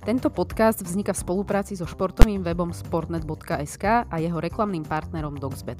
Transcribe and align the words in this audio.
Tento 0.00 0.32
podcast 0.32 0.80
vzniká 0.80 1.12
v 1.12 1.22
spolupráci 1.22 1.76
so 1.76 1.84
športovým 1.84 2.40
webom 2.40 2.72
sportnet.sk 2.72 4.08
a 4.08 4.16
jeho 4.16 4.40
reklamným 4.40 4.88
partnerom 4.88 5.36
Dogsbet. 5.36 5.76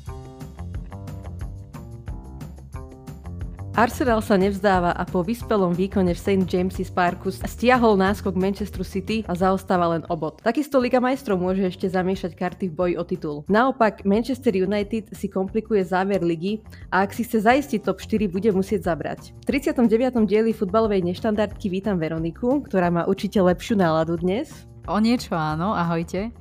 Arsenal 3.81 4.21
sa 4.21 4.37
nevzdáva 4.37 4.93
a 4.93 5.09
po 5.09 5.25
vyspelom 5.25 5.73
výkone 5.73 6.13
v 6.13 6.21
St. 6.21 6.45
James's 6.45 6.93
Parku 6.93 7.33
stiahol 7.33 7.97
náskok 7.97 8.37
Manchester 8.37 8.85
City 8.85 9.25
a 9.25 9.33
zaostáva 9.33 9.97
len 9.97 10.05
obod. 10.13 10.37
Takisto 10.45 10.77
Liga 10.77 11.01
majstrov 11.01 11.41
môže 11.41 11.65
ešte 11.65 11.89
zamiešať 11.89 12.37
karty 12.37 12.69
v 12.69 12.77
boji 12.77 12.95
o 13.01 13.05
titul. 13.09 13.37
Naopak, 13.49 14.05
Manchester 14.05 14.53
United 14.53 15.17
si 15.17 15.33
komplikuje 15.33 15.81
záver 15.81 16.21
ligy 16.21 16.61
a 16.93 17.09
ak 17.09 17.17
si 17.17 17.25
chce 17.25 17.41
zaistiť 17.41 17.81
top 17.81 18.05
4, 18.05 18.29
bude 18.29 18.53
musieť 18.53 18.85
zabrať. 18.85 19.33
V 19.33 19.45
39. 19.49 20.29
dieli 20.29 20.53
futbalovej 20.53 21.01
neštandardky 21.01 21.73
vítam 21.73 21.97
Veroniku, 21.97 22.61
ktorá 22.61 22.93
má 22.93 23.09
určite 23.09 23.41
lepšiu 23.41 23.81
náladu 23.81 24.21
dnes. 24.21 24.69
O 24.93 25.01
niečo 25.01 25.33
áno, 25.33 25.73
ahojte. 25.73 26.37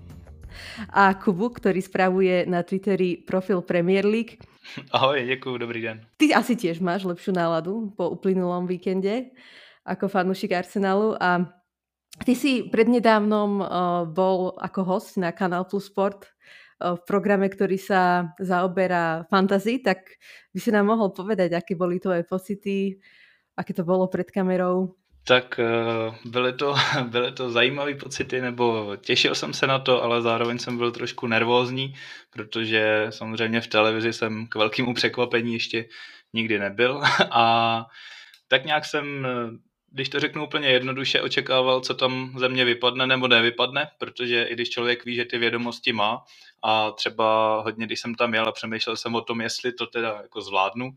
A 0.92 1.16
Kubu, 1.16 1.56
ktorý 1.56 1.80
spravuje 1.80 2.44
na 2.52 2.68
Twitteri 2.68 3.24
profil 3.24 3.64
Premier 3.64 4.04
League 4.04 4.44
Ahoj, 4.92 5.26
děkuji, 5.26 5.58
dobrý 5.58 5.82
den. 5.82 6.06
Ty 6.18 6.34
asi 6.34 6.56
tiež 6.56 6.80
máš 6.80 7.04
lepšiu 7.04 7.32
náladu 7.34 7.94
po 7.98 8.10
uplynulom 8.10 8.68
víkende 8.68 9.34
ako 9.90 10.06
fanúšik 10.12 10.54
Arsenalu 10.54 11.18
a 11.18 11.50
ty 12.22 12.38
si 12.38 12.68
prednedávnom 12.70 13.52
uh, 13.58 13.68
bol 14.06 14.54
ako 14.60 14.82
host 14.86 15.18
na 15.18 15.34
Kanál 15.34 15.66
Plus 15.66 15.90
Sport 15.90 16.30
uh, 16.30 16.94
v 16.94 17.02
programe, 17.08 17.50
ktorý 17.50 17.80
sa 17.80 18.34
zaoberá 18.38 19.26
fantasy, 19.32 19.82
tak 19.82 20.20
by 20.54 20.60
si 20.62 20.70
nám 20.70 20.94
mohol 20.94 21.10
povedať, 21.10 21.58
aké 21.58 21.74
boli 21.74 21.98
tvoje 21.98 22.22
pocity, 22.28 23.00
aké 23.58 23.72
to 23.74 23.82
bolo 23.82 24.06
pred 24.12 24.30
kamerou? 24.30 24.99
Tak 25.24 25.60
eh, 25.60 26.16
byly 26.26 26.54
to, 26.54 26.76
byly 27.04 27.32
to 27.32 27.50
zajímavé 27.52 27.96
pocity, 27.96 28.42
nebo 28.42 28.96
těšil 28.96 29.36
jsem 29.36 29.54
se 29.54 29.68
na 29.68 29.80
to, 29.80 30.04
ale 30.04 30.22
zároveň 30.22 30.60
jsem 30.60 30.78
byl 30.78 30.92
trošku 30.92 31.28
nervózní, 31.28 31.94
protože 32.30 33.08
samozřejmě 33.10 33.62
v 33.62 33.68
televizi 33.68 34.14
jsem 34.14 34.48
k 34.48 34.56
velkému 34.56 34.94
překvapení 34.94 35.54
ještě 35.54 35.86
nikdy 36.34 36.60
nebyl. 36.60 37.02
A 37.32 37.86
tak 38.48 38.66
nějak 38.66 38.86
jsem, 38.86 39.28
když 39.92 40.10
to 40.10 40.20
řeknu 40.20 40.44
úplně 40.44 40.70
jednoduše, 40.70 41.22
očekával, 41.22 41.82
co 41.82 41.94
tam 41.94 42.34
ze 42.38 42.50
mě 42.50 42.66
vypadne 42.66 43.08
nebo 43.08 43.28
nevypadne, 43.28 43.90
protože 43.98 44.44
i 44.44 44.54
když 44.54 44.70
člověk 44.70 45.06
ví, 45.06 45.16
že 45.16 45.26
ty 45.26 45.38
vědomosti 45.38 45.94
má 45.94 46.24
a 46.64 46.92
třeba 46.92 47.62
hodně, 47.62 47.86
když 47.86 48.00
jsem 48.00 48.16
tam 48.16 48.34
jel 48.34 48.48
a 48.48 48.52
přemýšlel 48.52 48.98
jsem 48.98 49.16
o 49.16 49.22
tom, 49.22 49.42
jestli 49.42 49.74
to 49.74 49.86
teda 49.86 50.20
jako 50.22 50.42
zvládnu, 50.42 50.92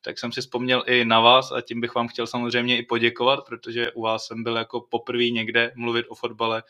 tak 0.00 0.18
jsem 0.18 0.32
si 0.32 0.40
vzpomněl 0.40 0.84
i 0.86 1.04
na 1.04 1.20
vás 1.20 1.52
a 1.52 1.60
tím 1.60 1.80
bych 1.80 1.94
vám 1.94 2.08
chtěl 2.08 2.26
samozřejmě 2.26 2.78
i 2.78 2.82
poděkovat, 2.82 3.46
protože 3.46 3.92
u 3.92 4.02
vás 4.02 4.26
jsem 4.26 4.42
byl 4.42 4.56
jako 4.56 4.80
poprvé 4.80 5.24
někde 5.30 5.72
mluvit 5.74 6.06
o 6.08 6.14
fotbale, 6.14 6.62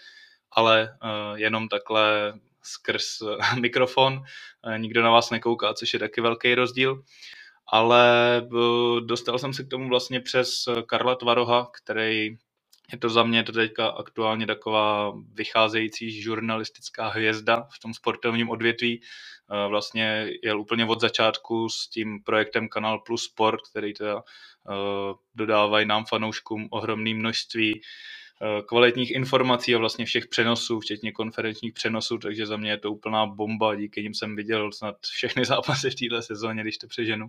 ale 0.51 0.99
uh, 1.03 1.39
jenom 1.39 1.69
takhle 1.69 2.35
skrz 2.63 3.21
uh, 3.21 3.59
mikrofon, 3.61 4.23
uh, 4.67 4.79
nikdo 4.79 5.03
na 5.03 5.11
vás 5.11 5.31
nekouká, 5.31 5.75
což 5.75 5.93
je 5.93 5.99
taky 5.99 6.21
velký 6.21 6.55
rozdíl. 6.55 7.03
Ale 7.71 8.43
dostal 9.01 9.39
jsem 9.39 9.53
se 9.55 9.65
k 9.65 9.69
tomu 9.69 9.89
vlastně 9.89 10.21
přes 10.21 10.65
Karla 10.87 11.15
Tvaroha, 11.15 11.71
který 11.83 12.37
je 12.93 12.99
to 12.99 13.09
za 13.09 13.23
mě 13.23 13.43
to 13.43 13.53
teďka 13.53 13.89
aktuálně 13.89 14.47
taková 14.47 15.15
vycházející 15.35 16.23
žurnalistická 16.23 17.09
hvězda 17.09 17.69
v 17.75 17.79
tom 17.79 17.95
sportovním 17.95 18.51
odvětví. 18.51 19.01
Eh, 19.03 19.69
vlastně 19.69 20.31
jel 20.43 20.61
úplně 20.61 20.85
od 20.85 21.01
začátku 21.01 21.69
s 21.69 21.89
tím 21.89 22.23
projektem 22.23 22.69
Kanal 22.69 22.99
Plus 22.99 23.25
Sport, 23.25 23.61
který 23.71 23.95
teda 23.95 24.23
eh, 24.23 25.15
dodávají 25.35 25.87
nám 25.87 26.05
fanouškům 26.05 26.69
ohromné 26.71 27.15
množství 27.15 27.81
eh, 27.81 28.63
kvalitních 28.63 29.11
informací 29.11 29.75
a 29.75 29.79
vlastně 29.79 30.05
všech 30.05 30.27
přenosů, 30.27 30.81
včetně 30.81 31.13
konferenčních 31.13 31.73
přenosů, 31.73 32.19
takže 32.19 32.47
za 32.47 32.57
mě 32.57 32.71
je 32.71 32.79
to 32.79 32.93
úplná 32.93 33.27
bomba, 33.27 33.75
díky 33.75 34.03
nim 34.03 34.15
jsem 34.15 34.37
viděl 34.37 34.73
snad 34.73 34.97
všechny 35.03 35.45
zápasy 35.45 35.91
v 35.91 35.95
této 35.95 36.23
sezóně, 36.23 36.63
když 36.63 36.79
to 36.79 36.87
přeženu. 36.87 37.27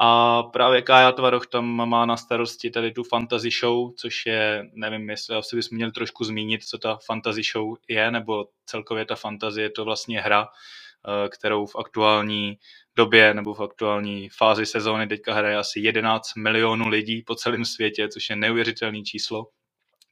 A 0.00 0.42
právě 0.42 0.82
Kája 0.82 1.12
Tvaroch 1.12 1.46
tam 1.46 1.64
má 1.88 2.06
na 2.06 2.16
starosti 2.16 2.70
tady 2.70 2.92
tu 2.92 3.04
fantasy 3.04 3.50
show, 3.60 3.92
což 3.96 4.26
je, 4.26 4.64
nevím, 4.72 5.10
jestli 5.10 5.36
asi 5.36 5.56
bys 5.56 5.70
měl 5.70 5.90
trošku 5.90 6.24
zmínit, 6.24 6.64
co 6.64 6.78
ta 6.78 6.98
fantasy 7.06 7.42
show 7.52 7.76
je, 7.88 8.10
nebo 8.10 8.48
celkově 8.66 9.04
ta 9.04 9.16
fantazie 9.16 9.64
je 9.64 9.70
to 9.70 9.84
vlastně 9.84 10.20
hra, 10.20 10.48
eh, 10.48 11.28
kterou 11.28 11.66
v 11.66 11.76
aktuální 11.76 12.58
době 12.96 13.34
nebo 13.34 13.54
v 13.54 13.60
aktuální 13.60 14.28
fázi 14.28 14.66
sezóny 14.66 15.06
teďka 15.06 15.34
hraje 15.34 15.56
asi 15.56 15.80
11 15.80 16.34
milionů 16.36 16.88
lidí 16.88 17.22
po 17.22 17.34
celém 17.34 17.64
světě, 17.64 18.08
což 18.08 18.30
je 18.30 18.36
neuvěřitelné 18.36 19.02
číslo. 19.02 19.46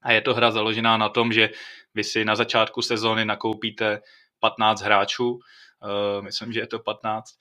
A 0.03 0.13
je 0.13 0.21
to 0.21 0.35
hra 0.35 0.51
založená 0.51 0.97
na 0.97 1.09
tom, 1.09 1.33
že 1.33 1.51
vy 1.95 2.05
si 2.05 2.25
na 2.25 2.37
začátku 2.37 2.83
sezóny 2.83 3.25
nakoupíte 3.25 4.01
15 4.39 4.83
hráčů, 4.83 5.31
uh, 5.31 5.41
myslím, 6.25 6.53
že 6.53 6.61
je 6.61 6.67
to 6.67 6.79
15, 6.79 7.35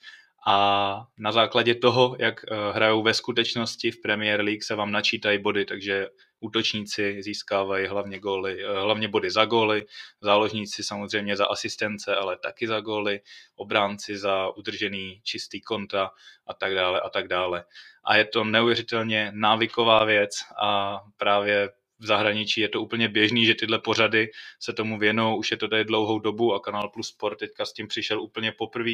a 0.46 1.06
na 1.18 1.32
základě 1.32 1.74
toho, 1.74 2.16
jak 2.18 2.44
eh, 2.44 2.72
hrajou 2.72 3.02
ve 3.02 3.14
skutečnosti 3.14 3.90
v 3.90 4.00
Premier 4.00 4.40
League, 4.40 4.62
se 4.62 4.74
vám 4.74 4.92
načítají 4.92 5.38
body, 5.38 5.64
takže 5.64 6.08
útočníci 6.40 7.22
získávají 7.22 7.86
hlavně, 7.86 8.18
góly, 8.18 8.64
eh, 8.64 8.80
hlavně 8.80 9.08
body 9.08 9.30
za 9.30 9.44
góly, 9.44 9.86
záložníci 10.20 10.84
samozřejmě 10.84 11.36
za 11.36 11.46
asistence, 11.46 12.16
ale 12.16 12.38
taky 12.38 12.66
za 12.66 12.80
góly, 12.80 13.20
obránci 13.56 14.18
za 14.18 14.56
udržený 14.56 15.20
čistý 15.24 15.60
konta 15.60 16.10
a 16.46 16.54
tak 16.54 16.74
dále 16.74 17.00
a 17.00 17.10
tak 17.10 17.28
dále. 17.28 17.64
A 18.04 18.16
je 18.16 18.24
to 18.24 18.44
neuvěřitelně 18.44 19.32
návyková 19.34 20.04
věc 20.04 20.30
a 20.62 21.00
právě 21.16 21.68
v 22.00 22.06
zahraničí 22.06 22.60
je 22.60 22.68
to 22.68 22.82
úplně 22.82 23.08
běžný, 23.08 23.46
že 23.46 23.54
tyhle 23.54 23.78
pořady 23.78 24.30
se 24.58 24.72
tomu 24.72 24.98
věnou, 24.98 25.36
už 25.36 25.50
je 25.50 25.56
to 25.56 25.68
tady 25.68 25.84
dlouhou 25.84 26.18
dobu 26.18 26.54
a 26.54 26.60
Kanál 26.60 26.88
Plus 26.88 27.08
Sport 27.08 27.38
teďka 27.38 27.64
s 27.64 27.72
tím 27.72 27.88
přišel 27.88 28.22
úplně 28.22 28.52
poprvé. 28.52 28.90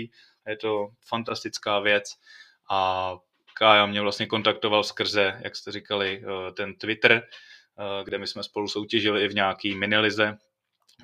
Je 0.49 0.57
to 0.61 0.89
fantastická 1.07 1.79
věc 1.79 2.05
a 2.71 3.13
Kája 3.59 3.87
mě 3.87 4.01
vlastně 4.01 4.27
kontaktoval 4.27 4.85
skrze, 4.85 5.41
jak 5.45 5.57
jste 5.57 5.73
říkali, 5.73 6.23
eh, 6.25 6.53
ten 6.53 6.75
Twitter, 6.75 7.13
eh, 7.13 8.05
kde 8.05 8.19
my 8.19 8.27
jsme 8.27 8.43
spolu 8.43 8.69
soutěžili 8.69 9.25
i 9.25 9.29
v 9.29 9.35
nějaký 9.35 9.75
minilize 9.75 10.39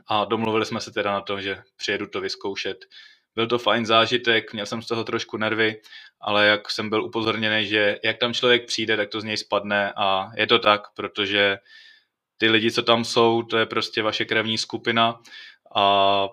a 0.07 0.25
domluvili 0.25 0.67
jsme 0.67 0.81
se 0.81 0.91
teda 0.91 1.13
na 1.13 1.21
to, 1.21 1.41
že 1.41 1.63
přijedu 1.77 2.07
to 2.07 2.21
vyzkoušet. 2.21 2.85
Byl 3.35 3.47
to 3.47 3.59
fajn 3.59 3.87
zážitek, 3.87 4.53
měl 4.53 4.67
jsem 4.67 4.83
z 4.83 4.87
toho 4.87 5.05
trošku 5.05 5.37
nervy, 5.37 5.81
ale 6.21 6.47
jak 6.47 6.71
jsem 6.71 6.91
byl 6.91 7.05
upozorněný, 7.05 7.67
že 7.67 7.99
jak 8.05 8.19
tam 8.19 8.35
člověk 8.35 8.67
přijde, 8.67 8.97
tak 8.97 9.09
to 9.09 9.21
z 9.21 9.25
něj 9.25 9.37
spadne 9.37 9.93
a 9.97 10.31
je 10.37 10.47
to 10.47 10.59
tak, 10.59 10.83
protože 10.95 11.59
ty 12.37 12.49
lidi, 12.49 12.71
co 12.71 12.83
tam 12.83 13.05
jsou, 13.05 13.43
to 13.43 13.59
je 13.59 13.67
prostě 13.67 14.03
vaše 14.03 14.25
krevní 14.25 14.59
skupina 14.59 15.21
a 15.77 16.29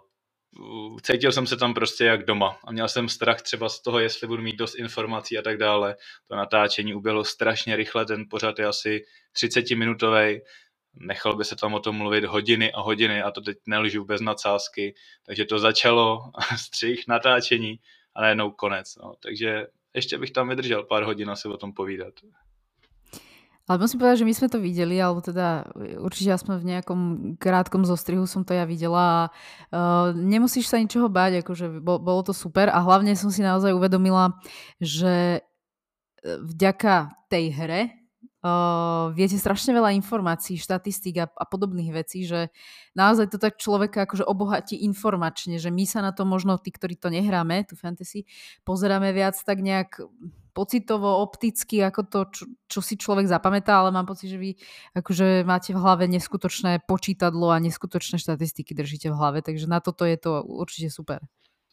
cítil 1.02 1.32
jsem 1.32 1.48
se 1.48 1.58
tam 1.58 1.74
prostě 1.74 2.06
jak 2.06 2.26
doma 2.26 2.60
a 2.64 2.72
měl 2.72 2.88
jsem 2.88 3.10
strach 3.10 3.42
třeba 3.42 3.70
z 3.70 3.82
toho, 3.82 4.00
jestli 4.00 4.28
budu 4.28 4.44
mít 4.44 4.56
dost 4.56 4.76
informací 4.76 5.38
a 5.38 5.42
tak 5.42 5.58
dále. 5.58 5.96
To 6.28 6.36
natáčení 6.36 6.94
uběhlo 6.94 7.24
strašně 7.24 7.76
rychle, 7.76 8.06
ten 8.06 8.26
pořad 8.30 8.60
je 8.60 8.66
asi 8.66 9.06
30 9.32 9.72
minutový, 9.72 10.42
nechal 10.94 11.36
by 11.36 11.46
se 11.46 11.56
tam 11.56 11.74
o 11.74 11.80
tom 11.80 11.96
mluvit 11.96 12.26
hodiny 12.26 12.72
a 12.72 12.82
hodiny 12.82 13.22
a 13.22 13.32
to 13.32 13.42
teď 13.42 13.58
nelžu 13.66 14.06
bez 14.06 14.22
nadsázky, 14.22 14.96
takže 15.26 15.46
to 15.46 15.60
začalo, 15.60 16.20
střih, 16.58 17.04
natáčení 17.08 17.80
a 18.16 18.22
najednou 18.22 18.52
konec. 18.52 18.96
No. 18.96 19.14
Takže 19.20 19.68
ještě 19.94 20.18
bych 20.18 20.32
tam 20.32 20.50
vydržel 20.50 20.84
pár 20.84 21.04
hodin 21.04 21.30
asi 21.30 21.48
o 21.48 21.58
tom 21.58 21.74
povídat. 21.74 22.14
Ale 23.70 23.78
musím 23.78 24.02
povedať, 24.02 24.26
že 24.26 24.28
my 24.28 24.34
sme 24.34 24.48
to 24.50 24.58
videli, 24.58 24.98
alebo 24.98 25.22
teda 25.22 25.70
určite 26.02 26.34
aspoň 26.34 26.58
v 26.58 26.70
nejakom 26.74 27.00
krátkom 27.38 27.86
zostrihu 27.86 28.26
som 28.26 28.42
to 28.42 28.58
ja 28.58 28.66
videla 28.66 28.98
a 29.06 29.22
uh, 29.30 30.10
nemusíš 30.18 30.74
sa 30.74 30.82
ničoho 30.82 31.06
báť, 31.06 31.46
akože 31.46 31.78
bo, 31.78 32.02
bolo 32.02 32.26
to 32.26 32.34
super 32.34 32.66
a 32.74 32.82
hlavne 32.82 33.14
som 33.14 33.30
si 33.30 33.46
naozaj 33.46 33.70
uvedomila, 33.78 34.34
že 34.82 35.46
vďaka 36.24 37.14
tej 37.30 37.46
hre 37.56 37.82
uh, 38.44 39.12
viete 39.16 39.40
strašne 39.40 39.72
veľa 39.72 39.96
informácií, 39.96 40.60
štatistík 40.60 41.16
a, 41.24 41.26
a 41.30 41.46
podobných 41.48 41.92
vecí, 41.94 42.28
že 42.28 42.52
naozaj 42.96 43.32
to 43.32 43.38
tak 43.40 43.56
človeka 43.60 44.04
akože 44.04 44.28
obohatí 44.28 44.82
informačne, 44.84 45.62
že 45.62 45.72
my 45.72 45.86
sa 45.88 46.04
na 46.04 46.12
to 46.12 46.28
možno, 46.28 46.60
tí, 46.60 46.74
ktorí 46.74 47.00
to 47.00 47.12
nehráme, 47.12 47.64
tu 47.68 47.80
fantasy, 47.80 48.28
pozeráme 48.68 49.12
viac 49.16 49.40
tak 49.40 49.64
nejak 49.64 50.04
pocitovo, 50.54 51.22
opticky, 51.24 51.82
ako 51.84 52.02
to, 52.06 52.20
čo, 52.34 52.44
čo 52.68 52.80
si 52.84 52.96
človek 53.00 53.26
zapamätá, 53.30 53.80
ale 53.80 53.96
mám 53.96 54.06
pocit, 54.06 54.30
že 54.30 54.38
vy 54.38 54.58
akože 54.98 55.48
máte 55.48 55.72
v 55.72 55.82
hlave 55.82 56.06
neskutočné 56.12 56.84
počítadlo 56.86 57.50
a 57.54 57.62
neskutočné 57.64 58.20
štatistiky 58.20 58.76
držíte 58.76 59.14
v 59.14 59.18
hlave, 59.18 59.40
takže 59.42 59.70
na 59.70 59.80
toto 59.80 60.04
je 60.04 60.18
to 60.18 60.44
určite 60.44 60.92
super. 60.92 61.24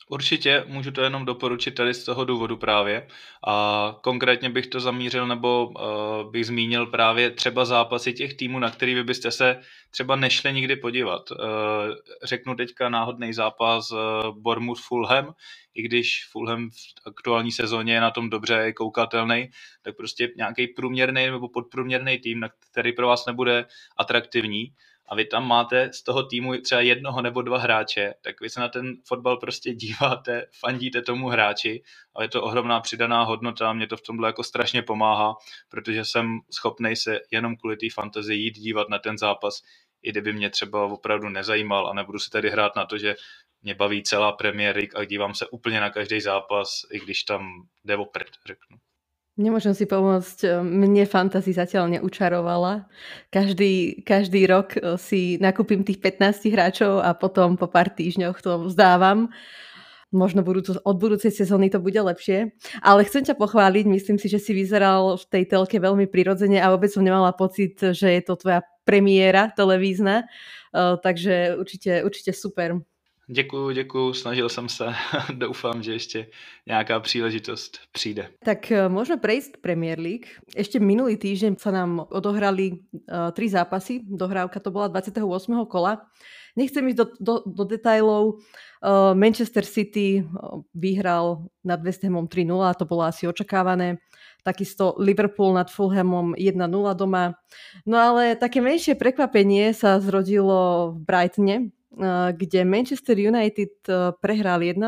Určitě, 0.08 0.64
můžu 0.66 0.90
to 0.90 1.00
jenom 1.00 1.24
doporučit 1.24 1.70
tady 1.70 1.94
z 1.94 2.04
toho 2.04 2.24
důvodu 2.24 2.56
právě. 2.56 3.08
A 3.46 3.96
konkrétně 4.02 4.50
bych 4.50 4.66
to 4.66 4.80
zamířil 4.80 5.26
nebo 5.26 5.66
uh, 5.66 6.30
bych 6.30 6.46
zmínil 6.46 6.86
právě 6.86 7.30
třeba 7.30 7.64
zápasy 7.64 8.12
těch 8.12 8.34
týmů, 8.34 8.58
na 8.58 8.70
který 8.70 8.94
vy 8.94 9.04
byste 9.04 9.30
se 9.30 9.60
třeba 9.90 10.16
nešli 10.16 10.52
nikdy 10.52 10.76
podívat. 10.76 11.30
Uh, 11.30 11.36
řeknu 12.22 12.54
teďka 12.54 12.88
náhodný 12.88 13.32
zápas 13.32 13.90
uh, 13.90 13.98
Bournemouth 14.38 14.80
Fulham, 14.80 15.34
i 15.74 15.82
když 15.82 16.28
Fulham 16.32 16.70
v 16.70 17.06
aktuální 17.06 17.52
sezóně 17.52 17.94
je 17.94 18.00
na 18.00 18.10
tom 18.10 18.30
dobře, 18.30 18.54
je 18.54 18.72
koukatelný, 18.72 19.50
tak 19.82 19.96
prostě 19.96 20.28
nějaký 20.36 20.66
průměrný 20.66 21.26
nebo 21.26 21.48
podprůměrný 21.48 22.18
tým, 22.18 22.40
na 22.40 22.48
který 22.70 22.92
pro 22.92 23.06
vás 23.06 23.26
nebude 23.26 23.66
atraktivní 23.96 24.72
a 25.08 25.14
vy 25.14 25.24
tam 25.24 25.48
máte 25.48 25.92
z 25.92 26.02
toho 26.02 26.22
týmu 26.22 26.60
třeba 26.60 26.80
jednoho 26.80 27.22
nebo 27.22 27.42
dva 27.42 27.58
hráče, 27.58 28.14
tak 28.22 28.40
vy 28.40 28.50
se 28.50 28.60
na 28.60 28.68
ten 28.68 28.96
fotbal 29.04 29.36
prostě 29.36 29.74
díváte, 29.74 30.46
fandíte 30.60 31.02
tomu 31.02 31.28
hráči 31.28 31.82
a 32.16 32.22
je 32.22 32.28
to 32.28 32.42
ohromná 32.42 32.80
přidaná 32.80 33.22
hodnota 33.22 33.70
a 33.70 33.72
mě 33.72 33.86
to 33.86 33.96
v 33.96 34.02
tomhle 34.02 34.28
jako 34.28 34.44
strašně 34.44 34.82
pomáhá, 34.82 35.34
protože 35.68 36.04
jsem 36.04 36.38
schopný 36.50 36.96
se 36.96 37.20
jenom 37.30 37.56
kvůli 37.56 37.76
té 37.76 37.86
fantazii 37.94 38.40
jít 38.40 38.54
dívat 38.58 38.88
na 38.88 38.98
ten 38.98 39.18
zápas, 39.18 39.62
i 40.02 40.10
kdyby 40.10 40.32
mě 40.32 40.50
třeba 40.50 40.84
opravdu 40.84 41.28
nezajímal 41.28 41.88
a 41.88 41.94
nebudu 41.94 42.18
si 42.18 42.30
tady 42.30 42.50
hrát 42.50 42.76
na 42.76 42.86
to, 42.86 42.98
že 42.98 43.14
mě 43.62 43.74
baví 43.74 44.02
celá 44.02 44.32
Premier 44.32 44.76
League 44.76 44.96
a 44.96 45.04
dívám 45.04 45.34
se 45.34 45.46
úplně 45.46 45.80
na 45.80 45.90
každý 45.90 46.20
zápas, 46.20 46.82
i 46.90 46.98
když 46.98 47.22
tam 47.22 47.68
jde 47.84 47.96
o 47.96 48.04
prd, 48.04 48.30
řeknu. 48.46 48.78
Nemôžem 49.36 49.76
si 49.76 49.84
pomôcť, 49.84 50.64
mne 50.64 51.04
fantasy 51.04 51.52
zatiaľ 51.52 51.92
neučarovala. 51.92 52.88
Každý, 53.28 54.00
každý 54.00 54.48
rok 54.48 54.72
eh, 54.80 54.96
si 54.96 55.36
nakúpim 55.36 55.84
tých 55.84 56.00
15 56.00 56.48
hráčov 56.48 57.04
a 57.04 57.12
potom 57.12 57.60
po 57.60 57.68
pár 57.68 57.92
týždňoch 57.92 58.40
to 58.40 58.64
vzdávam. 58.64 59.28
Možno 60.08 60.40
budúco, 60.40 60.80
od 60.80 60.96
budúcej 60.96 61.28
sezóny 61.28 61.68
to 61.68 61.84
bude 61.84 62.00
lepšie. 62.00 62.56
Ale 62.80 63.04
chcem 63.04 63.28
ťa 63.28 63.36
pochváliť, 63.36 63.84
myslím 63.84 64.16
si, 64.16 64.32
že 64.32 64.40
si 64.40 64.56
vyzeral 64.56 65.20
v 65.20 65.24
tej 65.28 65.44
telke 65.52 65.76
veľmi 65.76 66.08
prirodzene 66.08 66.56
a 66.56 66.72
vôbec 66.72 66.88
som 66.88 67.04
nemala 67.04 67.36
pocit, 67.36 67.76
že 67.76 68.16
je 68.16 68.22
to 68.24 68.40
tvoja 68.40 68.64
premiéra 68.88 69.52
televízna. 69.52 70.24
Uh, 70.70 70.94
takže 71.02 71.58
určite, 71.58 72.06
určite 72.06 72.30
super. 72.32 72.86
Děkuju, 73.28 73.70
děkuju, 73.70 74.12
snažil 74.12 74.48
jsem 74.48 74.68
se. 74.68 74.86
Doufám, 75.34 75.82
že 75.82 75.92
ještě 75.92 76.26
nějaká 76.66 77.00
příležitost 77.00 77.78
přijde. 77.92 78.30
Tak 78.44 78.70
eh, 78.70 78.86
môžeme 78.86 79.18
prejsť 79.18 79.58
Premier 79.58 79.98
League. 79.98 80.30
Ešte 80.54 80.78
minulý 80.78 81.18
týždeň 81.18 81.58
sa 81.58 81.74
nám 81.74 82.06
odohrali 82.06 82.70
uh, 82.78 83.34
tri 83.34 83.50
zápasy. 83.50 84.06
Dohrávka 84.06 84.62
to 84.62 84.70
bola 84.70 84.86
28. 84.94 85.26
kola. 85.66 86.06
Nechcem 86.54 86.86
ísť 86.86 86.98
do, 87.02 87.06
do, 87.18 87.34
do 87.50 87.64
detajlov. 87.66 88.38
Uh, 88.78 89.10
Manchester 89.18 89.66
City 89.66 90.22
vyhral 90.70 91.50
nad 91.66 91.82
West 91.82 92.06
Hamom 92.06 92.30
3-0 92.30 92.46
a 92.62 92.78
to 92.78 92.86
bolo 92.86 93.10
asi 93.10 93.26
očakávané. 93.26 93.98
Takisto 94.46 94.94
Liverpool 95.02 95.58
nad 95.58 95.66
Fulhamom 95.66 96.38
1-0 96.38 96.54
doma. 96.94 97.34
No 97.82 97.98
ale 97.98 98.38
také 98.38 98.62
menšie 98.62 98.94
prekvapenie 98.94 99.74
sa 99.74 99.98
zrodilo 99.98 100.94
v 100.94 101.02
Brightone, 101.02 101.54
Eh, 101.58 101.74
kde 102.36 102.60
Manchester 102.68 103.16
United 103.16 103.72
eh, 103.88 104.12
prehrál 104.20 104.60
1-0 104.60 104.84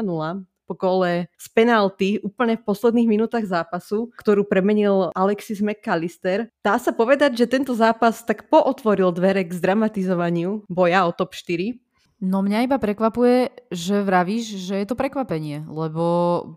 po 0.69 0.76
kole 0.76 1.32
z 1.40 1.46
penalty 1.56 2.20
úplne 2.20 2.60
v 2.60 2.66
posledných 2.69 3.08
minútach 3.08 3.40
zápasu, 3.49 4.12
ktorú 4.20 4.44
premenil 4.44 5.08
Alexis 5.16 5.64
McAllister. 5.64 6.52
Dá 6.60 6.76
sa 6.76 6.93
povedať, 6.93 7.40
že 7.40 7.49
tento 7.49 7.72
zápas 7.72 8.20
tak 8.20 8.52
pootvoril 8.52 9.08
dvere 9.16 9.49
k 9.49 9.56
zdramatizovaniu 9.56 10.69
boja 10.69 11.08
o 11.08 11.12
top 11.16 11.32
4. 11.32 11.72
No 12.20 12.44
mňa 12.44 12.69
iba 12.69 12.76
prekvapuje, 12.76 13.70
že 13.72 14.02
vravíš, 14.05 14.60
že 14.60 14.75
je 14.82 14.87
to 14.90 14.99
prekvapenie, 14.99 15.64
lebo 15.70 16.05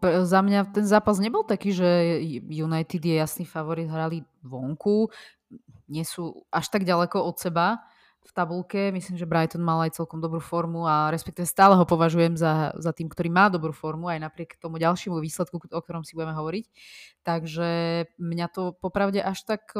za 0.03 0.41
mňa 0.43 0.73
ten 0.73 0.83
zápas 0.83 1.21
nebol 1.21 1.45
taký, 1.45 1.71
že 1.71 2.19
United 2.49 2.99
je 2.99 3.15
jasný 3.15 3.45
favorit, 3.45 3.85
hrali 3.87 4.25
vonku, 4.41 5.13
nie 5.87 6.03
sú 6.03 6.43
až 6.49 6.67
tak 6.67 6.83
ďaleko 6.83 7.21
od 7.21 7.37
seba 7.37 7.85
v 8.21 8.31
tabulke. 8.31 8.93
Myslím, 8.93 9.17
že 9.17 9.27
Brighton 9.27 9.65
mal 9.65 9.83
aj 9.85 9.97
celkom 9.97 10.21
dobrú 10.21 10.39
formu 10.39 10.85
a 10.85 11.09
respektíve 11.09 11.49
stále 11.49 11.73
ho 11.75 11.85
považujem 11.85 12.37
za, 12.37 12.71
za 12.77 12.93
tým, 12.93 13.09
ktorý 13.09 13.33
má 13.33 13.49
dobrú 13.49 13.73
formu 13.73 14.07
aj 14.07 14.21
napriek 14.21 14.61
tomu 14.61 14.77
ďalšiemu 14.77 15.17
výsledku, 15.17 15.57
o 15.57 15.81
ktorom 15.81 16.05
si 16.05 16.13
budeme 16.13 16.37
hovoriť. 16.37 16.65
Takže 17.25 17.69
mňa 18.21 18.47
to 18.53 18.77
popravde 18.77 19.19
až 19.19 19.41
tak 19.43 19.73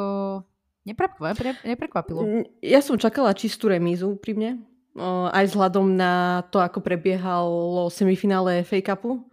neprekvapilo. 1.64 2.50
Ja 2.66 2.82
som 2.82 2.98
čakala 2.98 3.38
čistú 3.38 3.70
remízu 3.70 4.18
pri 4.18 4.34
mne, 4.34 4.52
aj 5.32 5.48
vzhľadom 5.48 5.96
na 5.96 6.44
to, 6.52 6.60
ako 6.60 6.84
prebiehalo 6.84 7.88
semifinále 7.88 8.68
FA 8.68 8.84
Cupu 8.84 9.24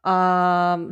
a 0.00 0.16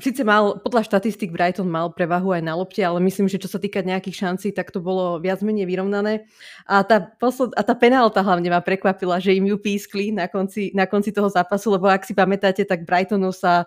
síce 0.05 0.20
mal, 0.20 0.60
podľa 0.60 0.84
štatistik 0.84 1.32
Brighton 1.32 1.64
mal 1.64 1.88
prevahu 1.88 2.37
aj 2.37 2.43
na 2.44 2.52
lopte, 2.52 2.84
ale 2.84 3.00
myslím, 3.00 3.25
že 3.25 3.40
čo 3.40 3.49
sa 3.49 3.56
týka 3.56 3.81
nejakých 3.81 4.20
šancí, 4.20 4.52
tak 4.52 4.69
to 4.69 4.84
bolo 4.84 5.16
viac 5.16 5.40
menej 5.40 5.64
vyrovnané. 5.64 6.28
A 6.69 6.84
tá, 6.84 7.00
posled, 7.00 7.56
a 7.56 7.64
tá 7.64 7.72
penálta 7.72 8.20
hlavne 8.20 8.52
ma 8.52 8.60
prekvapila, 8.60 9.16
že 9.16 9.32
im 9.32 9.49
ju 9.49 9.56
pískli 9.56 10.12
na 10.12 10.28
konci, 10.28 10.76
na 10.76 10.84
konci 10.84 11.08
toho 11.08 11.32
zápasu, 11.32 11.72
lebo 11.72 11.88
ak 11.88 12.05
si 12.05 12.12
pamätáte, 12.12 12.69
tak 12.69 12.84
Brightonu 12.84 13.32
sa 13.32 13.64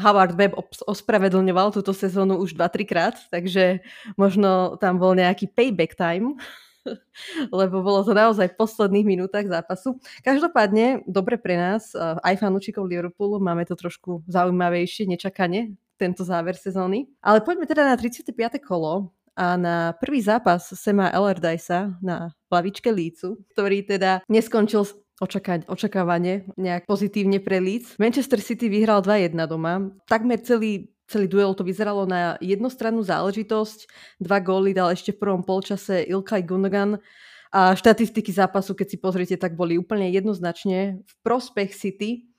Howard 0.00 0.32
Webb 0.32 0.56
ospravedlňoval 0.88 1.76
túto 1.76 1.92
sezónu 1.92 2.40
už 2.40 2.56
2-3 2.56 2.88
krát, 2.88 3.16
takže 3.28 3.84
možno 4.16 4.80
tam 4.80 4.96
bol 4.96 5.12
nejaký 5.12 5.52
payback 5.52 5.92
time 5.92 6.40
lebo 7.60 7.82
bolo 7.84 8.04
to 8.04 8.12
naozaj 8.16 8.52
v 8.52 8.58
posledných 8.58 9.06
minútach 9.06 9.46
zápasu. 9.46 10.00
Každopádne, 10.24 11.04
dobre 11.04 11.36
pre 11.36 11.56
nás, 11.56 11.92
eh, 11.92 12.00
aj 12.00 12.40
fanúčikov 12.40 12.88
Liverpoolu, 12.88 13.40
máme 13.40 13.64
to 13.68 13.76
trošku 13.76 14.24
zaujímavejšie, 14.28 15.08
nečakane, 15.08 15.76
tento 16.00 16.24
záver 16.24 16.56
sezóny. 16.56 17.12
Ale 17.20 17.44
poďme 17.44 17.68
teda 17.68 17.84
na 17.84 17.94
35. 18.00 18.56
kolo 18.64 19.12
a 19.36 19.56
na 19.60 19.92
prvý 20.00 20.24
zápas 20.24 20.72
Sema 20.72 21.12
Allardyce'a 21.12 22.00
na 22.00 22.32
lavičke 22.48 22.88
Lícu, 22.88 23.40
ktorý 23.52 23.84
teda 23.84 24.24
neskončil 24.26 24.88
očaká- 25.20 25.68
očakávanie 25.68 26.48
nejak 26.56 26.88
pozitívne 26.88 27.38
pre 27.38 27.60
Leeds. 27.60 28.00
Manchester 28.00 28.40
City 28.40 28.72
vyhral 28.72 29.04
2-1 29.04 29.44
doma. 29.44 29.92
Takmer 30.08 30.40
celý 30.40 30.88
celý 31.10 31.26
duel 31.26 31.58
to 31.58 31.66
vyzeralo 31.66 32.06
na 32.06 32.38
jednostrannú 32.38 33.02
záležitosť. 33.02 33.90
Dva 34.22 34.38
góly 34.38 34.70
dal 34.70 34.94
ešte 34.94 35.10
v 35.10 35.26
prvom 35.26 35.42
polčase 35.42 36.06
Ilkay 36.06 36.46
Gundogan 36.46 37.02
a 37.50 37.74
štatistiky 37.74 38.30
zápasu, 38.30 38.78
keď 38.78 38.86
si 38.94 38.96
pozriete, 39.02 39.34
tak 39.34 39.58
boli 39.58 39.74
úplne 39.74 40.06
jednoznačne 40.14 41.02
v 41.02 41.12
prospech 41.26 41.74
City. 41.74 42.30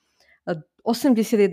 81% 0.82 1.52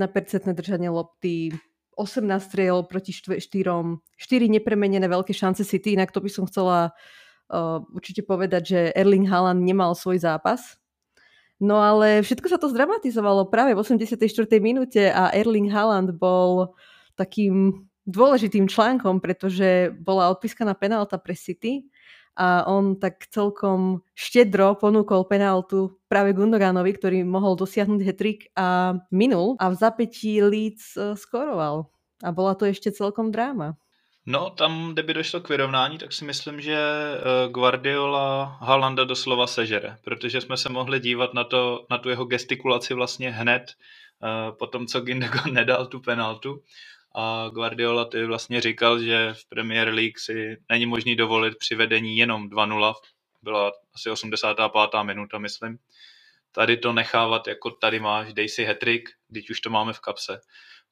držanie 0.56 0.88
lopty, 0.88 1.52
18 1.98 2.24
striel 2.40 2.86
proti 2.86 3.12
4, 3.12 3.42
4 3.42 4.00
nepremenené 4.48 5.04
veľké 5.04 5.34
šance 5.34 5.66
City, 5.66 5.98
inak 5.98 6.14
to 6.14 6.22
by 6.22 6.30
som 6.30 6.46
chcela 6.48 6.94
uh, 7.52 7.82
určite 7.92 8.24
povedať, 8.24 8.62
že 8.64 8.80
Erling 8.96 9.28
Haaland 9.28 9.60
nemal 9.60 9.92
svoj 9.92 10.22
zápas. 10.22 10.78
No 11.58 11.82
ale 11.82 12.22
všetko 12.22 12.46
sa 12.46 12.58
to 12.62 12.70
zdramatizovalo 12.70 13.50
práve 13.50 13.74
v 13.74 13.82
84. 13.82 14.14
minúte 14.62 15.10
a 15.10 15.34
Erling 15.34 15.66
Haaland 15.66 16.14
bol 16.14 16.78
takým 17.18 17.88
dôležitým 18.06 18.70
článkom, 18.70 19.20
pretože 19.20 19.92
bola 20.00 20.30
odpískaná 20.32 20.72
penálta 20.72 21.20
pre 21.20 21.36
City 21.36 21.84
a 22.38 22.62
on 22.70 22.94
tak 22.96 23.26
celkom 23.34 24.06
štedro 24.14 24.78
ponúkol 24.78 25.26
penáltu 25.26 25.98
práve 26.06 26.32
Gundoganovi, 26.32 26.94
ktorý 26.94 27.26
mohol 27.26 27.58
dosiahnuť 27.58 28.00
hetrik 28.06 28.48
a 28.54 28.94
minul 29.10 29.58
a 29.58 29.68
v 29.68 29.74
zapätí 29.74 30.38
Leeds 30.38 30.94
e, 30.94 31.18
skoroval. 31.18 31.90
A 32.22 32.30
bola 32.30 32.54
to 32.54 32.70
ešte 32.70 32.94
celkom 32.94 33.34
dráma. 33.34 33.74
No, 34.22 34.50
tam, 34.50 34.92
kde 34.92 35.02
by 35.02 35.12
došlo 35.14 35.40
k 35.40 35.48
vyrovnání, 35.48 35.98
tak 35.98 36.12
si 36.12 36.24
myslím, 36.24 36.60
že 36.60 36.78
e, 36.78 37.14
Guardiola 37.50 38.58
Halanda 38.62 39.04
doslova 39.04 39.46
sežere, 39.46 39.96
protože 40.04 40.40
jsme 40.40 40.56
se 40.56 40.68
mohli 40.68 41.00
dívat 41.00 41.34
na, 41.34 41.44
to, 41.44 41.86
na 41.90 41.98
tu 41.98 42.08
jeho 42.08 42.24
gestikulaci 42.24 42.94
vlastně 42.94 43.30
hned 43.30 43.62
e, 43.66 44.52
po 44.52 44.66
tom, 44.66 44.86
co 44.86 45.00
Gindogan 45.00 45.52
nedal 45.52 45.86
tu 45.86 46.00
penaltu 46.00 46.62
a 47.18 47.48
Guardiola 47.48 48.04
ty 48.04 48.24
vlastně 48.24 48.60
říkal, 48.60 49.02
že 49.02 49.34
v 49.34 49.48
Premier 49.48 49.88
League 49.88 50.18
si 50.18 50.56
není 50.70 50.86
možný 50.86 51.16
dovolit 51.16 51.58
při 51.58 51.74
vedení 51.74 52.16
jenom 52.16 52.48
2-0, 52.48 52.94
byla 53.42 53.72
asi 53.94 54.10
85. 54.10 55.02
minuta, 55.02 55.38
myslím. 55.38 55.78
Tady 56.52 56.76
to 56.76 56.92
nechávat 56.92 57.46
jako 57.46 57.70
tady 57.70 58.00
máš, 58.00 58.32
dej 58.32 58.48
si 58.48 58.64
hetrik, 58.64 59.08
když 59.28 59.50
už 59.50 59.60
to 59.60 59.70
máme 59.70 59.92
v 59.92 60.00
kapse. 60.00 60.40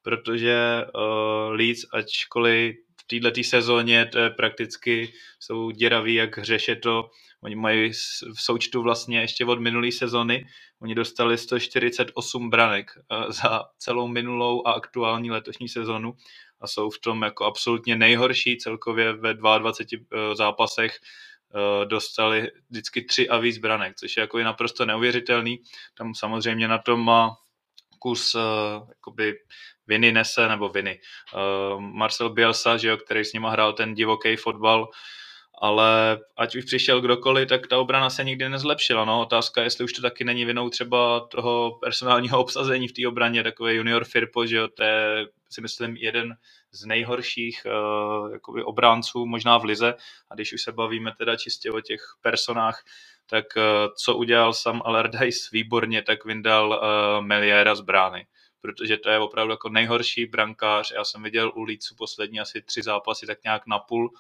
Protože 0.03 0.85
uh, 0.95 1.53
Leeds, 1.53 1.81
ačkoliv 1.93 2.77
této 3.07 3.43
sezóně 3.43 4.07
to 4.07 4.19
je 4.19 4.31
prakticky, 4.31 5.13
jsou 5.41 5.71
děraví 5.71 6.15
jak 6.15 6.39
hřeše 6.39 6.77
to, 6.77 7.11
oni 7.43 7.55
mají 7.55 7.93
v 8.35 8.41
součtu 8.41 8.83
vlastně 8.83 9.21
ještě 9.21 9.45
od 9.45 9.61
minulé 9.61 9.93
sezony, 9.93 10.47
oni 10.81 10.95
dostali 10.95 11.39
148 11.39 12.51
branek 12.51 12.91
eh, 12.97 13.33
za 13.33 13.65
celou 13.79 14.09
minulou 14.09 14.67
a 14.67 14.73
aktuální 14.73 15.31
letošní 15.31 15.69
sezonu. 15.69 16.15
A 16.61 16.67
jsou 16.67 16.91
v 16.91 16.99
tom 16.99 17.23
jako 17.23 17.45
absolutně 17.45 17.97
nejhorší. 17.97 18.57
Celkově 18.57 19.13
ve 19.13 19.35
22 19.35 20.33
eh, 20.33 20.37
zápasech 20.37 20.99
eh, 21.01 21.87
dostali 21.87 22.51
vždycky 22.71 23.03
tři 23.03 23.29
a 23.29 23.39
víc 23.39 23.59
branek, 23.59 23.97
což 23.97 24.17
je 24.17 24.21
jako 24.21 24.39
naprosto 24.39 24.85
neuvěřitelný. 24.85 25.59
Tam 25.95 26.15
samozřejmě 26.15 26.69
na 26.69 26.79
tom 26.79 27.01
má 27.01 27.37
kus 27.99 28.37
jakoby 28.89 29.35
viny 29.87 30.13
nese, 30.13 30.49
nebo 30.49 30.69
viny. 30.69 31.01
Marcel 31.79 32.31
Bielsa, 32.31 32.77
že 32.77 32.89
jo, 32.89 32.97
který 32.97 33.25
s 33.25 33.33
nima 33.33 33.51
hrál 33.51 33.73
ten 33.73 33.95
divoký 33.95 34.37
fotbal, 34.37 34.89
ale 35.59 36.19
ať 36.37 36.57
už 36.57 36.65
přišel 36.65 37.01
kdokoliv, 37.01 37.49
tak 37.49 37.67
ta 37.67 37.79
obrana 37.79 38.11
se 38.11 38.25
nikdy 38.25 38.49
nezlepšila. 38.49 39.05
No. 39.05 39.21
Otázka, 39.21 39.63
jestli 39.63 39.85
už 39.85 39.93
to 39.93 40.03
taky 40.03 40.25
není 40.25 40.45
vinou 40.45 40.69
třeba 40.69 41.21
toho 41.21 41.79
personálního 41.81 42.41
obsazení 42.43 42.89
v 42.89 42.93
té 42.93 43.09
obraně, 43.09 43.43
takový 43.43 43.75
junior 43.75 44.05
Firpo, 44.05 44.47
že 44.47 44.57
jo, 44.57 44.69
to 44.69 44.83
je 44.83 45.27
si 45.51 45.61
myslím 45.61 45.97
jeden 45.97 46.37
z 46.73 46.85
nejhorších 46.85 47.67
uh, 47.67 48.33
jakoby 48.33 48.65
obránců 48.65 49.27
možná 49.27 49.59
v 49.59 49.65
lize 49.65 49.95
a 50.31 50.35
když 50.35 50.53
už 50.53 50.63
se 50.63 50.73
bavíme 50.73 51.13
teda 51.19 51.37
čistě 51.37 51.71
o 51.71 51.81
těch 51.81 52.01
personách, 52.21 52.85
tak 53.27 53.45
co 53.97 54.17
udělal 54.17 54.53
sam 54.53 54.83
Allardyce 54.85 55.49
výborně, 55.53 56.03
tak 56.03 56.25
vyndal 56.25 56.69
uh, 56.69 57.27
Meliera 57.27 57.75
z 57.75 57.81
brány 57.81 58.27
protože 58.67 58.97
to 58.97 59.11
je 59.11 59.19
opravdu 59.19 59.51
jako 59.51 59.69
nejhorší 59.69 60.27
brankář. 60.27 60.91
Já 60.91 61.05
jsem 61.05 61.23
viděl 61.23 61.53
u 61.55 61.63
Lícu 61.63 61.95
poslední 61.99 62.41
asi 62.41 62.63
tři 62.63 62.83
zápasy 62.83 63.27
tak 63.27 63.45
nějak 63.45 63.67
na 63.67 63.79
půl 63.79 64.11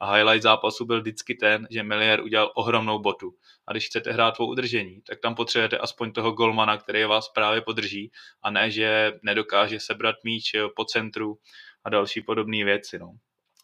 a 0.00 0.14
highlight 0.14 0.42
zápasu 0.42 0.84
byl 0.84 1.00
vždycky 1.00 1.34
ten, 1.34 1.66
že 1.70 1.82
Melier 1.82 2.20
udělal 2.20 2.52
ohromnou 2.54 2.98
botu. 2.98 3.34
A 3.66 3.72
když 3.72 3.86
chcete 3.86 4.12
hrát 4.12 4.36
po 4.36 4.46
udržení, 4.46 5.02
tak 5.02 5.20
tam 5.20 5.34
potřebujete 5.34 5.78
aspoň 5.78 6.12
toho 6.12 6.32
golmana, 6.32 6.76
který 6.76 7.04
vás 7.04 7.28
právě 7.28 7.60
podrží 7.60 8.12
a 8.42 8.50
ne, 8.50 8.70
že 8.70 9.12
nedokáže 9.22 9.80
sebrat 9.80 10.16
míč 10.24 10.52
po 10.76 10.84
centru 10.84 11.38
a 11.84 11.90
další 11.90 12.22
podobné 12.22 12.64
věci. 12.64 12.98
No. 12.98 13.12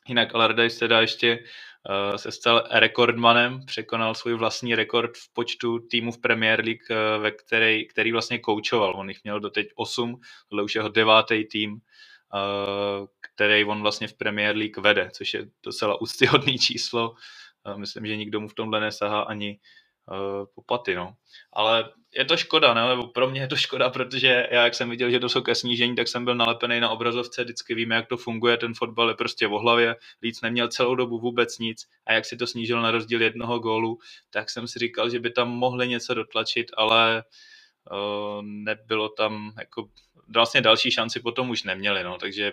Jinak 0.08 0.34
Allardyce 0.34 0.78
teda 0.78 1.00
ještě 1.00 1.38
uh, 1.38 2.16
se 2.16 2.32
stal 2.32 2.64
rekordmanem, 2.70 3.64
překonal 3.66 4.14
svůj 4.14 4.34
vlastní 4.34 4.74
rekord 4.74 5.16
v 5.16 5.32
počtu 5.32 5.78
týmů 5.78 6.12
v 6.12 6.20
Premier 6.20 6.64
League, 6.64 6.90
uh, 6.90 7.22
ve 7.22 7.30
který, 7.30 7.88
který 7.88 8.12
vlastně 8.12 8.38
koučoval. 8.38 8.94
On 8.96 9.08
jich 9.08 9.24
měl 9.24 9.40
doteď 9.40 9.68
8, 9.74 10.20
tohle 10.48 10.62
už 10.62 10.74
jeho 10.74 10.88
devátý 10.88 11.44
tým, 11.44 11.72
uh, 11.72 13.06
který 13.20 13.64
on 13.64 13.82
vlastně 13.82 14.08
v 14.08 14.14
Premier 14.14 14.56
League 14.56 14.76
vede, 14.76 15.10
což 15.12 15.34
je 15.34 15.46
docela 15.62 16.00
úctyhodný 16.00 16.58
číslo. 16.68 17.14
Myslím, 17.76 18.06
že 18.06 18.16
nikdo 18.16 18.40
mu 18.40 18.48
v 18.48 18.54
tomhle 18.54 18.80
nesahá 18.80 19.20
ani 19.20 19.58
uh, 20.10 20.46
po 20.54 20.62
paty, 20.62 20.94
no. 20.94 21.14
Ale 21.52 21.90
je 22.14 22.24
to 22.24 22.36
škoda, 22.36 22.74
ne? 22.74 22.88
nebo 22.88 23.06
pro 23.06 23.30
mě 23.30 23.40
je 23.40 23.46
to 23.46 23.56
škoda, 23.56 23.90
protože 23.90 24.48
já, 24.50 24.64
jak 24.64 24.74
jsem 24.74 24.90
viděl, 24.90 25.10
že 25.10 25.20
to 25.20 25.28
jsou 25.28 25.42
ke 25.42 25.54
snížení, 25.54 25.96
tak 25.96 26.08
jsem 26.08 26.24
byl 26.24 26.34
nalepený 26.34 26.80
na 26.80 26.90
obrazovce, 26.90 27.44
vždycky 27.44 27.74
víme, 27.74 27.94
jak 27.94 28.08
to 28.08 28.16
funguje, 28.16 28.56
ten 28.56 28.74
fotbal 28.74 29.08
je 29.08 29.14
prostě 29.14 29.46
v 29.46 29.50
hlavě, 29.50 29.96
Líc 30.22 30.40
neměl 30.40 30.68
celou 30.68 30.94
dobu 30.94 31.18
vůbec 31.18 31.58
nic 31.58 31.88
a 32.06 32.12
jak 32.12 32.24
si 32.24 32.36
to 32.36 32.46
snížil 32.46 32.82
na 32.82 32.90
rozdíl 32.90 33.22
jednoho 33.22 33.58
gólu, 33.58 33.98
tak 34.30 34.50
jsem 34.50 34.68
si 34.68 34.78
říkal, 34.78 35.10
že 35.10 35.20
by 35.20 35.30
tam 35.30 35.48
mohli 35.48 35.88
něco 35.88 36.14
dotlačit, 36.14 36.66
ale 36.76 37.24
uh, 37.92 38.42
nebylo 38.42 39.08
tam, 39.08 39.52
jako 39.58 39.88
vlastně 40.34 40.60
další 40.60 40.90
šanci 40.90 41.20
potom 41.20 41.50
už 41.50 41.62
neměli, 41.62 42.04
no, 42.04 42.18
takže 42.18 42.52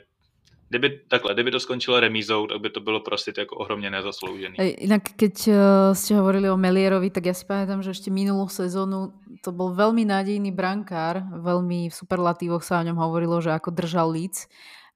Kdyby, 0.69 1.01
takhle, 1.07 1.33
kdyby 1.33 1.51
to 1.51 1.59
skončilo 1.59 1.99
remízou, 1.99 2.47
tak 2.47 2.61
by 2.61 2.69
to 2.69 2.79
bylo 2.79 2.99
prostě 2.99 3.33
jako 3.37 3.55
ohromně 3.55 3.89
nezasloužený. 3.89 4.55
Inak 4.57 5.01
keď 5.17 5.47
uh, 5.47 5.55
ste 5.97 6.13
hovorili 6.13 6.45
o 6.49 6.57
Melierovi, 6.57 7.09
tak 7.09 7.25
ja 7.25 7.33
si 7.33 7.41
pamätám, 7.41 7.81
že 7.81 7.97
ešte 7.97 8.13
minulú 8.13 8.45
sezónu 8.45 9.17
to 9.41 9.49
bol 9.49 9.73
veľmi 9.73 10.05
nádejný 10.05 10.53
brankár, 10.53 11.25
veľmi 11.41 11.89
v 11.89 11.95
superlatívoch 11.95 12.61
sa 12.61 12.79
o 12.79 12.85
ňom 12.85 13.01
hovorilo, 13.01 13.41
že 13.41 13.49
ako 13.49 13.73
držal 13.73 14.13
líc, 14.13 14.45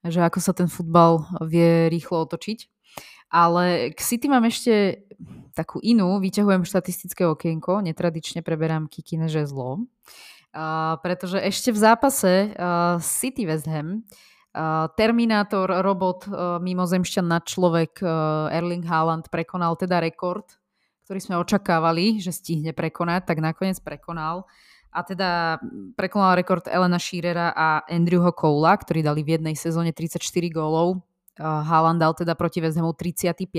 že 0.05 0.21
ako 0.21 0.39
sa 0.45 0.53
ten 0.53 0.69
futbal 0.69 1.25
vie 1.41 1.89
rýchlo 1.89 2.21
otočiť. 2.29 2.69
Ale 3.33 3.97
k 3.97 3.99
City 4.01 4.29
mám 4.29 4.45
ešte 4.45 5.01
takú 5.57 5.81
inú, 5.81 6.21
vyťahujem 6.21 6.69
štatistické 6.69 7.25
okienko, 7.25 7.81
netradične 7.81 8.45
preberám 8.45 8.85
Kikine 8.85 9.25
žezlo, 9.25 9.81
uh, 10.53 11.01
pretože 11.01 11.41
ešte 11.41 11.73
v 11.73 11.81
zápase 11.81 12.53
uh, 12.53 13.01
City 13.01 13.49
West 13.49 13.65
Ham 13.65 14.05
uh, 14.05 14.32
Terminátor, 14.93 15.65
robot, 15.81 16.29
mimozemšťan 16.61 17.25
na 17.25 17.41
človek 17.41 18.05
Erling 18.53 18.85
Haaland 18.85 19.33
prekonal 19.33 19.73
teda 19.73 19.97
rekord, 19.97 20.45
ktorý 21.09 21.19
sme 21.19 21.35
očakávali, 21.41 22.21
že 22.21 22.29
stihne 22.29 22.69
prekonať, 22.69 23.25
tak 23.33 23.41
nakoniec 23.41 23.81
prekonal. 23.81 24.45
A 24.93 25.01
teda 25.01 25.57
prekonal 25.97 26.37
rekord 26.37 26.69
Elena 26.69 27.01
Shearera 27.01 27.49
a 27.49 27.81
Andrewho 27.89 28.29
Cola, 28.29 28.77
ktorí 28.77 29.01
dali 29.01 29.25
v 29.25 29.41
jednej 29.41 29.57
sezóne 29.57 29.89
34 29.89 30.21
gólov. 30.53 31.01
Haaland 31.41 31.97
dal 31.97 32.13
teda 32.13 32.37
proti 32.37 32.61
West 32.61 32.77
Hamu 32.77 32.93
35. 32.93 33.49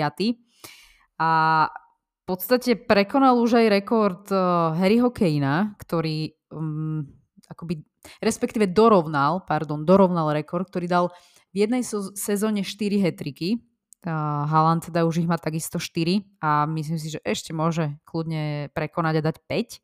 A 1.18 1.30
v 1.66 2.22
podstate 2.22 2.78
prekonal 2.78 3.34
už 3.42 3.58
aj 3.58 3.66
rekord 3.66 4.24
Harryho 4.78 5.10
Kanea, 5.10 5.74
ktorý 5.82 6.38
um, 6.54 7.02
akoby 7.50 7.82
respektíve 8.20 8.70
dorovnal, 8.70 9.44
pardon, 9.44 9.82
dorovnal 9.82 10.32
rekord, 10.32 10.68
ktorý 10.68 10.86
dal 10.86 11.06
v 11.54 11.64
jednej 11.64 11.86
sezóne 12.18 12.66
4 12.66 12.98
hetriky. 12.98 13.62
Haaland 14.04 14.92
teda 14.92 15.08
už 15.08 15.24
ich 15.24 15.28
má 15.30 15.40
takisto 15.40 15.80
4 15.80 16.20
a 16.44 16.68
myslím 16.68 16.98
si, 17.00 17.08
že 17.14 17.24
ešte 17.24 17.56
môže 17.56 17.96
kľudne 18.04 18.68
prekonať 18.76 19.14
a 19.16 19.22
dať 19.32 19.36
5. 19.48 19.80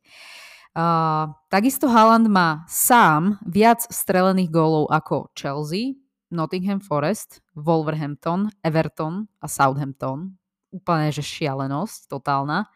Uh, 0.71 1.35
takisto 1.51 1.91
Haaland 1.91 2.31
má 2.31 2.63
sám 2.71 3.43
viac 3.43 3.83
strelených 3.91 4.47
gólov 4.47 4.87
ako 4.87 5.27
Chelsea, 5.35 5.99
Nottingham 6.31 6.79
Forest, 6.79 7.43
Wolverhampton, 7.59 8.47
Everton 8.63 9.27
a 9.43 9.51
Southampton. 9.51 10.39
Úplne, 10.71 11.11
že 11.11 11.19
šialenosť, 11.19 12.07
totálna. 12.07 12.71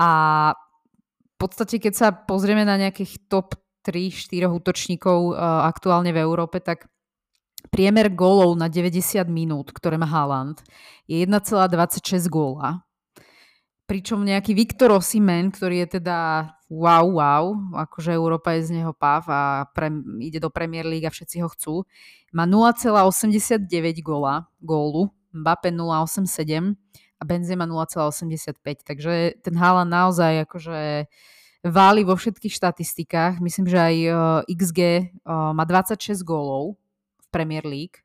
A 0.00 0.10
v 0.56 1.34
podstate, 1.36 1.76
keď 1.76 1.92
sa 1.92 2.08
pozrieme 2.08 2.64
na 2.64 2.80
nejakých 2.80 3.28
top 3.28 3.52
3-4 3.84 4.46
útočníkov 4.48 5.32
uh, 5.32 5.66
aktuálne 5.68 6.12
v 6.12 6.20
Európe, 6.20 6.60
tak 6.60 6.88
priemer 7.68 8.08
gólov 8.08 8.56
na 8.56 8.72
90 8.72 9.20
minút, 9.28 9.70
ktoré 9.76 10.00
má 10.00 10.08
Haaland, 10.08 10.64
je 11.04 11.20
1,26 11.20 12.32
góla. 12.32 12.82
Pričom 13.84 14.22
nejaký 14.22 14.54
Viktor 14.54 14.94
Osimen, 14.94 15.50
ktorý 15.50 15.84
je 15.84 15.98
teda 15.98 16.46
wow, 16.70 17.04
wow, 17.10 17.44
akože 17.74 18.14
Európa 18.14 18.54
je 18.54 18.70
z 18.70 18.70
neho 18.78 18.94
pav 18.94 19.26
a 19.26 19.66
pre, 19.74 19.90
ide 20.22 20.38
do 20.38 20.46
Premier 20.46 20.86
League 20.86 21.04
a 21.04 21.10
všetci 21.10 21.42
ho 21.42 21.50
chcú, 21.50 21.74
má 22.30 22.46
0,89 22.46 23.66
góla, 24.06 24.46
gólu, 24.62 25.10
Mbappé 25.34 25.70
0,87 25.74 26.78
a 27.18 27.22
Benzema 27.26 27.66
0,85. 27.66 28.86
Takže 28.86 29.42
ten 29.42 29.54
Haaland 29.58 29.90
naozaj 29.90 30.46
akože 30.46 31.06
váli 31.64 32.04
vo 32.04 32.16
všetkých 32.16 32.54
štatistikách. 32.54 33.40
Myslím, 33.40 33.68
že 33.68 33.78
aj 33.78 33.96
uh, 34.08 34.16
XG 34.48 34.80
uh, 34.80 35.52
má 35.52 35.64
26 35.64 36.24
gólov 36.24 36.80
v 37.20 37.26
Premier 37.28 37.64
League 37.66 38.00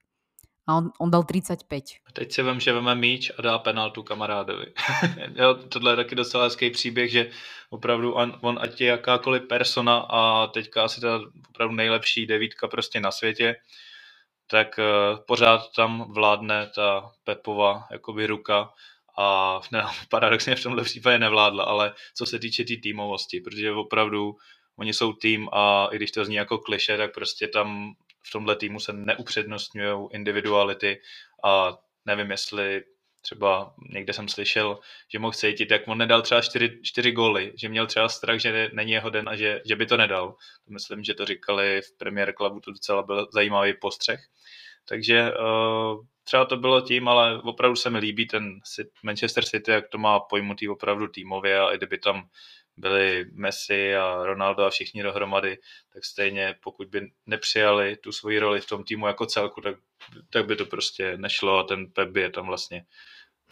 a 0.67 0.75
on, 0.75 0.91
on 0.99 1.11
dal 1.11 1.23
35. 1.23 1.69
Teď 2.13 2.31
si 2.31 2.43
vím, 2.43 2.59
že 2.59 2.73
veme 2.73 2.95
míč 2.95 3.31
a 3.37 3.41
dá 3.41 3.59
penaltu 3.59 4.03
kamarádovi. 4.03 4.65
jo, 5.35 5.53
tohle 5.53 5.91
je 5.91 5.95
taky 5.95 6.15
docela 6.15 6.43
hezký 6.43 6.69
příběh, 6.69 7.11
že 7.11 7.29
opravdu 7.69 8.13
on, 8.13 8.39
on 8.41 8.59
ať 8.61 8.81
je 8.81 8.87
jakákoliv 8.87 9.47
persona 9.47 9.97
a 9.97 10.47
teďka 10.47 10.83
asi 10.83 11.01
ta 11.01 11.19
opravdu 11.49 11.75
nejlepší 11.75 12.25
devítka 12.25 12.67
prostě 12.67 12.99
na 12.99 13.11
světě, 13.11 13.55
tak 14.47 14.79
uh, 14.79 15.19
pořád 15.27 15.61
tam 15.75 16.13
vládne 16.13 16.71
ta 16.75 17.11
Pepova 17.23 17.87
jakoby 17.91 18.27
ruka 18.27 18.69
a 19.17 19.59
ne, 19.71 19.83
paradoxně 20.09 20.55
v 20.55 20.63
tomhle 20.63 20.83
případě 20.83 21.19
nevládla, 21.19 21.63
ale 21.63 21.93
co 22.15 22.25
se 22.25 22.39
týče 22.39 22.63
té 22.63 22.67
tý 22.67 22.81
týmovosti, 22.81 23.41
protože 23.41 23.71
opravdu 23.71 24.35
oni 24.75 24.93
jsou 24.93 25.13
tým 25.13 25.49
a 25.53 25.87
i 25.91 25.95
když 25.95 26.11
to 26.11 26.25
zní 26.25 26.35
jako 26.35 26.57
kliše, 26.57 26.97
tak 26.97 27.13
prostě 27.13 27.47
tam 27.47 27.93
v 28.27 28.31
tomhle 28.31 28.55
týmu 28.55 28.79
se 28.79 28.93
neupřednostňují 28.93 30.07
individuality 30.11 31.01
a 31.43 31.77
nevím, 32.05 32.31
jestli 32.31 32.83
třeba 33.21 33.73
někde 33.89 34.13
jsem 34.13 34.27
slyšel, 34.27 34.79
že 35.11 35.19
mohl 35.19 35.33
cítit, 35.33 35.71
jak 35.71 35.87
on 35.87 35.97
nedal 35.97 36.21
třeba 36.21 36.41
čtyři, 36.41 36.79
čtyři 36.83 37.11
góly, 37.11 37.53
že 37.55 37.69
měl 37.69 37.87
třeba 37.87 38.09
strach, 38.09 38.39
že 38.39 38.69
není 38.73 38.91
jeho 38.91 39.09
den 39.09 39.29
a 39.29 39.35
že, 39.35 39.61
že 39.65 39.75
by 39.75 39.85
to 39.85 39.97
nedal. 39.97 40.35
Myslím, 40.69 41.03
že 41.03 41.13
to 41.13 41.25
říkali 41.25 41.81
v 41.81 41.97
Premier 41.97 42.33
Clubu, 42.33 42.59
to 42.59 42.71
docela 42.71 43.03
byl 43.03 43.27
zajímavý 43.33 43.73
postřeh. 43.73 44.19
Takže 44.87 45.31
uh, 45.31 46.05
třeba 46.25 46.45
to 46.45 46.57
bylo 46.57 46.81
tím, 46.81 47.07
ale 47.07 47.41
opravdu 47.41 47.75
se 47.75 47.89
mi 47.89 47.97
líbí 47.97 48.27
ten 48.27 48.59
Manchester 49.03 49.45
City, 49.45 49.71
jak 49.71 49.87
to 49.87 49.97
má 49.97 50.19
pojmutý 50.19 50.69
opravdu 50.69 51.07
týmově 51.07 51.59
a 51.59 51.73
i 51.73 51.77
kdyby 51.77 51.97
tam 51.97 52.27
byli 52.77 53.25
Messi 53.33 53.95
a 53.95 54.23
Ronaldo 54.23 54.63
a 54.63 54.69
všichni 54.69 55.03
dohromady, 55.03 55.57
tak 55.93 56.05
stejně 56.05 56.55
pokud 56.63 56.87
by 56.87 57.11
nepřijali 57.25 57.95
tu 57.95 58.11
svoji 58.11 58.39
roli 58.39 58.61
v 58.61 58.67
tom 58.67 58.83
týmu 58.83 59.07
jako 59.07 59.25
celku, 59.25 59.61
tak, 59.61 59.75
tak 60.29 60.45
by 60.45 60.55
to 60.55 60.65
prostě 60.65 61.17
nešlo 61.17 61.57
a 61.57 61.63
ten 61.63 61.87
Pep 61.87 62.09
by 62.09 62.21
je 62.21 62.29
tam 62.29 62.47
vlastně 62.47 62.85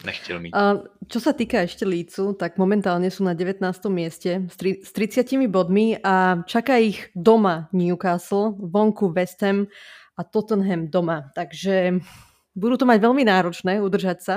nechtěl 0.04 0.40
mít. 0.40 0.54
A 0.54 0.82
čo 1.06 1.22
sa 1.22 1.30
týka 1.30 1.62
ešte 1.62 1.86
Lícu, 1.86 2.34
tak 2.34 2.58
momentálne 2.58 3.06
sú 3.14 3.22
na 3.22 3.30
19. 3.30 3.62
mieste 3.94 4.42
s, 4.50 4.56
tri, 4.58 4.82
s 4.82 4.90
30 4.90 5.46
bodmi 5.46 5.94
a 6.02 6.42
čaká 6.50 6.82
ich 6.82 7.14
doma 7.14 7.70
Newcastle, 7.70 8.58
vonku 8.58 9.14
West 9.14 9.38
Ham 9.46 9.70
a 10.18 10.22
Tottenham 10.26 10.90
doma. 10.90 11.30
Takže 11.34 12.02
budú 12.54 12.78
to 12.78 12.86
mať 12.86 12.98
veľmi 13.02 13.26
náročné 13.26 13.82
udržať 13.82 14.18
sa. 14.22 14.36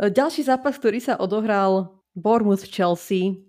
E, 0.00 0.08
ďalší 0.08 0.48
zápas, 0.48 0.76
ktorý 0.80 0.98
sa 0.98 1.20
odohral 1.20 2.00
Bournemouth 2.16 2.64
Chelsea 2.64 3.44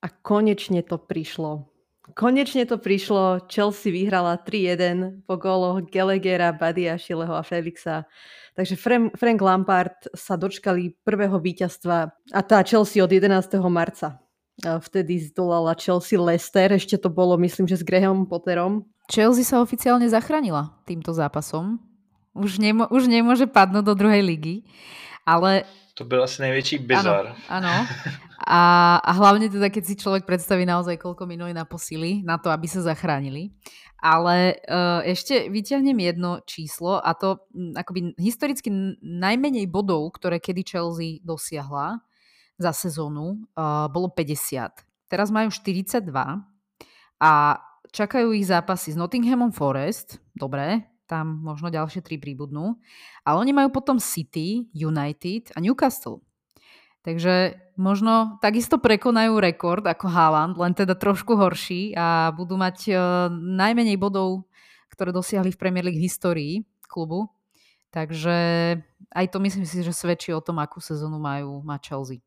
a 0.00 0.08
konečne 0.08 0.80
to 0.80 0.96
prišlo. 0.96 1.68
Konečne 2.16 2.64
to 2.64 2.80
prišlo. 2.80 3.44
Chelsea 3.52 3.92
vyhrala 3.92 4.40
3-1 4.40 5.28
po 5.28 5.36
góloch 5.36 5.84
Gallaghera, 5.92 6.56
Badia, 6.56 6.96
Šileho 6.96 7.36
a 7.36 7.44
Felixa. 7.44 8.08
Takže 8.56 8.80
Frank 9.12 9.40
Lampard 9.44 10.08
sa 10.16 10.34
dočkali 10.34 10.96
prvého 11.04 11.36
víťazstva 11.36 12.10
a 12.32 12.40
tá 12.40 12.58
Chelsea 12.64 13.04
od 13.04 13.12
11. 13.12 13.60
marca. 13.68 14.16
E, 14.64 14.80
vtedy 14.80 15.20
zdolala 15.28 15.76
Chelsea 15.76 16.16
Leicester, 16.16 16.72
ešte 16.72 16.96
to 16.96 17.12
bolo 17.12 17.36
myslím, 17.44 17.68
že 17.68 17.84
s 17.84 17.84
Graham 17.84 18.24
Potterom. 18.24 18.88
Chelsea 19.12 19.44
sa 19.44 19.60
oficiálne 19.60 20.08
zachránila 20.08 20.80
týmto 20.88 21.12
zápasom 21.12 21.87
už, 22.38 22.62
nemo, 22.62 22.86
už 22.88 23.10
nemôže 23.10 23.50
padnúť 23.50 23.84
do 23.84 23.94
druhej 23.98 24.22
ligy. 24.22 24.62
Ale 25.26 25.66
To 25.98 26.04
byl 26.04 26.22
asi 26.22 26.42
největší 26.42 26.78
bizar. 26.78 27.34
Áno, 27.48 27.86
A, 28.48 28.60
a 29.04 29.12
hlavne 29.12 29.52
teda, 29.52 29.68
keď 29.68 29.84
si 29.84 30.00
človek 30.00 30.24
predstaví 30.24 30.64
naozaj, 30.64 30.96
koľko 30.96 31.28
minuli 31.28 31.52
na 31.52 31.68
posily, 31.68 32.24
na 32.24 32.40
to, 32.40 32.48
aby 32.48 32.64
sa 32.64 32.80
zachránili. 32.80 33.52
Ale 34.00 34.56
uh, 34.56 35.04
ešte 35.04 35.52
vyťahnem 35.52 35.98
jedno 36.00 36.40
číslo 36.48 36.96
a 36.96 37.12
to 37.12 37.44
m, 37.50 37.76
akoby 37.76 38.16
historicky 38.16 38.72
najmenej 39.02 39.68
bodov, 39.68 40.16
ktoré 40.16 40.40
kedy 40.40 40.64
Chelsea 40.64 41.20
dosiahla 41.20 42.00
za 42.56 42.72
sezónu, 42.72 43.42
uh, 43.52 43.90
bolo 43.92 44.08
50. 44.08 45.12
Teraz 45.12 45.28
majú 45.28 45.52
42 45.52 46.08
a 47.20 47.32
čakajú 47.90 48.32
ich 48.32 48.48
zápasy 48.48 48.94
s 48.94 48.96
Nottinghamom 48.96 49.50
Forest, 49.52 50.22
dobre, 50.32 50.88
tam 51.08 51.40
možno 51.40 51.72
ďalšie 51.72 52.04
tri 52.04 52.20
príbudnú, 52.20 52.76
ale 53.24 53.36
oni 53.40 53.56
majú 53.56 53.72
potom 53.72 53.96
City, 53.96 54.68
United 54.76 55.56
a 55.56 55.58
Newcastle. 55.64 56.20
Takže 57.00 57.56
možno 57.80 58.36
takisto 58.44 58.76
prekonajú 58.76 59.40
rekord 59.40 59.80
ako 59.88 60.12
Haaland, 60.12 60.60
len 60.60 60.76
teda 60.76 60.92
trošku 60.92 61.40
horší 61.40 61.96
a 61.96 62.28
budú 62.36 62.60
mať 62.60 62.76
uh, 62.92 63.00
najmenej 63.32 63.96
bodov, 63.96 64.44
ktoré 64.92 65.08
dosiahli 65.08 65.48
v 65.48 65.60
Premier 65.60 65.88
League 65.88 66.02
histórii 66.02 66.68
klubu. 66.84 67.32
Takže 67.88 68.36
aj 69.16 69.26
to 69.32 69.40
myslím 69.40 69.64
si, 69.64 69.80
že 69.80 69.96
svedčí 69.96 70.36
o 70.36 70.44
tom, 70.44 70.60
akú 70.60 70.84
sezónu 70.84 71.16
majú 71.16 71.64
má 71.64 71.80
Chelsea. 71.80 72.20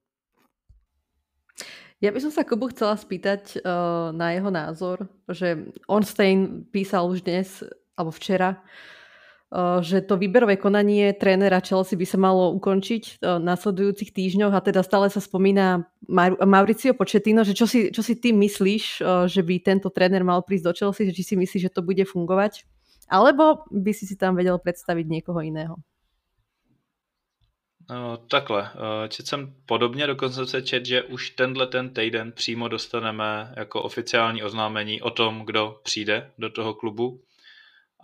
Ja 2.02 2.10
by 2.10 2.18
som 2.18 2.34
sa 2.34 2.42
Kubu 2.42 2.74
chcela 2.74 2.98
spýtať 2.98 3.62
uh, 3.62 4.10
na 4.10 4.34
jeho 4.34 4.50
názor, 4.50 5.06
že 5.30 5.70
Ornstein 5.86 6.66
písal 6.74 7.06
už 7.06 7.22
dnes, 7.22 7.62
alebo 7.96 8.12
včera, 8.12 8.60
uh, 8.60 9.80
že 9.84 10.02
to 10.02 10.18
výberové 10.18 10.58
konanie 10.58 11.14
trénera 11.14 11.60
Chelsea 11.60 12.00
by 12.00 12.06
sa 12.08 12.18
malo 12.20 12.52
ukončiť 12.56 13.04
uh, 13.22 13.38
v 13.40 13.46
nasledujúcich 13.46 14.12
týždňoch 14.12 14.54
a 14.54 14.64
teda 14.64 14.84
stále 14.84 15.12
sa 15.12 15.24
spomína 15.24 15.88
Mauricio 16.46 16.94
Pochettino, 16.94 17.44
že 17.44 17.56
čo 17.56 17.68
si, 17.68 17.92
čo 17.92 18.04
si 18.04 18.20
ty 18.20 18.32
myslíš, 18.36 18.84
uh, 19.02 19.26
že 19.28 19.42
by 19.44 19.60
tento 19.60 19.92
tréner 19.92 20.24
mal 20.24 20.44
prísť 20.44 20.66
do 20.66 20.74
Chelsea, 20.74 21.08
že 21.12 21.16
či 21.16 21.24
si 21.24 21.36
myslíš, 21.36 21.68
že 21.68 21.76
to 21.76 21.84
bude 21.84 22.04
fungovať? 22.08 22.64
Alebo 23.12 23.68
by 23.68 23.92
si 23.92 24.08
si 24.08 24.16
tam 24.16 24.40
vedel 24.40 24.56
predstaviť 24.56 25.06
niekoho 25.06 25.44
iného? 25.44 25.76
No, 27.92 28.18
takhle, 28.18 28.72
eh, 28.76 29.10
čet 29.10 29.28
jsem 29.28 29.56
podobně, 29.66 30.08
dokonce 30.08 30.46
se 30.46 30.62
čet, 30.62 30.86
že 30.86 31.04
už 31.04 31.30
tenhle 31.30 31.68
ten 31.68 31.94
týden 31.94 32.32
přímo 32.32 32.68
dostaneme 32.68 33.54
jako 33.58 33.84
oficiální 33.84 34.44
oznámení 34.44 35.02
o 35.02 35.10
tom, 35.10 35.42
kdo 35.46 35.80
přijde 35.84 36.32
do 36.38 36.50
toho 36.50 36.74
klubu. 36.74 37.22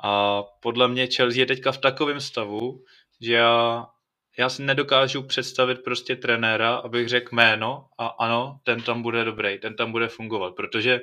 A 0.03 0.43
podle 0.61 0.87
mě 0.87 1.07
Chelsea 1.07 1.39
je 1.39 1.45
teďka 1.45 1.71
v 1.71 1.77
takovém 1.77 2.19
stavu, 2.21 2.83
že 3.21 3.33
já, 3.33 3.85
já 4.37 4.49
si 4.49 4.63
nedokážu 4.63 5.23
představit 5.23 5.83
prostě 5.83 6.15
trenéra, 6.15 6.75
abych 6.75 7.09
řekl 7.09 7.35
jméno 7.35 7.85
a 7.97 8.07
ano, 8.07 8.59
ten 8.63 8.81
tam 8.81 9.01
bude 9.01 9.23
dobrý, 9.23 9.59
ten 9.59 9.75
tam 9.75 9.91
bude 9.91 10.07
fungovat, 10.07 10.55
protože 10.55 11.01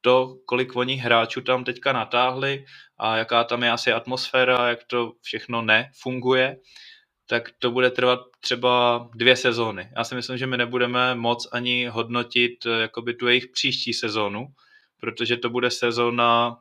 to, 0.00 0.36
kolik 0.46 0.76
oni 0.76 0.94
hráčů 0.94 1.40
tam 1.40 1.64
teďka 1.64 1.92
natáhli 1.92 2.64
a 2.98 3.16
jaká 3.16 3.44
tam 3.44 3.62
je 3.62 3.70
asi 3.70 3.92
atmosféra, 3.92 4.68
jak 4.68 4.84
to 4.84 5.12
všechno 5.22 5.62
nefunguje, 5.62 6.56
tak 7.28 7.50
to 7.58 7.70
bude 7.70 7.90
trvat 7.90 8.20
třeba 8.40 9.08
dvě 9.14 9.36
sezóny. 9.36 9.90
Já 9.96 10.04
si 10.04 10.14
myslím, 10.14 10.38
že 10.38 10.46
my 10.46 10.56
nebudeme 10.56 11.14
moc 11.14 11.48
ani 11.52 11.86
hodnotit 11.86 12.66
eh, 12.66 12.70
jakoby 12.80 13.14
tu 13.14 13.28
jejich 13.28 13.46
příští 13.46 13.92
sezónu, 13.94 14.46
protože 15.00 15.36
to 15.36 15.50
bude 15.50 15.70
sezóna, 15.70 16.56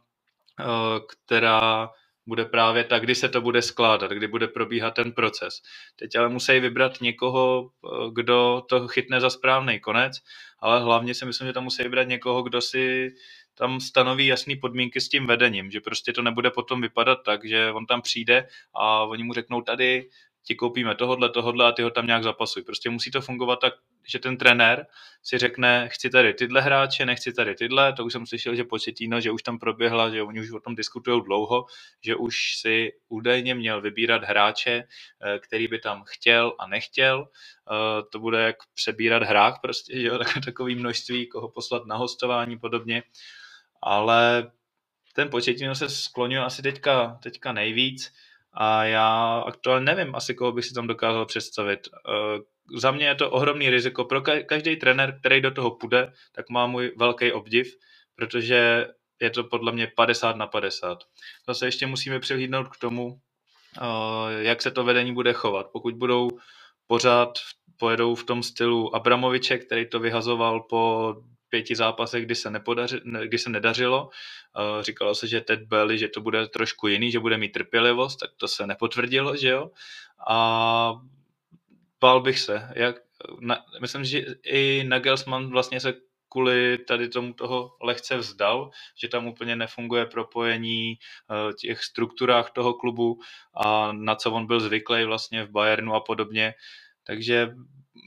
která 1.08 1.90
bude 2.28 2.46
právě 2.46 2.84
tak, 2.84 3.04
kdy 3.04 3.16
se 3.16 3.30
to 3.30 3.42
bude 3.42 3.62
skládat, 3.62 4.12
kdy 4.12 4.28
bude 4.28 4.48
probíhat 4.48 4.94
ten 4.94 5.12
proces. 5.12 5.62
Teď 5.96 6.16
ale 6.16 6.30
musí 6.30 6.60
vybrat 6.60 7.02
někoho, 7.02 7.70
eh, 7.86 8.10
kdo 8.14 8.64
to 8.70 8.88
chytne 8.88 9.22
za 9.22 9.30
správný 9.30 9.80
konec, 9.80 10.18
ale 10.60 10.80
hlavně 10.80 11.14
si 11.14 11.26
myslím, 11.26 11.48
že 11.48 11.54
tam 11.54 11.64
musí 11.64 11.84
vybrat 11.84 12.08
někoho, 12.08 12.44
kdo 12.44 12.62
si 12.62 13.14
tam 13.56 13.80
stanoví 13.80 14.28
jasné 14.28 14.56
podmínky 14.62 15.02
s 15.02 15.10
tím 15.10 15.28
vedením, 15.28 15.72
že 15.72 15.82
prostě 15.82 16.14
to 16.14 16.22
nebude 16.22 16.52
potom 16.52 16.82
vypadat 16.82 17.20
tak, 17.26 17.46
že 17.46 17.72
on 17.72 17.86
tam 17.86 18.02
přijde 18.02 18.48
a 18.74 19.04
oni 19.04 19.24
mu 19.24 19.34
řeknou 19.34 19.62
tady 19.62 20.10
ti 20.44 20.56
koupíme 20.56 20.96
tohodle, 20.96 21.30
tohodle 21.30 21.68
a 21.68 21.72
ty 21.72 21.82
ho 21.82 21.90
tam 21.90 22.08
nějak 22.08 22.24
zapasuj. 22.24 22.64
Prostě 22.64 22.90
musí 22.90 23.12
to 23.12 23.22
fungovat 23.22 23.60
tak, 23.60 23.74
že 24.08 24.20
ten 24.20 24.38
trenér 24.38 24.88
si 25.24 25.38
řekne, 25.38 25.90
chci 25.90 26.10
tady 26.10 26.34
tyhle 26.34 26.62
hráče, 26.62 27.06
nechci 27.06 27.34
tady 27.34 27.56
tyhle, 27.56 27.94
to 27.94 28.06
už 28.06 28.14
jsem 28.14 28.26
slyšel, 28.26 28.56
že 28.56 28.64
Pochettino, 28.64 29.22
že 29.22 29.32
už 29.32 29.44
tam 29.44 29.60
proběhla, 29.60 30.10
že 30.10 30.24
oni 30.24 30.42
už 30.42 30.52
o 30.52 30.60
tom 30.60 30.76
diskutují 30.76 31.24
dlouho, 31.24 31.66
že 32.02 32.16
už 32.16 32.58
si 32.58 32.92
údajně 33.10 33.56
měl 33.56 33.82
vybírat 33.82 34.24
hráče, 34.24 34.84
eh, 34.84 35.40
který 35.40 35.68
by 35.68 35.80
tam 35.80 36.04
chtěl 36.08 36.56
a 36.60 36.68
nechtěl. 36.68 37.28
Eh, 37.28 38.04
to 38.12 38.20
bude 38.20 38.42
jak 38.42 38.56
přebírat 38.74 39.24
hrách 39.24 39.60
prostě, 39.62 40.00
že 40.00 40.08
jo, 40.08 40.20
takový 40.46 40.76
množství, 40.76 41.28
koho 41.28 41.50
poslat 41.50 41.86
na 41.86 41.96
hostování 41.96 42.60
podobně. 42.60 43.04
Ale 43.82 44.52
ten 45.14 45.30
Pochettino 45.30 45.76
se 45.76 45.90
sklonil 45.90 46.46
asi 46.46 46.62
teďka, 46.62 47.20
teďka 47.24 47.52
nejvíc 47.52 48.14
a 48.56 48.84
já 48.84 49.40
aktuálně 49.46 49.86
nevím 49.86 50.16
asi, 50.16 50.34
koho 50.34 50.52
bych 50.52 50.66
si 50.66 50.74
tam 50.74 50.88
dokázal 50.88 51.26
představit. 51.26 51.88
Eh, 52.10 52.40
za 52.78 52.92
mě 52.92 53.08
je 53.08 53.16
to 53.16 53.32
ohromný 53.32 53.70
riziko. 53.70 54.06
Pro 54.06 54.22
každý 54.22 54.76
trenér, 54.76 55.20
který 55.20 55.42
do 55.42 55.52
toho 55.52 55.72
půjde, 55.72 56.14
tak 56.32 56.50
má 56.50 56.68
můj 56.68 56.92
velký 56.98 57.32
obdiv, 57.32 57.76
protože 58.16 58.88
je 59.22 59.30
to 59.30 59.44
podle 59.44 59.72
mě 59.72 59.88
50 59.96 60.36
na 60.36 60.48
50. 60.48 60.98
Zase 61.48 61.66
ještě 61.66 61.88
musíme 61.88 62.20
přihlídnout 62.20 62.68
k 62.68 62.78
tomu, 62.78 63.20
eh, 63.82 64.44
jak 64.44 64.62
se 64.62 64.72
to 64.72 64.84
vedení 64.84 65.14
bude 65.14 65.34
chovat. 65.34 65.68
Pokud 65.72 65.96
budou 65.96 66.30
pořád 66.88 67.40
pojedou 67.78 68.16
v 68.16 68.24
tom 68.24 68.44
stylu 68.44 68.96
Abramoviče, 68.96 69.58
který 69.58 69.90
to 69.90 70.00
vyhazoval 70.00 70.60
po 70.60 71.16
pěti 71.56 71.76
zápasech, 71.76 72.26
kdy 72.26 72.36
se, 72.36 72.50
nepodaři, 72.52 73.00
kdy 73.24 73.38
se 73.38 73.50
nedařilo. 73.50 74.10
Říkalo 74.82 75.16
se, 75.16 75.28
že 75.28 75.42
Ted 75.42 75.64
Belly, 75.64 75.98
že 75.98 76.08
to 76.08 76.22
bude 76.22 76.48
trošku 76.48 76.88
jiný, 76.88 77.12
že 77.12 77.20
bude 77.20 77.38
mít 77.38 77.52
trpělivost, 77.52 78.20
tak 78.20 78.30
to 78.38 78.48
se 78.48 78.68
nepotvrdilo, 78.68 79.36
že 79.36 79.50
jo. 79.50 79.72
A 80.28 80.38
bál 82.02 82.22
bych 82.22 82.40
se. 82.40 82.70
Jak, 82.76 82.96
na, 83.40 83.64
myslím, 83.82 84.04
že 84.04 84.26
i 84.44 84.84
Nagelsmann 84.84 85.50
vlastně 85.50 85.80
se 85.80 85.94
kvůli 86.30 86.78
tady 86.78 87.10
tomu 87.10 87.34
toho 87.34 87.72
lehce 87.82 88.18
vzdal, 88.18 88.70
že 89.00 89.08
tam 89.08 89.28
úplně 89.28 89.56
nefunguje 89.56 90.06
propojení 90.06 91.00
uh, 91.32 91.56
těch 91.56 91.84
strukturách 91.84 92.52
toho 92.52 92.74
klubu 92.74 93.20
a 93.56 93.92
na 93.92 94.16
co 94.16 94.32
on 94.32 94.48
byl 94.48 94.60
zvyklý 94.60 95.06
vlastně 95.06 95.44
v 95.48 95.52
Bayernu 95.52 95.96
a 95.96 96.00
podobně. 96.00 96.54
Takže 97.04 97.56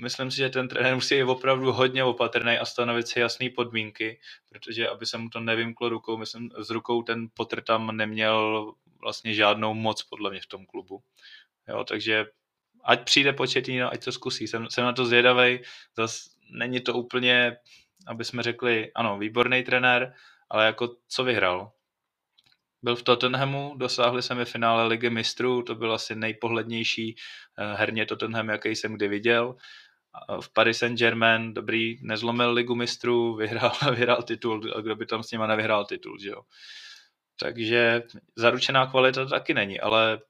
myslím 0.01 0.31
si, 0.31 0.37
že 0.37 0.49
ten 0.49 0.69
trenér 0.69 0.95
musí 0.95 1.15
být 1.15 1.23
opravdu 1.23 1.73
hodně 1.73 2.05
opatrný 2.05 2.59
a 2.59 2.65
stanovit 2.65 3.09
si 3.09 3.21
jasné 3.21 3.51
podmínky, 3.51 4.21
protože 4.49 4.89
aby 4.89 5.07
se 5.07 5.19
mu 5.19 5.29
to 5.29 5.41
nevymklo 5.41 5.89
rukou, 5.89 6.17
myslím, 6.17 6.51
s 6.59 6.71
rukou 6.71 7.03
ten 7.03 7.29
Potter 7.35 7.63
tam 7.63 7.97
neměl 7.97 8.73
vlastně 9.01 9.35
žádnou 9.35 9.75
moc 9.75 10.03
podle 10.03 10.31
mě 10.31 10.41
v 10.41 10.47
tom 10.47 10.67
klubu. 10.67 11.03
Jo, 11.69 11.85
takže 11.85 12.27
ať 12.85 13.05
přijde 13.05 13.33
Početíno, 13.33 13.93
ať 13.93 14.05
to 14.05 14.13
zkusí. 14.13 14.49
Jsem, 14.49 14.71
jsem 14.71 14.85
na 14.85 14.93
to 14.93 15.07
zvědavý. 15.07 15.61
Zas 15.97 16.31
není 16.51 16.81
to 16.81 16.95
úplně, 16.95 17.57
aby 18.07 18.25
jsme 18.25 18.43
řekli, 18.43 18.93
ano, 18.95 19.19
výborný 19.19 19.63
trenér, 19.63 20.15
ale 20.51 20.67
jako 20.67 20.97
co 21.09 21.25
vyhrál? 21.25 21.73
Byl 22.83 22.97
v 22.97 23.03
Tottenhamu, 23.03 23.75
dosáhli 23.77 24.23
finále 24.45 24.87
ligy 24.87 25.11
mistrů, 25.11 25.63
to 25.63 25.75
byl 25.75 25.93
asi 25.93 26.15
nejpohlednější 26.15 27.17
eh, 27.59 27.75
herně 27.75 28.07
Tottenham, 28.07 28.49
jaký 28.49 28.69
jsem 28.69 28.95
kdy 28.95 29.09
viděl. 29.09 29.57
V 30.41 30.53
Paris 30.53 30.79
Saint-Germain, 30.79 31.55
dobrý, 31.55 31.99
nezlomil 32.03 32.53
ligu 32.53 32.75
mistrů, 32.75 33.35
vyhrál, 33.37 33.73
vyhrál 33.95 34.23
titul, 34.23 34.73
a 34.77 34.81
kdo 34.81 34.97
by 34.97 35.07
tam 35.07 35.23
s 35.23 35.31
nima 35.31 35.47
nevyhrál 35.47 35.85
titul, 35.85 36.19
že 36.19 36.29
jo. 36.29 36.43
Takže 37.41 38.03
zaručená 38.37 38.87
kvalita 38.87 39.25
to 39.25 39.31
taky 39.31 39.55
není, 39.55 39.81
ale 39.81 40.21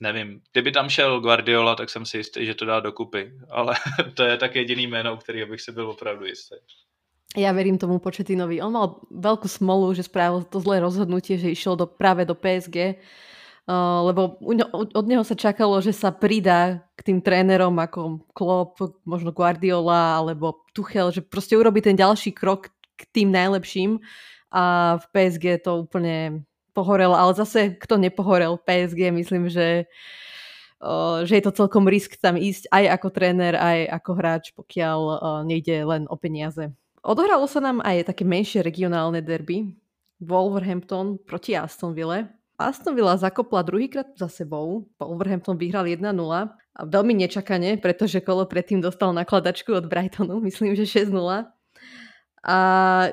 nevím, 0.00 0.40
kdyby 0.52 0.72
tam 0.72 0.88
šel 0.88 1.20
Guardiola, 1.20 1.74
tak 1.74 1.90
jsem 1.90 2.06
si 2.06 2.16
jistý, 2.16 2.46
že 2.46 2.54
to 2.54 2.64
dá 2.64 2.80
dokupy, 2.80 3.32
ale 3.50 3.74
to 4.14 4.22
je 4.22 4.36
tak 4.36 4.54
jediný 4.54 4.86
jméno, 4.86 5.16
který 5.16 5.44
bych 5.44 5.60
si 5.60 5.72
byl 5.72 5.90
opravdu 5.90 6.24
jistý. 6.24 6.56
Ja 7.34 7.50
verím 7.50 7.82
tomu 7.82 7.98
Početinovi. 7.98 8.62
On 8.62 8.70
mal 8.70 9.02
veľkú 9.10 9.50
smolu, 9.50 9.90
že 9.90 10.06
spravil 10.06 10.46
to 10.46 10.62
zlé 10.62 10.78
rozhodnutie, 10.78 11.34
že 11.34 11.50
išiel 11.50 11.74
do, 11.74 11.90
práve 11.90 12.22
do 12.22 12.38
PSG, 12.38 12.94
uh, 13.66 14.06
lebo 14.06 14.38
od 14.94 15.04
neho 15.10 15.26
sa 15.26 15.34
čakalo, 15.34 15.82
že 15.82 15.90
sa 15.90 16.14
pridá 16.14 16.86
k 16.94 17.10
tým 17.10 17.18
trénerom 17.18 17.74
ako 17.74 18.22
Klopp, 18.30 18.78
možno 19.02 19.34
Guardiola 19.34 20.22
alebo 20.22 20.62
Tuchel, 20.78 21.10
že 21.10 21.26
proste 21.26 21.58
urobí 21.58 21.82
ten 21.82 21.98
ďalší 21.98 22.30
krok 22.30 22.70
k 22.94 23.02
tým 23.10 23.34
najlepším 23.34 23.98
a 24.54 24.94
v 25.02 25.04
PSG 25.10 25.58
to 25.58 25.82
úplne 25.82 26.46
pohorel, 26.70 27.18
ale 27.18 27.34
zase 27.34 27.74
kto 27.74 27.98
nepohorel 27.98 28.62
PSG, 28.62 29.10
myslím, 29.10 29.50
že 29.50 29.90
uh, 30.78 31.26
že 31.26 31.42
je 31.42 31.44
to 31.50 31.58
celkom 31.66 31.90
risk 31.90 32.14
tam 32.22 32.38
ísť 32.38 32.70
aj 32.70 32.94
ako 32.94 33.08
tréner, 33.10 33.58
aj 33.58 33.90
ako 33.90 34.10
hráč, 34.14 34.44
pokiaľ 34.54 34.98
uh, 35.02 35.18
nejde 35.42 35.82
len 35.82 36.06
o 36.06 36.14
peniaze. 36.14 36.70
Odohralo 37.04 37.44
sa 37.44 37.60
nám 37.60 37.84
aj 37.84 38.08
také 38.08 38.24
menšie 38.24 38.64
regionálne 38.64 39.20
derby. 39.20 39.76
Wolverhampton 40.24 41.20
proti 41.20 41.52
Aston 41.52 41.92
Ville. 41.92 42.32
Aston 42.56 42.96
Villa 42.96 43.12
zakopla 43.20 43.60
druhýkrát 43.60 44.16
za 44.16 44.24
sebou. 44.32 44.88
Wolverhampton 44.96 45.60
vyhral 45.60 45.84
1-0 45.84 46.00
A 46.48 46.80
veľmi 46.80 47.12
nečakane, 47.12 47.76
pretože 47.76 48.24
kolo 48.24 48.48
predtým 48.48 48.80
dostal 48.80 49.12
nakladačku 49.12 49.76
od 49.76 49.84
Brightonu, 49.84 50.40
myslím, 50.48 50.72
že 50.72 50.88
6-0. 50.88 51.44
A 52.44 52.58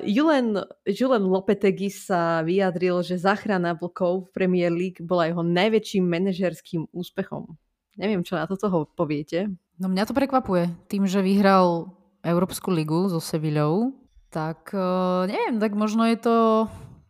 Julen, 0.04 0.60
Julen 0.88 1.24
Lopetegui 1.24 1.92
sa 1.92 2.40
vyjadril, 2.44 3.00
že 3.04 3.20
záchrana 3.20 3.76
vlkov 3.76 4.28
v 4.28 4.32
Premier 4.32 4.72
League 4.72 5.00
bola 5.04 5.28
jeho 5.28 5.44
najväčším 5.44 6.04
manažerským 6.04 6.88
úspechom. 6.92 7.56
Neviem, 7.96 8.24
čo 8.24 8.40
na 8.40 8.48
to 8.48 8.56
toho 8.56 8.88
poviete. 8.88 9.52
No 9.76 9.88
mňa 9.88 10.04
to 10.08 10.16
prekvapuje. 10.16 10.68
Tým, 10.88 11.04
že 11.08 11.24
vyhral 11.24 11.92
Európsku 12.22 12.70
ligu 12.70 13.10
so 13.10 13.18
Sevillou, 13.18 13.98
tak 14.30 14.70
uh, 14.72 15.26
neviem, 15.26 15.58
tak 15.58 15.74
možno 15.74 16.06
je 16.06 16.18
to 16.18 16.36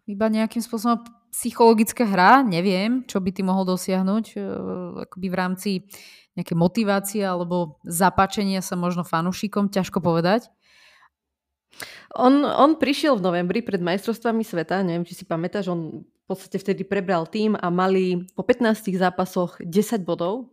iba 0.09 0.27
nejakým 0.27 0.65
spôsobom 0.65 1.05
psychologická 1.33 2.05
hra, 2.05 2.45
neviem, 2.45 3.05
čo 3.09 3.21
by 3.21 3.31
ty 3.33 3.41
mohol 3.45 3.65
dosiahnuť 3.69 4.25
uh, 4.37 4.43
akoby 5.09 5.27
v 5.29 5.37
rámci 5.37 5.71
nejaké 6.33 6.57
motivácie 6.57 7.21
alebo 7.21 7.77
zapáčenia 7.85 8.65
sa 8.65 8.73
možno 8.73 9.05
fanúšikom, 9.05 9.69
ťažko 9.69 10.01
povedať. 10.01 10.49
On, 12.13 12.45
on 12.45 12.77
prišiel 12.77 13.17
v 13.17 13.25
novembri 13.25 13.61
pred 13.65 13.81
majstrovstvami 13.81 14.45
sveta, 14.45 14.85
neviem, 14.85 15.09
či 15.09 15.17
si 15.17 15.25
pamätáš, 15.25 15.73
on 15.73 16.05
v 16.05 16.25
podstate 16.29 16.61
vtedy 16.61 16.85
prebral 16.85 17.25
tým 17.25 17.57
a 17.57 17.67
mali 17.73 18.29
po 18.37 18.45
15 18.45 18.93
zápasoch 18.93 19.57
10 19.61 20.05
bodov, 20.05 20.53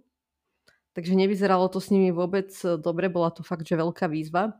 takže 0.93 1.15
nevyzeralo 1.15 1.69
to 1.69 1.79
s 1.79 1.89
nimi 1.89 2.11
vôbec 2.11 2.49
dobre, 2.81 3.09
bola 3.09 3.29
to 3.29 3.43
fakt, 3.43 3.67
že 3.67 3.79
veľká 3.79 4.07
výzva. 4.07 4.57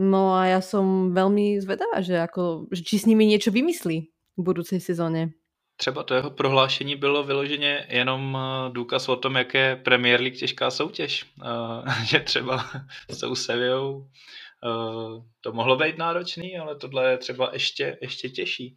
No 0.00 0.32
a 0.34 0.48
ja 0.48 0.60
som 0.64 1.12
veľmi 1.12 1.60
zvedavá, 1.60 2.00
že, 2.00 2.16
ako, 2.16 2.72
že 2.72 2.82
či 2.82 2.96
s 2.98 3.08
nimi 3.08 3.28
niečo 3.28 3.52
vymyslí 3.52 3.96
v 4.36 4.40
budúcej 4.40 4.80
sezóne. 4.80 5.36
Třeba 5.76 6.02
to 6.02 6.14
jeho 6.14 6.30
prohlášení 6.30 6.96
bylo 6.96 7.22
vyloženě 7.24 7.86
jenom 7.88 8.38
eh, 8.38 8.72
důkaz 8.72 9.08
o 9.08 9.16
tom, 9.16 9.36
jak 9.36 9.54
je 9.54 9.76
Premier 9.76 10.20
League 10.20 10.36
těžká 10.36 10.70
soutěž. 10.70 11.24
Uh, 11.44 12.04
že 12.04 12.20
třeba 12.20 12.64
s 13.10 13.18
tou 13.18 13.34
Sevillou 13.34 14.08
to 15.40 15.52
mohlo 15.52 15.76
být 15.76 15.98
náročný, 15.98 16.58
ale 16.58 16.76
tohle 16.76 17.10
je 17.10 17.18
třeba 17.18 17.50
ještě, 17.52 17.98
ještě 18.00 18.28
těžší. 18.28 18.76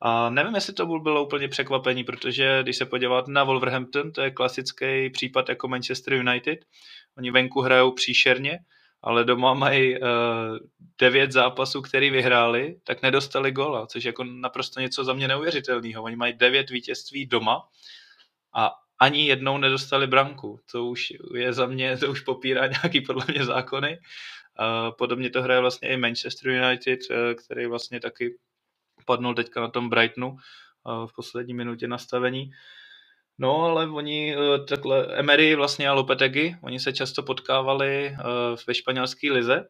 A 0.00 0.30
nevím, 0.30 0.54
jestli 0.54 0.72
to 0.72 0.86
bylo 0.86 1.24
úplně 1.24 1.48
překvapení, 1.48 2.04
protože 2.04 2.62
když 2.62 2.76
se 2.76 2.86
podívat 2.86 3.28
na 3.28 3.44
Wolverhampton, 3.44 4.12
to 4.12 4.20
je 4.20 4.30
klasický 4.30 5.10
případ 5.10 5.48
jako 5.48 5.68
Manchester 5.68 6.14
United. 6.14 6.58
Oni 7.18 7.30
venku 7.30 7.60
hrajou 7.60 7.92
příšerně, 7.92 8.58
ale 9.02 9.24
doma 9.24 9.54
mají 9.54 10.00
uh, 10.00 10.08
devět 11.00 11.32
zápasů, 11.32 11.82
který 11.82 12.10
vyhráli, 12.10 12.76
tak 12.84 13.02
nedostali 13.02 13.52
gola, 13.52 13.86
což 13.86 14.04
je 14.04 14.08
jako 14.08 14.24
naprosto 14.24 14.80
něco 14.80 15.04
za 15.04 15.12
mě 15.12 15.28
neuvěřitelného. 15.28 16.02
Oni 16.02 16.16
mají 16.16 16.32
devět 16.32 16.70
vítězství 16.70 17.26
doma 17.26 17.68
a 18.54 18.70
ani 19.00 19.26
jednou 19.26 19.58
nedostali 19.58 20.06
branku. 20.06 20.60
To 20.72 20.86
už 20.86 21.12
je 21.34 21.52
za 21.52 21.66
mě, 21.66 21.96
to 21.96 22.10
už 22.10 22.20
popírá 22.20 22.66
nějaký 22.66 23.00
podle 23.00 23.24
mě 23.28 23.44
zákony. 23.44 23.98
Uh, 23.98 24.94
podobně 24.98 25.30
to 25.30 25.42
hraje 25.42 25.60
vlastně 25.60 25.88
i 25.88 25.96
Manchester 25.96 26.50
United, 26.50 27.00
uh, 27.10 27.16
který 27.44 27.66
vlastně 27.66 28.00
taky 28.00 28.34
padnul 29.08 29.34
teďka 29.34 29.60
na 29.60 29.68
tom 29.68 29.88
Brightonu 29.88 30.28
uh, 30.28 31.06
v 31.06 31.12
poslední 31.16 31.54
minutě 31.54 31.88
nastavení. 31.88 32.52
No, 33.38 33.62
ale 33.62 33.90
oni 33.90 34.36
eh, 34.36 34.58
takhle, 34.58 35.06
Emery 35.06 35.54
vlastně 35.54 35.88
a 35.88 35.92
Lopetegui, 35.92 36.56
oni 36.62 36.80
se 36.80 36.92
často 36.92 37.22
potkávali 37.22 38.06
eh, 38.06 38.16
ve 38.66 38.74
španělské 38.74 39.32
lize. 39.32 39.68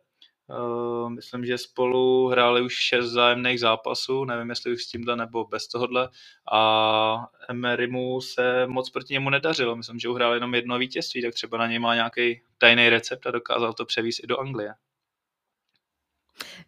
Eh, 0.51 1.11
myslím, 1.11 1.47
že 1.47 1.59
spolu 1.59 2.29
hráli 2.29 2.63
už 2.63 2.75
šest 2.75 3.07
zájemných 3.07 3.61
zápasů, 3.61 4.25
nevím, 4.25 4.51
jestli 4.51 4.73
už 4.73 4.83
s 4.83 4.89
tímhle 4.89 5.17
nebo 5.17 5.45
bez 5.45 5.69
tohohle. 5.69 6.09
A 6.53 7.27
Emery 7.49 7.87
mu 7.87 8.21
se 8.21 8.67
moc 8.67 8.91
proti 8.91 9.15
němu 9.15 9.31
nedařilo. 9.31 9.77
Myslím, 9.77 9.99
že 9.99 10.09
uhrál 10.09 10.35
jenom 10.35 10.55
jedno 10.55 10.79
vítězství, 10.79 11.23
tak 11.23 11.35
třeba 11.35 11.59
na 11.59 11.67
něj 11.67 11.79
má 11.79 11.95
nějaký 11.95 12.43
tajný 12.59 12.89
recept 12.89 13.27
a 13.27 13.31
dokázal 13.31 13.73
to 13.73 13.85
převíst 13.85 14.25
i 14.25 14.27
do 14.27 14.41
Anglie. 14.41 14.75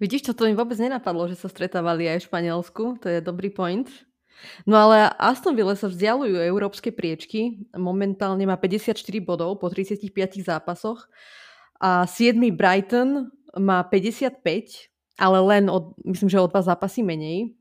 Vidíš, 0.01 0.23
to, 0.23 0.35
to 0.35 0.45
mi 0.45 0.55
vůbec 0.55 0.79
nenapadlo, 0.79 1.29
že 1.29 1.37
se 1.37 1.49
stretávali 1.49 2.09
aj 2.09 2.19
v 2.19 2.23
Španělsku, 2.23 2.97
to 3.03 3.09
je 3.09 3.21
dobrý 3.21 3.51
point. 3.51 3.91
No 4.65 4.77
ale 4.77 5.11
Aston 5.21 5.57
Villa 5.57 5.77
sa 5.77 5.89
vzdialujú 5.89 6.41
európske 6.41 6.89
priečky. 6.89 7.61
Momentálne 7.77 8.49
má 8.49 8.57
54 8.57 8.97
bodov 9.21 9.61
po 9.61 9.69
35 9.69 10.41
zápasoch. 10.41 11.09
A 11.81 12.09
7. 12.09 12.37
Brighton 12.53 13.29
má 13.57 13.85
55, 13.85 14.41
ale 15.21 15.39
len 15.41 15.69
od, 15.69 15.97
myslím, 16.05 16.29
že 16.29 16.41
o 16.41 16.49
dva 16.49 16.65
zápasy 16.65 17.05
menej. 17.05 17.57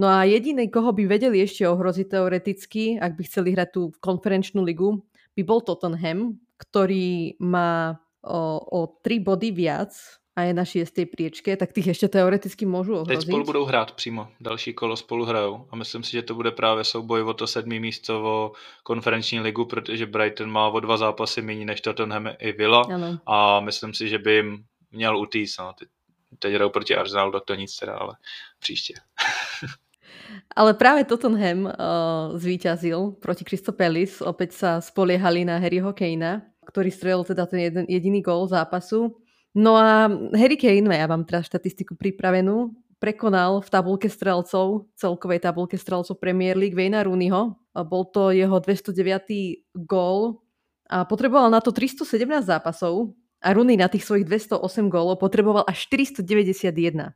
No 0.00 0.08
a 0.08 0.24
jediný, 0.24 0.70
koho 0.72 0.94
by 0.96 1.06
vedeli 1.06 1.44
ešte 1.44 1.68
ohroziť 1.68 2.06
teoreticky, 2.08 2.96
ak 2.96 3.20
by 3.20 3.22
chceli 3.28 3.52
hrať 3.52 3.68
tú 3.74 3.82
konferenčnú 4.00 4.64
ligu, 4.64 5.02
by 5.36 5.42
bol 5.44 5.60
Tottenham, 5.60 6.40
ktorý 6.56 7.36
má 7.38 8.00
o, 8.24 8.60
o 8.64 8.80
3 9.04 9.20
body 9.20 9.50
viac 9.52 9.92
a 10.36 10.42
je 10.42 10.54
na 10.54 10.64
šiestej 10.64 11.06
priečke, 11.06 11.56
tak 11.56 11.72
těch 11.72 11.86
ještě 11.86 12.08
teoreticky 12.08 12.66
můžu 12.66 12.94
ohrozit. 12.94 13.18
Teď 13.18 13.28
spolu 13.28 13.44
budou 13.44 13.64
hrát 13.64 13.92
přímo, 13.92 14.28
další 14.40 14.74
kolo 14.74 14.96
spolu 14.96 15.24
hrajou 15.24 15.66
a 15.70 15.76
myslím 15.76 16.02
si, 16.02 16.12
že 16.12 16.22
to 16.22 16.34
bude 16.34 16.50
právě 16.50 16.84
souboj 16.84 17.22
o 17.22 17.34
to 17.34 17.46
sedmý 17.46 17.80
místo 17.80 18.22
o 18.22 18.52
konferenční 18.82 19.40
ligu, 19.40 19.64
protože 19.64 20.06
Brighton 20.06 20.50
má 20.50 20.68
o 20.68 20.80
dva 20.80 20.96
zápasy 20.96 21.42
méně 21.42 21.64
než 21.64 21.80
Tottenham 21.80 22.28
i 22.38 22.52
Villa 22.52 22.82
ano. 22.94 23.18
a 23.26 23.60
myslím 23.60 23.94
si, 23.94 24.08
že 24.08 24.18
by 24.18 24.32
jim 24.34 24.64
měl 24.92 25.18
utíct. 25.18 25.58
No. 25.58 25.72
Teď, 25.78 25.88
teď 26.38 26.54
hrajou 26.54 26.70
proti 26.70 26.96
Arsenalu, 26.96 27.32
tak 27.32 27.44
to 27.44 27.54
nic 27.54 27.76
teda, 27.76 27.94
ale 27.94 28.16
příště. 28.58 28.94
Ale 30.56 30.74
práve 30.74 31.04
Tottenham 31.04 31.66
uh, 31.66 31.72
zvíťazil 32.38 33.18
proti 33.18 33.42
Palace. 33.74 34.22
Opäť 34.22 34.50
sa 34.54 34.70
spoliehali 34.78 35.42
na 35.42 35.58
Harryho 35.58 35.90
Kanea, 35.90 36.42
ktorý 36.66 36.90
strelil 36.90 37.22
teda 37.26 37.46
ten 37.46 37.58
jeden, 37.58 37.84
jediný 37.90 38.22
gól 38.22 38.46
zápasu. 38.46 39.19
No 39.50 39.74
a 39.74 40.06
Harry 40.38 40.54
Kane, 40.54 40.86
ja 40.86 41.10
mám 41.10 41.26
teraz 41.26 41.50
štatistiku 41.50 41.98
pripravenú, 41.98 42.70
prekonal 43.02 43.58
v 43.64 43.68
tabulke 43.72 44.06
strelcov, 44.06 44.86
celkovej 44.94 45.42
tabulke 45.42 45.74
strelcov 45.74 46.22
Premier 46.22 46.54
League 46.54 46.76
Vejna 46.76 47.02
Rooneyho. 47.02 47.58
Bol 47.74 48.04
to 48.14 48.30
jeho 48.30 48.60
209. 48.62 49.74
gól 49.74 50.44
a 50.90 51.02
potreboval 51.06 51.50
na 51.50 51.58
to 51.58 51.74
317 51.74 52.46
zápasov 52.46 53.14
a 53.40 53.48
Rooney 53.54 53.78
na 53.78 53.88
tých 53.88 54.04
svojich 54.04 54.26
208 54.26 54.90
gólov 54.92 55.16
potreboval 55.22 55.64
až 55.64 55.86
491. 55.88 57.14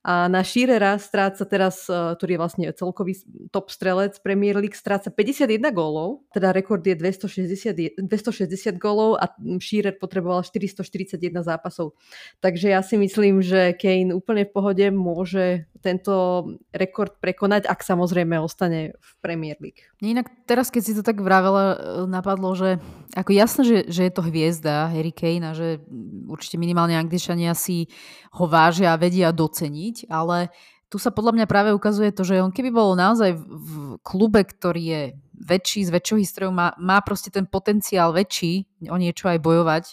A 0.00 0.32
na 0.32 0.40
Shearera 0.40 0.96
stráca 0.96 1.44
teraz, 1.44 1.84
e, 1.84 1.92
ktorý 1.92 2.36
je 2.36 2.40
vlastne 2.40 2.64
celkový 2.72 3.20
top 3.52 3.68
strelec 3.68 4.16
Premier 4.24 4.56
League, 4.56 4.72
stráca 4.72 5.12
51 5.12 5.60
gólov, 5.76 6.24
teda 6.32 6.56
rekord 6.56 6.80
je 6.80 6.96
260, 6.96 8.00
260 8.00 8.80
gólov 8.80 9.20
a 9.20 9.28
Shearer 9.60 10.00
potreboval 10.00 10.40
441 10.40 11.20
zápasov. 11.44 11.92
Takže 12.40 12.72
ja 12.72 12.80
si 12.80 12.96
myslím, 12.96 13.44
že 13.44 13.76
Kane 13.76 14.16
úplne 14.16 14.48
v 14.48 14.52
pohode 14.56 14.86
môže 14.88 15.68
tento 15.84 16.44
rekord 16.72 17.16
prekonať, 17.20 17.68
ak 17.68 17.80
samozrejme 17.84 18.36
ostane 18.40 18.96
v 18.96 19.10
Premier 19.24 19.56
League. 19.60 19.84
Inak 20.00 20.28
teraz, 20.44 20.68
keď 20.68 20.82
si 20.84 20.92
to 20.96 21.04
tak 21.04 21.20
vravela, 21.20 21.76
e, 21.76 21.76
napadlo, 22.08 22.56
že 22.56 22.80
ako 23.16 23.32
jasné, 23.34 23.62
že, 23.66 23.78
že 23.90 24.02
je 24.06 24.12
to 24.12 24.22
hviezda 24.22 24.92
Harry 24.92 25.10
Kane 25.10 25.50
a 25.50 25.52
že 25.52 25.82
určite 26.28 26.60
minimálne 26.60 26.94
Angličania 26.94 27.56
si 27.58 27.90
ho 28.36 28.46
vážia 28.46 28.94
a 28.94 29.00
vedia 29.00 29.34
doceniť, 29.34 29.89
ale 30.08 30.52
tu 30.90 30.98
sa 30.98 31.14
podľa 31.14 31.38
mňa 31.38 31.46
práve 31.46 31.70
ukazuje 31.70 32.10
to, 32.10 32.26
že 32.26 32.42
on 32.42 32.50
keby 32.50 32.74
bol 32.74 32.98
naozaj 32.98 33.38
v 33.38 33.96
klube, 34.02 34.42
ktorý 34.42 34.82
je 34.82 35.02
väčší, 35.38 35.86
s 35.86 35.90
väčšou 35.94 36.18
históriou, 36.18 36.52
má, 36.52 36.74
má 36.76 36.98
proste 37.00 37.30
ten 37.30 37.46
potenciál 37.46 38.10
väčší 38.10 38.66
o 38.90 38.96
niečo 38.98 39.30
aj 39.30 39.38
bojovať, 39.38 39.84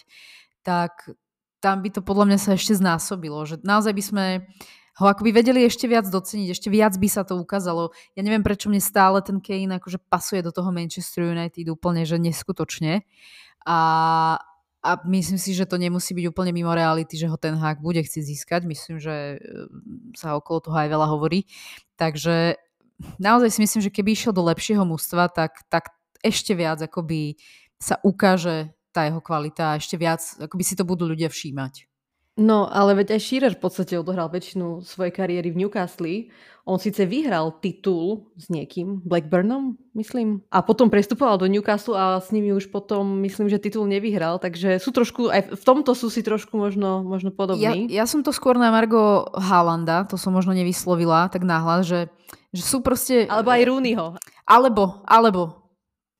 tak 0.66 1.06
tam 1.62 1.80
by 1.86 1.88
to 1.94 2.00
podľa 2.02 2.34
mňa 2.34 2.38
sa 2.38 2.50
ešte 2.58 2.74
znásobilo. 2.76 3.46
Že 3.46 3.62
naozaj 3.62 3.92
by 3.94 4.02
sme 4.02 4.24
ho 4.98 5.06
akoby 5.06 5.30
vedeli 5.30 5.62
ešte 5.62 5.86
viac 5.86 6.10
doceniť, 6.10 6.50
ešte 6.50 6.68
viac 6.74 6.98
by 6.98 7.06
sa 7.06 7.22
to 7.22 7.38
ukázalo. 7.38 7.94
Ja 8.18 8.26
neviem, 8.26 8.42
prečo 8.42 8.66
mne 8.66 8.82
stále 8.82 9.22
ten 9.22 9.38
Kane 9.38 9.78
akože 9.78 10.02
pasuje 10.10 10.42
do 10.42 10.50
toho 10.50 10.74
Manchester 10.74 11.30
United 11.30 11.70
úplne, 11.70 12.02
že 12.02 12.18
neskutočne. 12.18 13.06
A, 13.62 13.78
a 14.88 14.96
myslím 15.04 15.36
si, 15.36 15.52
že 15.52 15.68
to 15.68 15.76
nemusí 15.76 16.16
byť 16.16 16.32
úplne 16.32 16.48
mimo 16.56 16.72
reality, 16.72 17.20
že 17.20 17.28
ho 17.28 17.36
ten 17.36 17.52
hák 17.52 17.84
bude 17.84 18.00
chcieť 18.00 18.24
získať. 18.24 18.60
Myslím, 18.64 18.96
že 18.96 19.36
ehm, 19.36 20.16
sa 20.16 20.32
okolo 20.32 20.64
toho 20.64 20.76
aj 20.80 20.88
veľa 20.88 21.06
hovorí. 21.12 21.44
Takže 22.00 22.56
naozaj 23.20 23.52
si 23.52 23.60
myslím, 23.60 23.80
že 23.84 23.92
keby 23.92 24.16
išiel 24.16 24.32
do 24.32 24.48
lepšieho 24.48 24.88
mústva, 24.88 25.28
tak, 25.28 25.60
tak 25.68 25.92
ešte 26.24 26.56
viac 26.56 26.80
akoby 26.80 27.36
sa 27.76 28.00
ukáže 28.00 28.72
tá 28.90 29.04
jeho 29.04 29.20
kvalita 29.20 29.76
a 29.76 29.78
ešte 29.78 30.00
viac 30.00 30.24
akoby 30.40 30.64
si 30.64 30.74
to 30.74 30.88
budú 30.88 31.04
ľudia 31.04 31.28
všímať. 31.28 31.87
No, 32.38 32.70
ale 32.70 32.94
veď 33.02 33.18
aj 33.18 33.20
Shearer 33.20 33.54
v 33.58 33.62
podstate 33.66 33.98
odohral 33.98 34.30
väčšinu 34.30 34.86
svojej 34.86 35.10
kariéry 35.10 35.50
v 35.50 35.66
Newcastle. 35.66 36.30
On 36.68 36.78
síce 36.78 37.02
vyhral 37.08 37.58
titul 37.64 38.28
s 38.36 38.52
niekým, 38.52 39.00
Blackburnom, 39.02 39.74
myslím, 39.96 40.44
a 40.52 40.60
potom 40.60 40.92
prestupoval 40.92 41.40
do 41.40 41.48
Newcastle 41.48 41.96
a 41.96 42.20
s 42.20 42.28
nimi 42.28 42.52
už 42.52 42.68
potom, 42.68 43.24
myslím, 43.24 43.48
že 43.48 43.56
titul 43.56 43.88
nevyhral, 43.88 44.36
takže 44.36 44.76
sú 44.76 44.92
trošku, 44.92 45.32
aj 45.32 45.56
v 45.56 45.64
tomto 45.64 45.96
sú 45.96 46.12
si 46.12 46.20
trošku 46.20 46.60
možno, 46.60 47.00
možno 47.00 47.32
podobní. 47.32 47.88
Ja, 47.88 48.04
ja 48.04 48.04
som 48.04 48.20
to 48.20 48.36
skôr 48.36 48.60
na 48.60 48.68
Margo 48.68 49.32
Haalanda, 49.32 50.04
to 50.06 50.20
som 50.20 50.36
možno 50.36 50.52
nevyslovila 50.52 51.32
tak 51.32 51.42
náhlas, 51.42 51.88
že, 51.88 52.12
že 52.52 52.62
sú 52.62 52.84
proste... 52.84 53.24
Alebo 53.32 53.48
aj 53.48 53.64
Rooneyho. 53.64 54.06
Alebo, 54.44 55.00
alebo, 55.08 55.67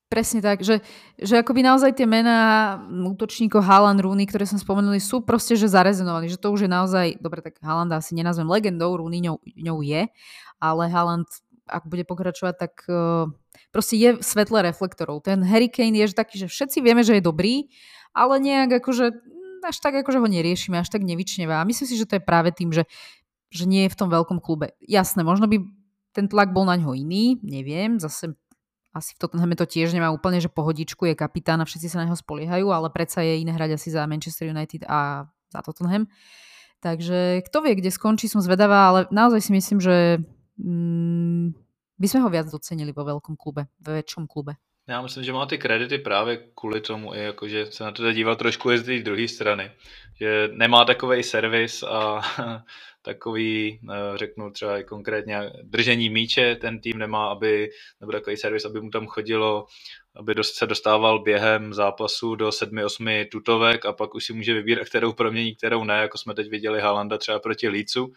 Presne 0.09 0.41
tak, 0.41 0.65
že, 0.65 0.81
že 1.21 1.37
akoby 1.37 1.61
naozaj 1.61 1.93
tie 1.93 2.09
mená 2.09 2.81
útočníkov 2.89 3.61
Haaland, 3.61 4.01
Rooney, 4.01 4.25
ktoré 4.25 4.49
som 4.49 4.57
spomenuli, 4.57 4.97
sú 4.97 5.21
proste, 5.21 5.53
že 5.53 5.69
zarezonovali, 5.69 6.33
že 6.33 6.41
to 6.41 6.49
už 6.49 6.65
je 6.65 6.69
naozaj, 6.69 7.21
dobre, 7.21 7.45
tak 7.45 7.61
Haaland 7.61 7.93
asi 7.93 8.17
nenazvem 8.17 8.49
legendou, 8.49 8.97
Rooney 8.97 9.21
ňou, 9.21 9.37
ňou 9.45 9.85
je, 9.85 10.09
ale 10.57 10.83
Haaland, 10.89 11.29
ak 11.69 11.85
bude 11.85 12.09
pokračovať, 12.09 12.53
tak 12.57 12.73
uh, 12.89 13.29
proste 13.69 14.01
je 14.01 14.17
svetle 14.25 14.65
reflektorov. 14.65 15.21
Ten 15.21 15.45
Harry 15.45 15.69
Kane 15.69 15.93
je 15.93 16.09
že 16.09 16.17
taký, 16.17 16.41
že 16.41 16.49
všetci 16.49 16.81
vieme, 16.81 17.05
že 17.05 17.21
je 17.21 17.29
dobrý, 17.29 17.69
ale 18.17 18.41
nejak 18.41 18.81
akože 18.81 19.13
až 19.61 19.77
tak 19.77 19.93
akože 19.93 20.17
ho 20.17 20.25
neriešime, 20.25 20.81
až 20.81 20.89
tak 20.89 21.05
nevyčneva. 21.05 21.61
A 21.61 21.67
myslím 21.69 21.85
si, 21.85 22.01
že 22.01 22.09
to 22.09 22.17
je 22.17 22.23
práve 22.23 22.49
tým, 22.49 22.73
že, 22.73 22.89
že 23.53 23.69
nie 23.69 23.85
je 23.85 23.93
v 23.93 23.99
tom 23.99 24.09
veľkom 24.09 24.41
klube. 24.41 24.73
Jasné, 24.81 25.21
možno 25.21 25.45
by 25.45 25.61
ten 26.17 26.25
tlak 26.25 26.49
bol 26.49 26.65
na 26.65 26.73
ňo 26.81 26.97
iný, 26.97 27.37
neviem, 27.45 28.01
zase 28.01 28.33
asi 28.93 29.13
v 29.15 29.19
Tottenhame 29.21 29.55
to 29.55 29.69
tiež 29.69 29.93
nemá 29.93 30.09
úplne, 30.09 30.41
že 30.41 30.49
pohodičku, 30.49 31.05
je 31.05 31.15
kapitán 31.15 31.61
a 31.61 31.65
všetci 31.65 31.87
sa 31.89 32.01
na 32.01 32.09
neho 32.09 32.17
spoliehajú, 32.17 32.73
ale 32.73 32.89
predsa 32.89 33.21
je 33.21 33.41
iné 33.41 33.53
hrať 33.53 33.77
asi 33.77 33.93
za 33.93 34.05
Manchester 34.09 34.49
United 34.49 34.85
a 34.89 35.29
za 35.53 35.59
Tottenham. 35.61 36.09
Takže 36.79 37.43
kto 37.45 37.57
vie, 37.61 37.75
kde 37.75 37.91
skončí, 37.91 38.31
som 38.31 38.39
zvedavá, 38.39 38.87
ale 38.89 38.99
naozaj 39.11 39.41
si 39.45 39.51
myslím, 39.51 39.79
že 39.83 40.23
mm, 40.57 41.51
by 41.99 42.07
sme 42.07 42.19
ho 42.23 42.29
viac 42.31 42.47
docenili 42.47 42.95
vo 42.95 43.03
veľkom 43.03 43.35
klube, 43.35 43.67
ve 43.83 43.99
väčšom 43.99 44.25
klube. 44.25 44.55
Já 44.89 45.01
myslím, 45.01 45.23
že 45.23 45.33
má 45.33 45.45
ty 45.45 45.57
kredity 45.57 45.97
právě 45.97 46.37
kvůli 46.55 46.81
tomu, 46.81 47.13
i 47.13 47.19
jako, 47.23 47.47
že 47.47 47.65
se 47.65 47.83
na 47.83 47.91
to 47.91 48.11
díval 48.11 48.35
trošku 48.35 48.77
z 48.77 48.83
té 48.83 48.99
druhé 48.99 49.27
strany. 49.27 49.71
Že 50.19 50.49
nemá 50.53 50.85
takový 50.85 51.23
servis 51.23 51.83
a 51.83 52.21
takový, 53.13 53.79
eh, 53.83 54.17
řeknu 54.17 54.51
třeba 54.51 54.83
konkrétně 54.83 55.51
držení 55.63 56.09
míče, 56.09 56.55
ten 56.55 56.79
tým 56.79 56.97
nemá, 56.97 57.27
aby, 57.27 57.69
nebo 58.01 58.11
takový 58.11 58.37
servis, 58.37 58.65
aby 58.65 58.81
mu 58.81 58.89
tam 58.89 59.07
chodilo, 59.07 59.65
aby 60.15 60.35
se 60.41 60.67
dostával 60.67 61.19
během 61.19 61.73
zápasu 61.73 62.35
do 62.35 62.51
7-8 62.51 63.25
tutovek 63.25 63.85
a 63.85 63.93
pak 63.93 64.15
už 64.15 64.25
si 64.25 64.33
může 64.33 64.53
vybírat, 64.53 64.89
kterou 64.89 65.13
promění, 65.13 65.55
kterou 65.55 65.83
ne, 65.83 66.01
jako 66.01 66.17
jsme 66.17 66.33
teď 66.33 66.49
viděli 66.49 66.81
Halanda 66.81 67.17
třeba 67.17 67.39
proti 67.39 67.69
Lícu 67.69 68.13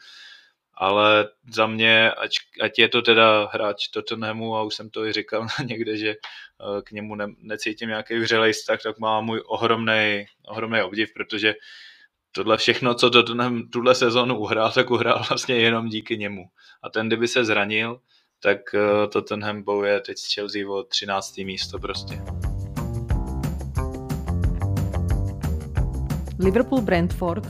ale 0.75 1.29
za 1.53 1.67
mě, 1.67 2.13
ať, 2.13 2.31
ať 2.61 2.79
je 2.79 2.89
to 2.89 3.03
teda 3.03 3.51
hráč 3.53 3.89
Tottenhamu 3.89 4.57
a 4.57 4.63
už 4.63 4.75
jsem 4.75 4.91
to 4.91 5.07
i 5.07 5.13
říkal 5.13 5.47
někde, 5.67 5.97
že 5.97 6.11
eh, 6.11 6.83
k 6.83 6.91
němu 6.91 7.15
ne, 7.15 7.27
necítím 7.39 7.89
nějaký 7.89 8.19
vřelej 8.19 8.53
vztah, 8.53 8.83
tak 8.83 8.99
má 8.99 9.21
můj 9.21 9.43
ohromný 9.47 10.83
obdiv, 10.85 11.13
protože 11.15 11.55
tohle 12.33 12.57
všechno, 12.57 12.95
co 12.95 13.11
Tottenham 13.11 13.69
tuhle 13.69 13.95
sezonu 13.95 14.39
uhrál, 14.39 14.73
tak 14.73 14.91
uhrál 14.91 15.23
vlastně 15.29 15.55
jenom 15.55 15.89
díky 15.89 16.19
němu. 16.19 16.45
A 16.83 16.91
ten, 16.91 17.07
kdyby 17.07 17.29
se 17.29 17.45
zranil, 17.45 18.01
tak 18.43 18.75
eh, 18.75 19.07
Tottenham 19.07 19.63
bouje 19.63 20.01
teď 20.01 20.19
s 20.19 20.35
Chelsea 20.35 20.71
o 20.71 20.83
13. 20.83 21.39
místo 21.39 21.79
prostě. 21.79 22.23
Liverpool 26.39 26.81
Brentford. 26.81 27.47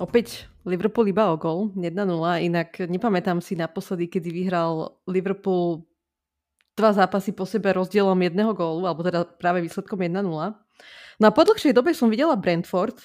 Opäť 0.00 0.48
Liverpool 0.64 1.12
iba 1.12 1.28
o 1.28 1.36
gol, 1.36 1.76
1-0, 1.76 1.92
inak 2.40 2.88
nepamätám 2.88 3.44
si 3.44 3.52
naposledy, 3.52 4.08
kedy 4.08 4.32
vyhral 4.32 4.96
Liverpool 5.04 5.84
dva 6.72 6.96
zápasy 6.96 7.36
po 7.36 7.44
sebe 7.44 7.72
rozdielom 7.76 8.16
jedného 8.16 8.56
gólu, 8.56 8.88
alebo 8.88 9.04
teda 9.04 9.28
práve 9.28 9.60
výsledkom 9.60 10.00
1-0. 10.00 10.24
No 11.20 11.24
a 11.28 11.32
po 11.36 11.44
dlhšej 11.44 11.76
dobe 11.76 11.92
som 11.92 12.08
videla 12.08 12.32
Brentford 12.32 12.96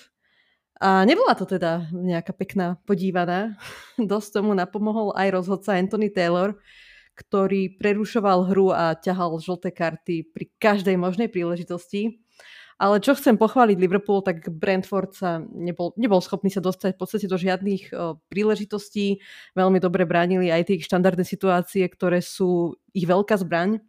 a 0.76 1.08
nebola 1.08 1.32
to 1.40 1.48
teda 1.48 1.88
nejaká 1.92 2.36
pekná 2.36 2.76
podívaná. 2.84 3.56
Dosť 4.00 4.42
tomu 4.42 4.52
napomohol 4.52 5.16
aj 5.16 5.32
rozhodca 5.32 5.80
Anthony 5.80 6.12
Taylor, 6.12 6.60
ktorý 7.16 7.80
prerušoval 7.80 8.52
hru 8.52 8.76
a 8.76 8.92
ťahal 9.00 9.40
žlté 9.40 9.72
karty 9.72 10.36
pri 10.36 10.52
každej 10.60 11.00
možnej 11.00 11.32
príležitosti. 11.32 12.20
Ale 12.76 13.00
čo 13.00 13.16
chcem 13.16 13.40
pochváliť 13.40 13.80
Liverpool, 13.80 14.20
tak 14.20 14.52
Brentford 14.52 15.16
sa 15.16 15.40
nebol, 15.40 15.96
nebol 15.96 16.20
schopný 16.20 16.52
sa 16.52 16.60
dostať 16.60 16.92
v 16.92 17.00
podstate 17.00 17.28
do 17.32 17.40
žiadnych 17.40 17.96
o, 17.96 18.20
príležitostí. 18.28 19.24
Veľmi 19.56 19.80
dobre 19.80 20.04
bránili 20.04 20.52
aj 20.52 20.68
tie 20.68 20.84
štandardné 20.84 21.24
situácie, 21.24 21.88
ktoré 21.88 22.20
sú 22.20 22.76
ich 22.92 23.08
veľká 23.08 23.40
zbraň. 23.40 23.80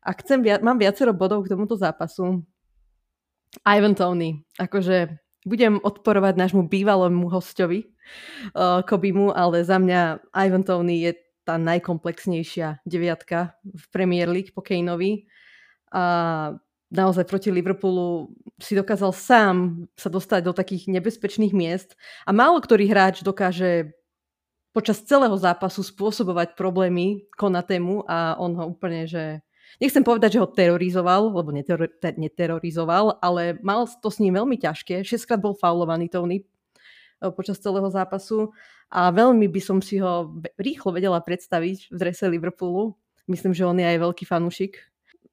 A 0.00 0.16
chcem, 0.16 0.40
mám 0.64 0.80
viacero 0.80 1.12
bodov 1.12 1.44
k 1.44 1.52
tomuto 1.52 1.76
zápasu. 1.76 2.40
Ivan 3.68 3.92
Tony, 3.92 4.40
akože 4.56 5.21
budem 5.42 5.78
odporovať 5.82 6.34
nášmu 6.38 6.70
bývalému 6.70 7.26
hostovi 7.30 7.90
uh, 8.54 8.82
Kobimu, 8.86 9.34
ale 9.34 9.66
za 9.66 9.78
mňa 9.78 10.32
Ivan 10.34 10.62
Tony 10.62 11.06
je 11.06 11.12
tá 11.42 11.58
najkomplexnejšia 11.58 12.86
deviatka 12.86 13.58
v 13.66 13.84
Premier 13.90 14.30
League 14.30 14.54
po 14.54 14.62
Kaneovi. 14.62 15.26
A 15.90 16.02
naozaj 16.92 17.26
proti 17.26 17.50
Liverpoolu 17.50 18.30
si 18.62 18.78
dokázal 18.78 19.10
sám 19.10 19.56
sa 19.98 20.08
dostať 20.12 20.40
do 20.46 20.52
takých 20.54 20.86
nebezpečných 20.92 21.56
miest 21.56 21.98
a 22.28 22.30
málo 22.30 22.60
ktorý 22.62 22.86
hráč 22.86 23.24
dokáže 23.26 23.96
počas 24.72 25.04
celého 25.04 25.36
zápasu 25.36 25.84
spôsobovať 25.84 26.56
problémy 26.56 27.28
Konatému 27.36 28.08
a 28.08 28.40
on 28.40 28.56
ho 28.56 28.64
úplne, 28.72 29.04
že 29.04 29.44
nechcem 29.80 30.04
povedať, 30.04 30.36
že 30.36 30.42
ho 30.42 30.48
terorizoval, 30.50 31.32
lebo 31.32 31.54
neter- 31.54 31.92
neterorizoval, 32.18 33.22
ale 33.22 33.56
mal 33.64 33.88
to 33.88 34.08
s 34.10 34.20
ním 34.20 34.36
veľmi 34.36 34.58
ťažké. 34.58 35.06
Šestkrát 35.06 35.40
bol 35.40 35.56
faulovaný 35.56 36.10
Tony 36.10 36.42
eh, 36.42 37.32
počas 37.32 37.62
celého 37.62 37.88
zápasu 37.88 38.52
a 38.92 39.08
veľmi 39.08 39.48
by 39.48 39.60
som 39.62 39.78
si 39.80 39.96
ho 40.02 40.36
rýchlo 40.60 40.92
vedela 40.92 41.22
predstaviť 41.22 41.88
v 41.88 41.96
drese 41.96 42.28
Liverpoolu. 42.28 42.92
Myslím, 43.30 43.54
že 43.54 43.64
on 43.64 43.78
je 43.78 43.86
aj 43.86 43.98
veľký 44.02 44.24
fanúšik 44.26 44.92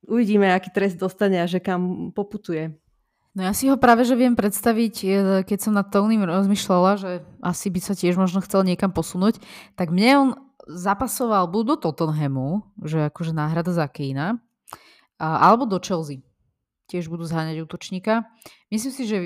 uvidíme, 0.10 0.50
aký 0.50 0.74
trest 0.74 0.96
dostane 0.96 1.42
a 1.42 1.50
že 1.50 1.60
kam 1.60 2.12
poputuje. 2.16 2.74
No 3.38 3.46
ja 3.46 3.54
si 3.54 3.70
ho 3.70 3.78
práve, 3.78 4.04
že 4.10 4.18
viem 4.18 4.34
predstaviť, 4.34 4.96
keď 5.46 5.60
som 5.62 5.78
nad 5.78 5.88
Tonym 5.94 6.26
rozmýšľala, 6.26 6.92
že 6.98 7.12
asi 7.46 7.70
by 7.70 7.80
sa 7.80 7.94
tiež 7.94 8.18
možno 8.18 8.42
chcel 8.42 8.66
niekam 8.66 8.90
posunúť, 8.90 9.38
tak 9.78 9.94
mne 9.94 10.12
on 10.18 10.30
zapasoval 10.70 11.50
buď 11.50 11.66
do 11.66 11.76
Tottenhamu, 11.90 12.62
že 12.86 13.10
akože 13.10 13.34
náhrada 13.34 13.74
za 13.74 13.90
Kejna, 13.90 14.38
alebo 15.18 15.66
do 15.66 15.82
Chelsea. 15.82 16.22
Tiež 16.86 17.10
budú 17.10 17.26
zháňať 17.26 17.66
útočníka. 17.66 18.30
Myslím 18.70 18.94
si, 18.94 19.04
že 19.10 19.18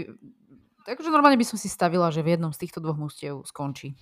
takže 0.88 1.12
normálne 1.12 1.39
by 1.39 1.47
som 1.47 1.60
si 1.60 1.67
stavila, 1.67 2.12
že 2.15 2.23
v 2.23 2.36
jednom 2.36 2.51
z 2.56 2.63
týchto 2.63 2.79
dvoch 2.79 2.95
mustiev 2.95 3.43
skončí. 3.43 3.99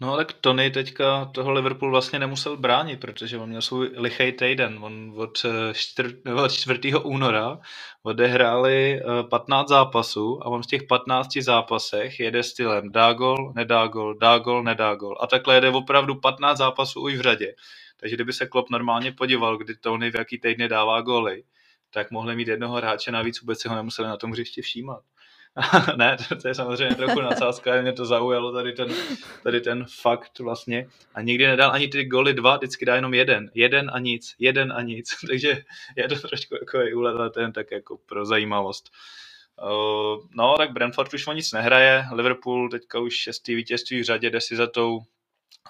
No 0.00 0.12
ale 0.12 0.26
Tony 0.40 0.70
teďka 0.70 1.24
toho 1.24 1.52
Liverpool 1.52 1.90
vlastně 1.90 2.18
nemusel 2.18 2.56
bránit, 2.56 3.00
protože 3.00 3.38
on 3.38 3.48
měl 3.48 3.62
svůj 3.62 3.90
lichej 3.96 4.32
týden. 4.32 4.78
On 4.82 5.14
od, 5.16 5.46
eh, 6.24 6.32
od 6.34 6.52
4. 6.52 6.98
února 7.04 7.58
odehráli 8.02 9.00
15 9.30 9.70
eh, 9.70 9.74
zápasů 9.74 10.40
a 10.42 10.46
on 10.46 10.62
v 10.62 10.66
těch 10.66 10.82
15 10.82 11.42
zápasech 11.42 12.20
jede 12.20 12.42
stylem 12.42 12.92
dá 12.92 13.12
gol, 13.12 13.52
nedá 13.56 13.86
gol, 13.86 14.14
dá 14.14 14.38
gol, 14.38 14.62
nedá 14.62 14.94
gol. 14.94 15.16
A 15.20 15.26
takhle 15.26 15.54
jede 15.54 15.70
opravdu 15.70 16.14
15 16.14 16.58
zápasů 16.58 17.00
už 17.00 17.14
v 17.14 17.20
řadě. 17.20 17.54
Takže 18.00 18.16
kdyby 18.16 18.32
se 18.32 18.46
Klopp 18.46 18.70
normálně 18.70 19.12
podíval, 19.12 19.56
kdy 19.58 19.76
Tony 19.76 20.10
v 20.10 20.14
jaký 20.14 20.38
týdny 20.40 20.68
dává 20.68 21.00
goly, 21.00 21.44
tak 21.90 22.10
mohli 22.10 22.36
mít 22.36 22.48
jednoho 22.48 22.76
hráče, 22.76 23.12
navíc 23.12 23.40
vůbec 23.40 23.60
si 23.60 23.68
ho 23.68 23.74
nemuseli 23.74 24.08
na 24.08 24.16
tom 24.16 24.30
hřišti 24.30 24.62
všímat. 24.62 25.02
ne, 25.96 26.16
to, 26.42 26.48
je 26.48 26.54
samozřejmě 26.54 26.94
trochu 26.94 27.20
nadsázka, 27.20 27.82
mě 27.82 27.92
to 27.92 28.06
zaujalo 28.06 28.52
tady 28.52 28.72
ten, 28.72 28.88
tady 29.42 29.60
ten 29.60 29.86
fakt 30.02 30.38
vlastně. 30.38 30.88
A 31.14 31.20
nikdy 31.20 31.46
nedal 31.46 31.70
ani 31.72 31.88
ty 31.88 32.04
goly 32.04 32.34
dva, 32.34 32.56
vždycky 32.56 32.84
dá 32.84 32.94
jenom 32.94 33.14
jeden. 33.14 33.50
Jeden 33.54 33.90
a 33.94 33.98
nic, 33.98 34.34
jeden 34.38 34.72
a 34.72 34.82
nic. 34.82 35.14
Takže 35.28 35.62
je 35.96 36.08
to 36.08 36.28
trošku 36.28 36.54
jako 36.54 36.78
úlet, 36.96 37.32
ten 37.34 37.52
tak 37.52 37.70
jako 37.70 37.98
pro 38.06 38.26
zajímavost. 38.26 38.90
Uh, 39.62 40.26
no, 40.34 40.54
tak 40.58 40.72
Brentford 40.72 41.14
už 41.14 41.26
o 41.26 41.32
nic 41.32 41.52
nehraje, 41.52 42.04
Liverpool 42.12 42.68
teďka 42.68 42.98
už 42.98 43.14
šestý 43.14 43.54
vítězství 43.54 44.00
v 44.00 44.04
řadě, 44.04 44.30
jde 44.30 44.40
si 44.40 44.56
za 44.56 44.66
tou 44.66 45.00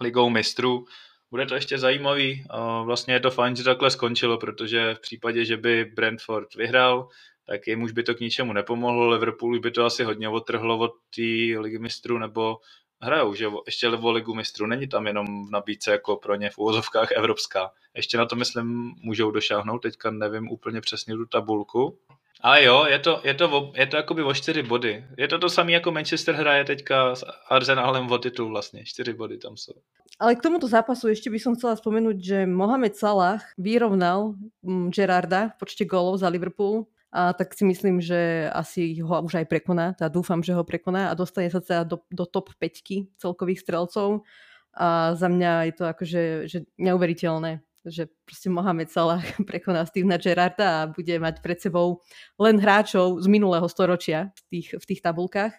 ligou 0.01 0.31
mistrů. 0.31 0.87
Bude 1.31 1.47
to 1.47 1.55
ještě 1.55 1.79
zajímavý, 1.79 2.45
uh, 2.55 2.87
vlastně 2.87 3.15
je 3.15 3.21
to 3.21 3.31
fajn, 3.31 3.57
že 3.57 3.65
takhle 3.65 3.91
skončilo, 3.91 4.39
protože 4.39 4.95
v 4.95 5.01
případě, 5.01 5.45
že 5.45 5.57
by 5.57 5.85
Brentford 5.85 6.55
vyhrál, 6.55 7.09
tak 7.47 7.67
jim 7.67 7.83
už 7.83 7.93
by 7.93 8.03
to 8.03 8.15
k 8.15 8.21
ničemu 8.21 8.53
nepomohlo. 8.53 9.09
Liverpool 9.09 9.61
by 9.61 9.71
to 9.71 9.85
asi 9.85 10.05
hodně 10.05 10.29
otrhlo 10.29 10.79
od 10.79 10.93
té 11.17 11.59
ligy 11.61 11.79
mistrů, 11.79 12.19
nebo 12.19 12.57
hrajou, 13.03 13.35
že 13.35 13.47
ještě 13.67 13.89
o 13.89 14.11
ligu 14.11 14.35
mistrů. 14.35 14.67
Není 14.67 14.89
tam 14.89 15.07
jenom 15.07 15.49
v 15.49 15.51
nabídce 15.51 15.91
jako 15.91 16.17
pro 16.17 16.35
ně 16.35 16.51
v 16.51 16.59
úvozovkách 16.59 17.13
evropská. 17.13 17.71
Ještě 17.97 18.19
na 18.19 18.27
to, 18.27 18.37
myslím, 18.37 18.95
můžou 19.03 19.31
došáhnout, 19.31 19.79
teďka 19.79 20.11
nevím 20.11 20.51
úplně 20.51 20.81
přesně 20.81 21.15
tu 21.15 21.27
tabulku. 21.27 21.99
Ale 22.41 22.65
jo, 22.65 22.85
je 22.89 22.99
to, 22.99 23.21
je 23.25 23.35
to, 23.35 23.73
je 23.75 23.87
to 23.87 23.97
jakoby 23.97 24.23
o 24.23 24.35
čtyři 24.35 24.63
body. 24.63 25.05
Je 25.19 25.29
to 25.29 25.39
to 25.39 25.49
samé 25.49 25.73
jako 25.73 25.91
Manchester 25.91 26.35
hraje 26.35 26.65
teďka 26.65 27.15
s 27.15 27.25
Arsenalem 27.49 28.11
o 28.11 28.19
titul 28.19 28.49
vlastně. 28.49 28.85
Čtyři 28.85 29.13
body 29.13 29.39
tam 29.39 29.57
jsou. 29.57 29.73
Ale 30.21 30.35
k 30.39 30.43
tomuto 30.47 30.71
zápasu 30.71 31.11
ešte 31.11 31.27
by 31.27 31.43
som 31.43 31.59
chcela 31.59 31.75
spomenúť, 31.75 32.17
že 32.23 32.39
Mohamed 32.47 32.95
Salah 32.95 33.43
vyrovnal 33.59 34.39
mm, 34.63 34.95
Gerarda 34.95 35.51
v 35.51 35.55
počte 35.59 35.83
gólov 35.91 36.23
za 36.23 36.31
Liverpool 36.31 36.87
a 37.15 37.31
tak 37.31 37.55
si 37.55 37.63
myslím, 37.63 38.03
že 38.03 38.51
asi 38.51 38.99
ho 38.99 39.23
už 39.23 39.39
aj 39.39 39.47
prekoná, 39.47 39.95
teda 39.95 40.11
dúfam, 40.11 40.43
že 40.43 40.51
ho 40.51 40.67
prekoná 40.67 41.15
a 41.15 41.15
dostane 41.15 41.47
sa 41.47 41.63
teda 41.63 41.87
do, 41.87 42.03
do 42.11 42.27
top 42.27 42.51
5 42.59 43.23
celkových 43.23 43.63
strelcov 43.63 44.27
a 44.75 45.15
za 45.15 45.31
mňa 45.31 45.71
je 45.71 45.75
to 45.79 45.85
akože 45.87 46.23
že 46.51 46.59
neuveriteľné. 46.75 47.63
že 47.85 48.09
proste 48.27 48.51
Mohamed 48.51 48.91
Salah 48.91 49.23
prekoná 49.51 49.87
Stevena 49.87 50.19
Gerarda 50.19 50.67
a 50.67 50.89
bude 50.91 51.15
mať 51.23 51.39
pred 51.39 51.63
sebou 51.63 52.03
len 52.41 52.59
hráčov 52.59 53.23
z 53.23 53.31
minulého 53.31 53.69
storočia 53.71 54.35
v 54.35 54.41
tých, 54.51 54.69
v 54.75 54.85
tých 54.89 55.01
tabulkách. 55.05 55.55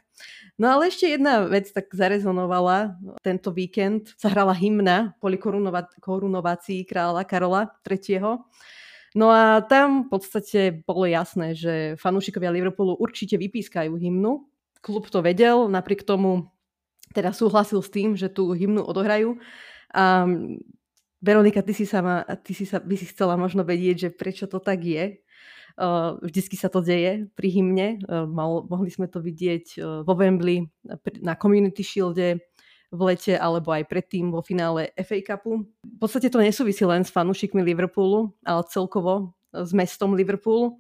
No 0.60 0.76
ale 0.76 0.92
ešte 0.92 1.08
jedna 1.08 1.48
vec 1.48 1.72
tak 1.72 1.88
zarezonovala. 1.94 3.00
Tento 3.24 3.56
víkend 3.56 4.12
sa 4.20 4.28
hrala 4.28 4.52
hymna 4.52 5.16
kvôli 5.24 5.40
korunovácii 6.04 6.84
kráľa 6.84 7.24
Karola 7.24 7.72
III. 7.88 8.44
No 9.16 9.32
a 9.32 9.64
tam 9.64 10.06
v 10.06 10.20
podstate 10.20 10.84
bolo 10.84 11.08
jasné, 11.08 11.56
že 11.56 11.96
fanúšikovia 11.96 12.52
Liverpoolu 12.52 13.00
určite 13.00 13.40
vypískajú 13.40 13.96
hymnu. 13.96 14.44
Klub 14.84 15.08
to 15.08 15.24
vedel, 15.24 15.72
napriek 15.72 16.04
tomu 16.04 16.52
teda 17.16 17.32
súhlasil 17.32 17.80
s 17.80 17.88
tým, 17.88 18.20
že 18.20 18.28
tú 18.28 18.52
hymnu 18.52 18.84
odohrajú. 18.84 19.40
A 19.96 20.28
Veronika, 21.24 21.64
ty 21.64 21.72
si, 21.72 21.88
sa 21.88 22.04
ma, 22.04 22.28
ty 22.44 22.52
si 22.52 22.68
sa, 22.68 22.84
by 22.84 22.96
si 23.00 23.08
chcela 23.08 23.40
možno 23.40 23.64
vedieť, 23.64 23.96
že 23.98 24.10
prečo 24.12 24.52
to 24.52 24.60
tak 24.60 24.84
je. 24.84 25.24
Vždycky 26.22 26.60
sa 26.60 26.68
to 26.68 26.84
deje 26.84 27.32
pri 27.40 27.50
hymne. 27.56 28.04
Mohli 28.68 28.92
sme 28.92 29.08
to 29.08 29.24
vidieť 29.24 29.80
vo 30.04 30.14
Wembley 30.16 30.68
na 31.24 31.40
Community 31.40 31.88
Shielde 31.88 32.44
v 32.92 33.02
lete 33.14 33.34
alebo 33.36 33.74
aj 33.74 33.90
predtým 33.90 34.30
vo 34.30 34.42
finále 34.46 34.94
FA 35.00 35.22
Cupu. 35.22 35.66
V 35.84 35.98
podstate 36.00 36.30
to 36.30 36.42
nesúvisí 36.42 36.86
len 36.86 37.06
s 37.06 37.14
fanúšikmi 37.14 37.62
Liverpoolu, 37.62 38.34
ale 38.46 38.62
celkovo 38.70 39.34
s 39.52 39.72
mestom 39.72 40.14
Liverpool. 40.14 40.78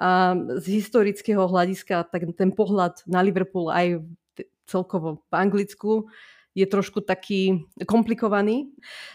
A 0.00 0.32
z 0.60 0.80
historického 0.80 1.44
hľadiska 1.44 2.08
tak 2.08 2.24
ten 2.32 2.50
pohľad 2.56 3.04
na 3.04 3.20
Liverpool 3.20 3.68
aj 3.68 4.00
celkovo 4.64 5.20
v 5.28 5.34
Anglicku 5.34 6.08
je 6.54 6.66
trošku 6.66 7.04
taký 7.04 7.68
komplikovaný. 7.86 8.72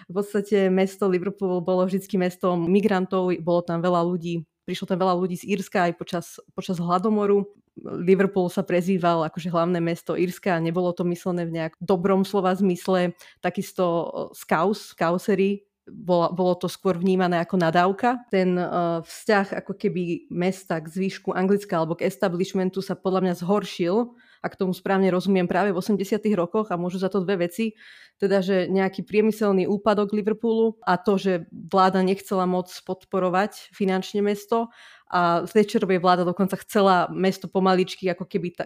V 0.07 0.13
podstate 0.13 0.71
mesto 0.71 1.09
Liverpool 1.09 1.59
bolo 1.59 1.83
vždy 1.83 2.05
mestom 2.15 2.63
migrantov, 2.69 3.33
bolo 3.43 3.61
tam 3.65 3.83
veľa 3.83 4.05
ľudí, 4.07 4.45
prišlo 4.63 4.87
tam 4.87 4.99
veľa 5.03 5.15
ľudí 5.19 5.35
z 5.41 5.47
Írska 5.57 5.91
aj 5.91 5.93
počas, 5.99 6.25
počas 6.55 6.79
hladomoru. 6.79 7.43
Liverpool 7.83 8.47
sa 8.47 8.63
prezýval 8.63 9.27
akože 9.27 9.51
hlavné 9.51 9.83
mesto 9.83 10.15
Írska 10.15 10.55
a 10.55 10.63
nebolo 10.63 10.95
to 10.95 11.03
myslené 11.11 11.43
v 11.43 11.55
nejak 11.59 11.73
dobrom 11.83 12.23
slova 12.23 12.55
zmysle. 12.55 13.11
Takisto 13.43 13.83
Scouse, 14.31 14.95
Scousery, 14.95 15.67
bolo, 15.85 16.33
bolo 16.33 16.55
to 16.57 16.65
skôr 16.65 16.97
vnímané 16.97 17.37
ako 17.43 17.61
nadávka. 17.61 18.23
Ten 18.33 18.57
uh, 18.57 19.03
vzťah 19.05 19.61
ako 19.61 19.77
keby 19.77 20.31
mesta 20.33 20.81
k 20.81 20.89
zvýšku 20.89 21.35
Anglicka 21.35 21.77
alebo 21.77 21.99
k 21.99 22.07
establishmentu 22.09 22.81
sa 22.81 22.97
podľa 22.97 23.29
mňa 23.29 23.33
zhoršil 23.43 24.15
ak 24.45 24.61
tomu 24.61 24.77
správne 24.77 25.09
rozumiem, 25.09 25.49
práve 25.49 25.73
v 25.73 25.81
80 25.81 26.21
rokoch 26.37 26.69
a 26.69 26.77
môžu 26.77 27.01
za 27.01 27.09
to 27.09 27.25
dve 27.25 27.49
veci. 27.49 27.73
Teda, 28.21 28.45
že 28.45 28.69
nejaký 28.69 29.01
priemyselný 29.01 29.65
úpadok 29.65 30.13
Liverpoolu 30.13 30.77
a 30.85 31.01
to, 31.01 31.17
že 31.17 31.49
vláda 31.49 32.05
nechcela 32.05 32.45
moc 32.45 32.69
podporovať 32.85 33.73
finančne 33.73 34.21
mesto 34.21 34.69
a 35.09 35.45
Thatcherovej 35.45 36.01
vláda 36.01 36.23
dokonca 36.25 36.57
chcela 36.65 37.07
mesto 37.13 37.45
pomaličky 37.45 38.09
ako 38.09 38.25
keby 38.25 38.47
ta, 38.57 38.65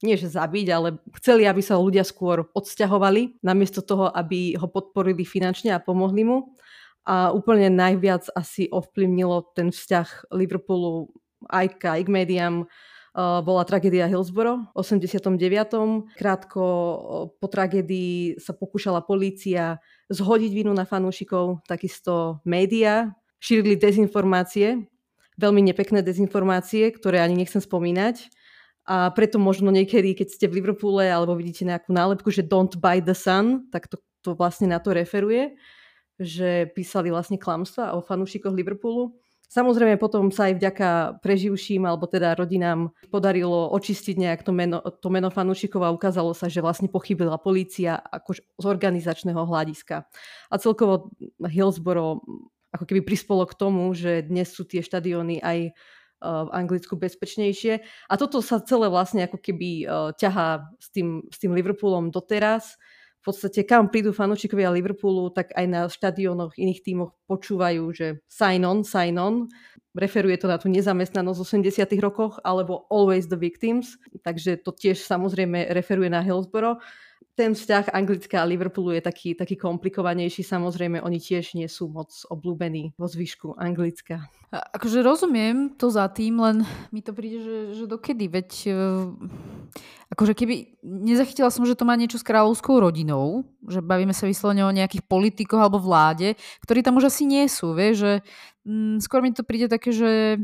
nie 0.00 0.16
že 0.16 0.32
zabiť, 0.32 0.66
ale 0.72 0.88
chceli, 1.20 1.44
aby 1.44 1.60
sa 1.60 1.80
ľudia 1.80 2.04
skôr 2.04 2.48
odsťahovali, 2.52 3.40
namiesto 3.44 3.84
toho, 3.84 4.08
aby 4.12 4.56
ho 4.56 4.68
podporili 4.68 5.24
finančne 5.24 5.72
a 5.76 5.80
pomohli 5.80 6.24
mu. 6.24 6.56
A 7.04 7.32
úplne 7.32 7.72
najviac 7.72 8.28
asi 8.36 8.68
ovplyvnilo 8.68 9.56
ten 9.56 9.72
vzťah 9.72 10.32
Liverpoolu 10.36 11.12
aj 11.48 11.80
k, 11.80 11.82
aj 11.96 12.00
k 12.04 12.12
médiám 12.12 12.54
bola 13.16 13.66
tragédia 13.66 14.06
Hillsboro 14.06 14.70
v 14.70 14.76
89. 14.78 16.14
Krátko 16.14 16.62
po 17.42 17.46
tragédii 17.50 18.38
sa 18.38 18.54
pokúšala 18.54 19.02
polícia 19.02 19.82
zhodiť 20.12 20.52
vinu 20.54 20.70
na 20.70 20.86
fanúšikov, 20.86 21.66
takisto 21.66 22.38
média 22.46 23.10
šírili 23.42 23.74
dezinformácie, 23.74 24.86
veľmi 25.38 25.62
nepekné 25.62 26.00
dezinformácie, 26.00 26.90
ktoré 26.94 27.20
ani 27.20 27.38
nechcem 27.38 27.62
spomínať. 27.62 28.30
A 28.90 29.12
preto 29.14 29.38
možno 29.38 29.70
niekedy, 29.70 30.18
keď 30.18 30.28
ste 30.34 30.46
v 30.50 30.58
Liverpoole 30.58 31.06
alebo 31.06 31.38
vidíte 31.38 31.62
nejakú 31.62 31.94
nálepku, 31.94 32.32
že 32.32 32.42
don't 32.42 32.74
buy 32.80 32.98
the 32.98 33.14
sun, 33.14 33.70
tak 33.70 33.86
to, 33.86 34.00
to 34.24 34.34
vlastne 34.34 34.72
na 34.72 34.82
to 34.82 34.90
referuje, 34.90 35.54
že 36.18 36.66
písali 36.74 37.12
vlastne 37.12 37.38
klamstva 37.38 37.94
o 37.94 38.02
fanúšikoch 38.02 38.50
Liverpoolu. 38.50 39.14
Samozrejme 39.50 39.98
potom 39.98 40.30
sa 40.30 40.46
aj 40.46 40.62
vďaka 40.62 40.88
preživším 41.26 41.82
alebo 41.82 42.06
teda 42.06 42.38
rodinám 42.38 42.94
podarilo 43.10 43.66
očistiť 43.74 44.14
nejak 44.14 44.46
to 44.46 44.54
meno, 44.54 44.78
to 44.78 45.08
meno 45.10 45.26
fanúšikov 45.26 45.82
a 45.82 45.90
ukázalo 45.90 46.30
sa, 46.38 46.46
že 46.46 46.62
vlastne 46.62 46.86
pochybila 46.86 47.34
polícia 47.34 47.98
ako 47.98 48.38
z 48.38 48.64
organizačného 48.66 49.42
hľadiska. 49.42 50.06
A 50.50 50.54
celkovo 50.54 51.10
Hillsboro 51.42 52.22
ako 52.70 52.84
keby 52.86 53.02
prispolo 53.02 53.46
k 53.46 53.58
tomu, 53.58 53.90
že 53.94 54.26
dnes 54.26 54.50
sú 54.50 54.66
tie 54.66 54.80
štadióny 54.80 55.42
aj 55.42 55.58
e, 55.66 55.70
v 56.22 56.48
Anglicku 56.54 56.94
bezpečnejšie. 56.94 57.82
A 58.06 58.14
toto 58.14 58.38
sa 58.40 58.62
celé 58.62 58.86
vlastne 58.86 59.26
ako 59.26 59.38
keby 59.42 59.68
e, 59.82 59.84
ťahá 60.14 60.70
s 60.78 60.88
tým, 60.94 61.26
s 61.30 61.38
tým 61.42 61.52
Liverpoolom 61.54 62.14
doteraz 62.14 62.78
v 63.20 63.28
podstate 63.28 63.68
kam 63.68 63.92
prídu 63.92 64.16
fanúšikovia 64.16 64.72
Liverpoolu, 64.72 65.28
tak 65.28 65.52
aj 65.52 65.66
na 65.68 65.84
štadiónoch 65.92 66.56
iných 66.56 66.80
tímoch 66.80 67.12
počúvajú, 67.28 67.84
že 67.92 68.24
sign 68.24 68.64
on, 68.64 68.80
sign 68.80 69.20
on. 69.20 69.44
Referuje 69.92 70.40
to 70.40 70.48
na 70.48 70.56
tú 70.56 70.72
nezamestnanosť 70.72 71.36
v 71.36 71.68
80 71.68 72.00
rokoch 72.00 72.40
alebo 72.40 72.88
always 72.88 73.28
the 73.28 73.36
victims, 73.36 74.00
takže 74.24 74.64
to 74.64 74.72
tiež 74.72 75.04
samozrejme 75.04 75.68
referuje 75.76 76.08
na 76.08 76.24
Hillsborough 76.24 76.80
ten 77.38 77.56
vzťah 77.56 77.94
Anglická 77.94 78.42
a 78.42 78.48
Liverpoolu 78.48 78.92
je 78.96 79.02
taký, 79.02 79.32
taký 79.32 79.56
komplikovanejší. 79.56 80.44
Samozrejme, 80.44 81.00
oni 81.00 81.18
tiež 81.22 81.56
nie 81.56 81.66
sú 81.70 81.88
moc 81.88 82.12
obľúbení 82.28 82.92
vo 83.00 83.06
zvyšku 83.08 83.56
Anglická. 83.56 84.28
Akože 84.50 85.00
rozumiem 85.00 85.78
to 85.78 85.88
za 85.94 86.10
tým, 86.10 86.42
len 86.42 86.66
mi 86.90 87.00
to 87.00 87.14
príde, 87.14 87.38
že, 87.40 87.56
že 87.78 87.84
dokedy, 87.86 88.26
veď 88.26 88.50
uh, 88.74 89.14
akože 90.10 90.34
keby 90.34 90.82
nezachytila 90.82 91.54
som, 91.54 91.62
že 91.62 91.78
to 91.78 91.86
má 91.86 91.94
niečo 91.94 92.18
s 92.18 92.26
kráľovskou 92.26 92.82
rodinou, 92.82 93.46
že 93.62 93.78
bavíme 93.78 94.10
sa 94.10 94.26
vyslovene 94.26 94.66
o 94.66 94.74
nejakých 94.74 95.06
politikoch 95.06 95.62
alebo 95.62 95.78
vláde, 95.78 96.34
ktorí 96.66 96.82
tam 96.82 96.98
už 96.98 97.14
asi 97.14 97.30
nie 97.30 97.46
sú, 97.46 97.78
vie, 97.78 97.94
že 97.94 98.12
mm, 98.66 98.98
skôr 99.06 99.22
mi 99.22 99.30
to 99.30 99.46
príde 99.46 99.70
také, 99.70 99.94
že 99.94 100.42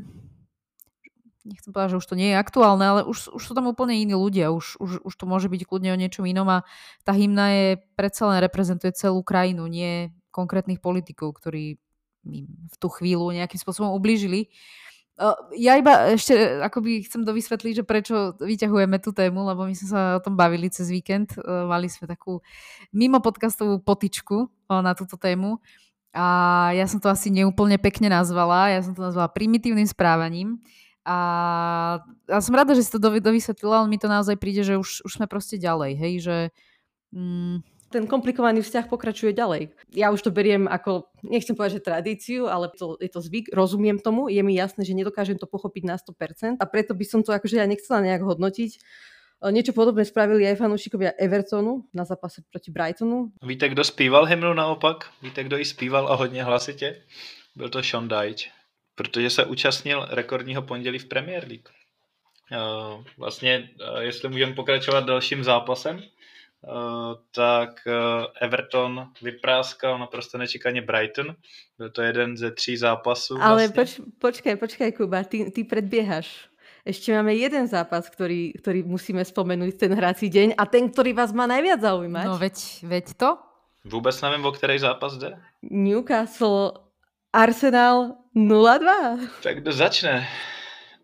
nechcem 1.47 1.71
povedať, 1.71 1.95
že 1.95 2.01
už 2.03 2.07
to 2.11 2.19
nie 2.19 2.35
je 2.35 2.43
aktuálne, 2.43 2.83
ale 2.83 3.01
už, 3.07 3.31
už 3.31 3.43
sú 3.43 3.53
tam 3.55 3.71
úplne 3.71 3.95
iní 3.95 4.19
ľudia, 4.19 4.51
už, 4.51 4.83
už, 4.83 5.07
už 5.07 5.15
to 5.15 5.25
môže 5.31 5.47
byť 5.47 5.63
kľudne 5.63 5.95
o 5.95 6.01
niečom 6.01 6.27
inom 6.27 6.51
a 6.51 6.67
tá 7.07 7.15
hymna 7.15 7.55
je 7.55 7.67
predsa 7.95 8.27
len 8.27 8.43
reprezentuje 8.43 8.91
celú 8.99 9.23
krajinu, 9.23 9.71
nie 9.71 10.11
konkrétnych 10.35 10.83
politikov, 10.83 11.39
ktorí 11.39 11.79
im 12.27 12.51
v 12.51 12.77
tú 12.83 12.91
chvíľu 12.91 13.31
nejakým 13.31 13.63
spôsobom 13.63 13.95
ublížili. 13.95 14.51
Ja 15.57 15.81
iba 15.81 16.13
ešte 16.13 16.61
akoby 16.61 17.09
chcem 17.09 17.25
dovysvetliť, 17.25 17.73
že 17.81 17.89
prečo 17.89 18.37
vyťahujeme 18.37 19.01
tú 19.01 19.17
tému, 19.17 19.49
lebo 19.49 19.65
my 19.65 19.73
sme 19.73 19.89
sa 19.89 20.01
o 20.19 20.21
tom 20.21 20.37
bavili 20.37 20.69
cez 20.69 20.93
víkend. 20.93 21.33
Mali 21.41 21.89
sme 21.89 22.05
takú 22.05 22.45
mimo 22.93 23.25
podcastovú 23.25 23.81
potičku 23.81 24.69
na 24.69 24.93
túto 24.93 25.17
tému 25.17 25.57
a 26.13 26.69
ja 26.77 26.85
som 26.85 27.01
to 27.01 27.09
asi 27.09 27.33
neúplne 27.33 27.81
pekne 27.81 28.13
nazvala. 28.13 28.77
Ja 28.77 28.85
som 28.85 28.93
to 28.93 29.01
nazvala 29.01 29.33
primitívnym 29.33 29.89
správaním. 29.89 30.61
A 31.07 31.16
ja 32.27 32.42
som 32.42 32.59
rada, 32.59 32.75
že 32.75 32.83
si 32.83 32.90
to 32.90 32.99
dovysvetlila, 32.99 33.87
ale 33.87 33.88
mi 33.88 33.95
to 33.95 34.11
naozaj 34.11 34.35
príde, 34.35 34.66
že 34.66 34.75
už, 34.75 35.07
už 35.07 35.12
sme 35.23 35.31
proste 35.31 35.55
ďalej, 35.55 35.92
hej, 35.95 36.14
že... 36.19 36.37
Mm, 37.14 37.62
ten 37.87 38.11
komplikovaný 38.11 38.66
vzťah 38.66 38.90
pokračuje 38.90 39.31
ďalej. 39.31 39.71
Ja 39.95 40.11
už 40.11 40.27
to 40.27 40.35
beriem 40.35 40.66
ako, 40.66 41.07
nechcem 41.23 41.55
povedať, 41.55 41.79
že 41.79 41.87
tradíciu, 41.87 42.51
ale 42.51 42.75
to, 42.75 42.99
je 42.99 43.07
to 43.07 43.23
zvyk, 43.23 43.55
rozumiem 43.55 44.03
tomu, 44.03 44.27
je 44.27 44.42
mi 44.42 44.59
jasné, 44.59 44.83
že 44.83 44.99
nedokážem 44.99 45.38
to 45.38 45.47
pochopiť 45.47 45.83
na 45.87 45.95
100% 45.95 46.59
a 46.59 46.64
preto 46.66 46.99
by 46.99 47.07
som 47.07 47.23
to 47.23 47.31
akože 47.31 47.62
ja 47.62 47.66
nechcela 47.71 48.03
nejak 48.03 48.27
hodnotiť. 48.27 48.71
E, 48.75 48.79
niečo 49.55 49.71
podobné 49.71 50.03
spravili 50.03 50.42
aj 50.51 50.59
fanúšikovia 50.59 51.14
Evertonu 51.14 51.87
na 51.95 52.03
zápase 52.03 52.42
proti 52.51 52.75
Brightonu. 52.75 53.31
Víte, 53.47 53.71
kdo 53.71 53.87
zpíval 53.87 54.27
hymnu 54.27 54.51
naopak? 54.51 55.07
Víte, 55.23 55.47
kdo 55.47 55.57
ji 55.57 55.64
zpíval 55.64 56.11
a 56.11 56.19
hodně 56.19 56.42
hlasitě? 56.42 57.07
Byl 57.55 57.69
to 57.71 57.83
Sean 57.83 58.09
Dyche 58.09 58.56
protože 58.97 59.31
se 59.31 59.45
účastnil 59.45 60.07
rekordního 60.11 60.63
pondělí 60.63 60.99
v 60.99 61.09
Premier 61.09 61.45
League. 61.49 61.69
Eh, 62.53 63.05
vlastně, 63.19 63.71
eh, 63.81 64.05
jestli 64.05 64.29
můžeme 64.29 64.55
pokračovat 64.55 65.05
dalším 65.05 65.44
zápasem, 65.44 65.99
eh, 65.99 66.71
tak 67.35 67.71
Everton 68.40 69.11
vypráskal 69.23 69.99
naprosto 69.99 70.38
nečekaně 70.38 70.83
Brighton. 70.83 71.37
Byl 71.79 71.90
to 71.90 72.03
jeden 72.03 72.37
ze 72.37 72.51
tří 72.51 72.77
zápasů. 72.77 73.38
Ale 73.42 73.69
vlastně. 73.69 73.75
poč, 73.75 74.01
počkaj, 74.19 74.57
počkaj 74.57 74.92
Kuba, 74.92 75.25
ty, 75.25 75.51
ty 75.51 75.65
predbiehaš. 75.65 76.49
Ešte 76.87 77.11
máme 77.11 77.35
jeden 77.35 77.67
zápas, 77.67 78.07
ktorý, 78.07 78.55
ktorý 78.63 78.87
musíme 78.87 79.27
spomenúť 79.27 79.75
ten 79.75 79.90
hrací 79.90 80.31
deň 80.31 80.55
a 80.55 80.71
ten, 80.71 80.87
ktorý 80.87 81.19
vás 81.19 81.35
má 81.35 81.42
najviac 81.51 81.83
zaujímať. 81.83 82.27
No 82.31 82.38
veď, 82.38 82.57
veď 82.87 83.07
to. 83.19 83.31
Vůbec 83.85 84.15
nevím, 84.23 84.47
o 84.47 84.53
který 84.55 84.79
zápas 84.79 85.19
jde. 85.19 85.35
Newcastle 85.67 86.86
Arsenal 87.33 88.20
0-2. 88.37 89.42
Tak 89.42 89.60
kto 89.64 89.70
začne? 89.72 90.29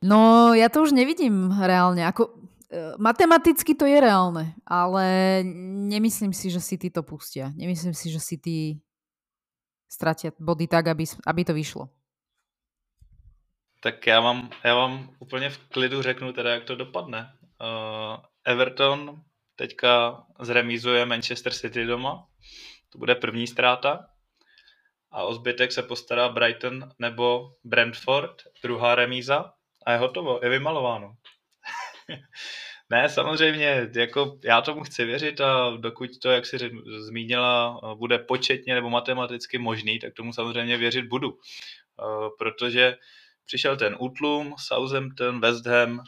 No, 0.02 0.50
ja 0.52 0.66
to 0.66 0.82
už 0.82 0.90
nevidím 0.90 1.54
reálne. 1.54 2.02
Ako, 2.02 2.34
e, 2.68 2.98
matematicky 2.98 3.78
to 3.78 3.86
je 3.86 4.02
reálne, 4.02 4.58
ale 4.66 5.06
nemyslím 5.86 6.34
si, 6.34 6.50
že 6.50 6.58
si 6.58 6.74
ty 6.74 6.90
to 6.90 7.06
pustia. 7.06 7.54
Nemyslím 7.54 7.94
si, 7.94 8.10
že 8.10 8.18
si 8.18 8.36
ty 8.36 8.56
ztratia 9.86 10.34
body 10.34 10.66
tak, 10.66 10.90
aby, 10.90 11.04
aby 11.26 11.42
to 11.44 11.54
vyšlo. 11.54 11.88
Tak 13.80 14.06
já 14.06 14.20
vám, 14.20 14.50
já 14.64 14.74
vám 14.74 15.10
úplně 15.18 15.50
v 15.50 15.58
klidu 15.58 16.02
řeknu 16.02 16.32
teda, 16.32 16.50
jak 16.50 16.64
to 16.64 16.76
dopadne. 16.76 17.32
Uh, 17.62 18.16
Everton 18.44 19.22
teďka 19.56 20.22
zremízuje 20.40 21.06
Manchester 21.06 21.52
City 21.52 21.86
doma. 21.86 22.26
To 22.88 22.98
bude 22.98 23.14
první 23.14 23.46
ztráta. 23.46 24.06
A 25.12 25.24
o 25.24 25.34
zbytek 25.34 25.72
se 25.72 25.82
postará 25.82 26.28
Brighton 26.28 26.90
nebo 26.98 27.52
Brentford, 27.64 28.42
druhá 28.62 28.94
remíza. 28.94 29.52
A 29.86 29.92
je 29.92 29.98
hotovo, 29.98 30.40
je 30.42 30.48
vymalováno. 30.48 31.14
ne, 32.90 33.08
samozřejmě, 33.08 33.90
jako 33.96 34.38
já 34.44 34.60
tomu 34.60 34.82
chci 34.82 35.04
věřit 35.04 35.40
a 35.40 35.76
dokud 35.76 36.10
to, 36.22 36.30
jak 36.30 36.46
si 36.46 36.70
zmínila, 36.98 37.80
bude 37.94 38.18
početně 38.18 38.74
nebo 38.74 38.90
matematicky 38.90 39.58
možný, 39.58 39.98
tak 39.98 40.14
tomu 40.14 40.32
samozřejmě 40.32 40.76
věřit 40.76 41.04
budu. 41.04 41.30
Uh, 41.30 41.38
protože 42.38 42.96
přišel 43.44 43.76
ten 43.76 43.96
útlum, 43.98 44.54
Southampton, 44.58 45.40
West 45.40 45.66
Ham, 45.66 46.02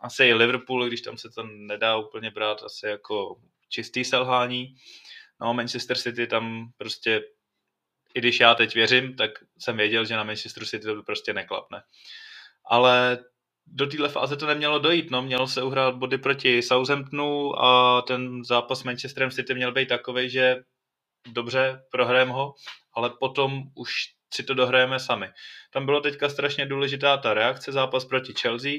asi 0.00 0.24
i 0.24 0.34
Liverpool, 0.34 0.86
když 0.86 1.00
tam 1.00 1.16
se 1.16 1.30
to 1.30 1.42
nedá 1.42 1.96
úplně 1.96 2.30
brát 2.30 2.62
asi 2.62 2.86
jako 2.86 3.36
čistý 3.68 4.04
selhání. 4.04 4.74
No, 5.40 5.54
Manchester 5.54 5.96
City 5.98 6.26
tam 6.26 6.70
prostě, 6.76 7.22
i 8.14 8.20
když 8.20 8.40
já 8.40 8.54
teď 8.54 8.74
věřím, 8.74 9.16
tak 9.16 9.30
jsem 9.58 9.76
věděl, 9.76 10.04
že 10.04 10.16
na 10.16 10.24
Manchester 10.24 10.64
City 10.64 10.84
to 10.84 11.02
prostě 11.02 11.32
neklapne. 11.32 11.82
Ale 12.64 13.18
do 13.66 13.86
téhle 13.86 14.08
fáze 14.08 14.36
to 14.36 14.46
nemělo 14.46 14.78
dojít, 14.78 15.10
no, 15.10 15.22
mělo 15.22 15.48
se 15.48 15.62
uhrát 15.62 15.94
body 15.94 16.18
proti 16.18 16.62
Southamptonu 16.62 17.62
a 17.64 18.02
ten 18.02 18.44
zápas 18.44 18.80
s 18.80 18.84
Manchesterem 18.84 19.30
City 19.30 19.54
měl 19.54 19.72
být 19.72 19.88
takový, 19.88 20.30
že 20.30 20.56
dobře, 21.28 21.82
prohrajeme 21.90 22.32
ho, 22.32 22.54
ale 22.94 23.10
potom 23.20 23.62
už 23.74 23.92
si 24.34 24.42
to 24.42 24.54
dohrajeme 24.54 25.00
sami. 25.00 25.28
Tam 25.70 25.86
bylo 25.86 26.00
teďka 26.00 26.28
strašně 26.28 26.66
důležitá 26.66 27.16
ta 27.16 27.34
reakce, 27.34 27.72
zápas 27.72 28.04
proti 28.04 28.34
Chelsea, 28.40 28.72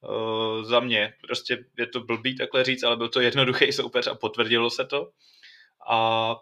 uh, 0.00 0.64
za 0.64 0.80
mě, 0.80 1.14
prostě 1.26 1.64
je 1.78 1.86
to 1.86 2.00
blbý 2.00 2.36
takhle 2.36 2.64
říct, 2.64 2.82
ale 2.82 2.96
byl 2.96 3.08
to 3.08 3.20
jednoduchý 3.20 3.72
soupeř 3.72 4.06
a 4.06 4.14
potvrdilo 4.14 4.70
se 4.70 4.84
to. 4.84 5.10
A 5.90 6.36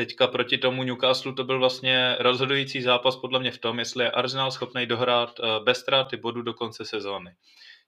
teďka 0.00 0.26
proti 0.26 0.58
tomu 0.58 0.82
Newcastle 0.82 1.32
to 1.32 1.44
byl 1.44 1.58
vlastně 1.58 2.16
rozhodující 2.20 2.82
zápas 2.82 3.16
podle 3.16 3.40
mě 3.40 3.50
v 3.50 3.58
tom, 3.58 3.78
jestli 3.78 4.04
je 4.04 4.10
Arsenal 4.10 4.50
schopný 4.50 4.86
dohrát 4.86 5.40
uh, 5.40 5.64
bez 5.64 5.78
ztráty 5.78 6.16
bodu 6.16 6.42
do 6.42 6.54
konce 6.54 6.84
sezóny. 6.84 7.34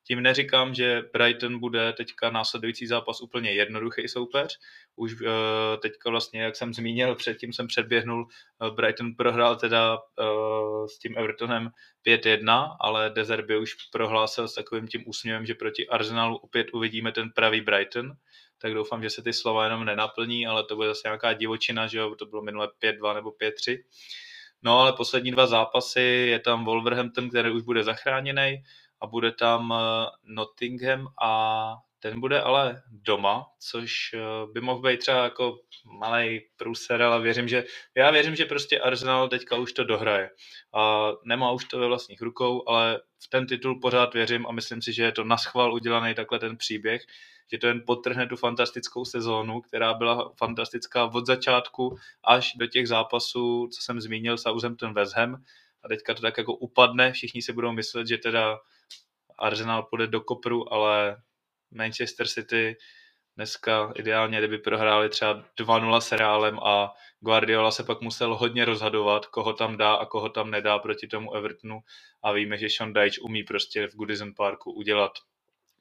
Tím 0.05 0.23
neříkám, 0.23 0.75
že 0.75 1.03
Brighton 1.13 1.59
bude 1.59 1.93
teďka 1.93 2.31
následující 2.31 2.87
zápas 2.87 3.21
úplně 3.21 3.53
jednoduchý 3.53 4.09
soupeř. 4.09 4.59
Už 4.97 5.21
uh, 5.21 5.29
teďka 5.83 6.11
vlastně, 6.11 6.43
jak 6.43 6.57
jsem 6.57 6.75
zmínil, 6.75 7.15
předtím 7.15 7.53
jsem 7.53 7.67
předběhnul, 7.67 8.27
uh, 8.61 8.75
Brighton 8.75 9.15
prohrál 9.15 9.57
teda 9.57 9.99
s 10.87 10.99
tím 10.99 11.19
Evertonem 11.19 11.71
5-1, 12.07 12.77
ale 12.81 13.11
Dezerby 13.11 13.59
už 13.59 13.75
prohlásil 13.93 14.49
s 14.49 14.55
takovým 14.55 14.89
tím 14.89 15.03
úsměvem, 15.07 15.47
že 15.47 15.55
proti 15.55 15.89
Arsenalu 15.89 16.37
opět 16.37 16.67
uvidíme 16.73 17.13
ten 17.13 17.31
pravý 17.31 17.61
Brighton 17.61 18.13
tak 18.63 18.75
doufám, 18.75 19.03
že 19.03 19.11
se 19.11 19.23
ty 19.23 19.33
slova 19.33 19.65
jenom 19.65 19.85
nenaplní, 19.85 20.47
ale 20.47 20.65
to 20.65 20.77
bude 20.77 20.89
zase 20.89 21.01
nějaká 21.05 21.33
divočina, 21.33 21.87
že 21.87 21.99
jo, 21.99 22.15
to 22.15 22.27
bylo 22.27 22.43
minule 22.43 22.69
5-2 22.83 23.15
nebo 23.15 23.31
5-3. 23.31 23.79
No 24.63 24.79
ale 24.79 24.93
poslední 24.93 25.31
dva 25.31 25.47
zápasy 25.47 26.01
je 26.31 26.39
tam 26.39 26.65
Wolverhampton, 26.65 27.29
který 27.29 27.51
už 27.51 27.63
bude 27.63 27.85
zachráněný, 27.85 28.63
a 29.03 29.07
bude 29.07 29.33
tam 29.33 29.73
eh, 29.73 30.07
Nottingham 30.25 31.07
a 31.23 31.75
ten 32.03 32.21
bude 32.21 32.41
ale 32.41 32.83
doma, 32.91 33.47
což 33.59 33.93
eh, 34.15 34.19
by 34.53 34.61
mohl 34.61 34.81
být 34.81 35.01
třeba 35.01 35.25
jako 35.25 35.59
malý 35.85 36.41
průser, 36.57 37.03
ale 37.03 37.23
věřím, 37.23 37.49
že 37.49 37.65
já 37.97 38.11
věřím, 38.11 38.37
že 38.37 38.45
prostě 38.45 38.81
Arsenal 38.81 39.29
teďka 39.29 39.57
už 39.57 39.73
to 39.73 39.85
dohraje. 39.85 40.31
A 40.75 41.11
nemá 41.25 41.53
už 41.53 41.65
to 41.65 41.79
ve 41.79 41.87
vlastních 41.87 42.23
rukou, 42.23 42.69
ale 42.69 43.01
v 43.25 43.29
ten 43.29 43.47
titul 43.47 43.81
pořád 43.81 44.15
věřím 44.15 44.47
a 44.47 44.53
myslím 44.53 44.83
si, 44.83 44.93
že 44.93 45.03
je 45.03 45.13
to 45.13 45.25
na 45.25 45.37
schvál 45.37 45.75
udělaný 45.75 46.15
takhle 46.15 46.39
ten 46.39 46.57
příběh, 46.57 47.03
že 47.53 47.59
to 47.59 47.67
jen 47.67 47.83
podtrhne 47.87 48.27
tu 48.27 48.37
fantastickou 48.37 49.05
sezónu, 49.05 49.61
která 49.61 49.95
byla 49.95 50.33
fantastická 50.39 51.05
od 51.05 51.27
začátku 51.27 51.97
až 52.25 52.53
do 52.57 52.67
těch 52.67 52.89
zápasů, 52.89 53.69
co 53.73 53.83
jsem 53.83 54.01
zmínil, 54.01 54.39
Southampton 54.39 54.95
West 54.95 55.17
Ham. 55.17 55.45
A 55.85 55.89
teďka 55.89 56.15
to 56.15 56.21
tak 56.21 56.39
jako 56.39 56.55
upadne, 56.55 57.13
všichni 57.13 57.43
si 57.43 57.53
budou 57.53 57.73
myslet, 57.73 58.09
že 58.09 58.19
teda 58.19 58.59
Arsenal 59.39 59.83
půjde 59.83 60.07
do 60.07 60.21
kopru, 60.21 60.73
ale 60.73 61.17
Manchester 61.73 62.29
City 62.29 62.77
dneska 63.37 63.93
ideálně, 63.97 64.39
kdyby 64.39 64.59
prohráli 64.59 65.09
třeba 65.09 65.45
2-0 65.61 66.01
s 66.01 66.13
Reálem 66.13 66.59
a 66.59 66.93
Guardiola 67.21 67.71
se 67.71 67.85
pak 67.85 68.01
musel 68.01 68.37
hodně 68.37 68.65
rozhadovat, 68.65 69.27
koho 69.27 69.53
tam 69.53 69.77
dá 69.77 69.95
a 69.95 70.07
koho 70.07 70.29
tam 70.29 70.51
nedá 70.51 70.79
proti 70.79 71.07
tomu 71.07 71.35
Evertonu 71.35 71.81
a 72.23 72.33
víme, 72.33 72.59
že 72.59 72.71
Sean 72.71 72.93
Dyche 72.93 73.21
umí 73.21 73.43
prostě 73.43 73.87
v 73.87 73.95
Goodison 73.95 74.35
Parku 74.35 74.73
udělat 74.73 75.13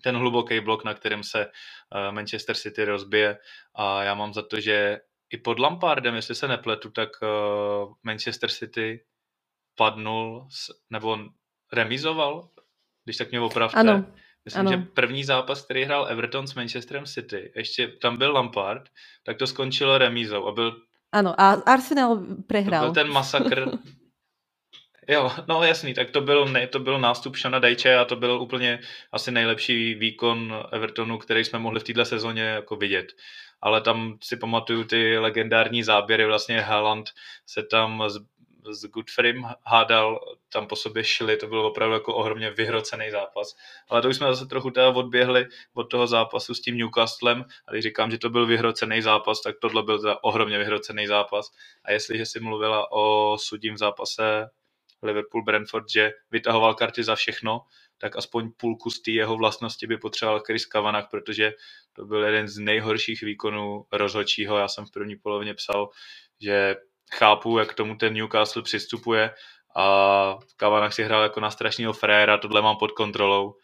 ten 0.03 0.15
hluboký 0.15 0.59
blok, 0.59 0.83
na 0.83 0.93
kterém 0.93 1.23
se 1.23 1.41
eh, 1.45 2.11
Manchester 2.11 2.55
City 2.55 2.85
rozbije 2.85 3.37
a 3.75 4.03
já 4.03 4.13
mám 4.13 4.33
za 4.33 4.41
to, 4.41 4.59
že 4.59 4.99
i 5.29 5.37
pod 5.37 5.59
Lampardem, 5.59 6.15
jestli 6.15 6.35
se 6.35 6.47
nepletu, 6.47 6.91
tak 6.91 7.09
eh, 7.23 7.27
Manchester 8.03 8.49
City 8.49 9.05
padnul 9.75 10.47
nebo 10.89 11.17
remizoval 11.73 12.49
když 13.03 13.17
tak 13.17 13.31
mě 13.31 13.39
opravte. 13.39 13.77
Ano. 13.77 14.05
Myslím, 14.45 14.67
ano. 14.67 14.71
že 14.71 14.77
první 14.77 15.23
zápas, 15.23 15.61
který 15.61 15.83
hrál 15.83 16.07
Everton 16.09 16.47
s 16.47 16.55
Manchesterem 16.55 17.05
City, 17.05 17.51
ještě 17.55 17.87
tam 17.87 18.17
byl 18.17 18.33
Lampard, 18.33 18.89
tak 19.23 19.37
to 19.37 19.47
skončilo 19.47 19.97
remízou 19.97 20.47
a 20.47 20.51
byl... 20.51 20.81
Ano, 21.11 21.41
a 21.41 21.51
Arsenal 21.51 22.25
prehrál. 22.47 22.81
To 22.81 22.85
byl 22.85 23.03
ten 23.03 23.13
masakr. 23.13 23.71
jo, 25.09 25.31
no 25.47 25.63
jasný, 25.63 25.93
tak 25.93 26.11
to 26.11 26.21
byl, 26.21 26.45
ne, 26.45 26.67
to 26.67 26.79
byl 26.79 26.99
nástup 26.99 27.35
Shana 27.35 27.59
Dajče 27.59 27.95
a 27.95 28.05
to 28.05 28.15
byl 28.15 28.41
úplně 28.41 28.79
asi 29.11 29.31
nejlepší 29.31 29.93
výkon 29.95 30.63
Evertonu, 30.71 31.17
který 31.17 31.45
jsme 31.45 31.59
mohli 31.59 31.79
v 31.79 31.83
této 31.83 32.05
sezóně 32.05 32.43
jako 32.43 32.75
vidět. 32.75 33.07
Ale 33.61 33.81
tam 33.81 34.17
si 34.23 34.37
pamatuju 34.37 34.83
ty 34.83 35.17
legendární 35.17 35.83
záběry, 35.83 36.25
vlastně 36.25 36.61
Haaland 36.61 37.09
se 37.45 37.63
tam 37.63 38.03
s 38.69 38.85
Goodfrym 38.85 39.47
hádal, 39.65 40.19
tam 40.53 40.67
po 40.67 40.75
sobě 40.75 41.03
šili, 41.03 41.37
to 41.37 41.47
byl 41.47 41.65
opravdu 41.65 41.93
jako 41.93 42.15
ohromně 42.15 42.51
vyhrocený 42.51 43.11
zápas. 43.11 43.55
Ale 43.89 44.01
to 44.01 44.09
už 44.09 44.15
jsme 44.15 44.27
zase 44.27 44.45
trochu 44.45 44.71
teda 44.71 44.89
odběhli 44.89 45.45
od 45.73 45.83
toho 45.83 46.07
zápasu 46.07 46.53
s 46.53 46.61
tím 46.61 46.77
Newcastlem 46.77 47.45
a 47.67 47.71
když 47.71 47.83
říkám, 47.83 48.11
že 48.11 48.17
to 48.17 48.29
byl 48.29 48.45
vyhrocený 48.45 49.01
zápas, 49.01 49.41
tak 49.41 49.55
tohle 49.61 49.83
byl 49.83 49.99
teda 49.99 50.17
ohromně 50.23 50.57
vyhrocený 50.57 51.07
zápas. 51.07 51.51
A 51.85 51.91
jestliže 51.91 52.25
si 52.25 52.39
mluvila 52.39 52.91
o 52.91 53.37
sudím 53.39 53.77
zápase 53.77 54.49
Liverpool-Brentford, 55.03 55.85
že 55.93 56.11
vytahoval 56.31 56.73
karty 56.73 57.03
za 57.03 57.15
všechno, 57.15 57.61
tak 57.97 58.15
aspoň 58.15 58.51
půlku 58.57 58.89
z 58.89 59.01
té 59.01 59.11
jeho 59.11 59.37
vlastnosti 59.37 59.87
by 59.87 59.97
potřeboval 59.97 60.39
Chris 60.39 60.65
Kavanagh, 60.65 61.07
protože 61.11 61.53
to 61.93 62.05
byl 62.05 62.23
jeden 62.23 62.47
z 62.47 62.57
nejhorších 62.57 63.21
výkonů 63.21 63.85
rozhodčího. 63.91 64.57
Já 64.57 64.67
jsem 64.67 64.85
v 64.85 64.91
první 64.91 65.15
polovině 65.15 65.53
psal, 65.53 65.89
že 66.41 66.75
chápu, 67.15 67.57
jak 67.57 67.69
k 67.69 67.73
tomu 67.73 67.95
ten 67.95 68.13
Newcastle 68.13 68.61
přistupuje 68.61 69.31
a 69.75 70.37
Kavanagh 70.57 70.93
si 70.93 71.03
hrál 71.03 71.23
jako 71.23 71.39
na 71.39 71.51
strašného 71.51 71.93
fréra, 71.93 72.37
tohle 72.37 72.61
mám 72.61 72.77
pod 72.77 72.91
kontrolou, 72.91 73.55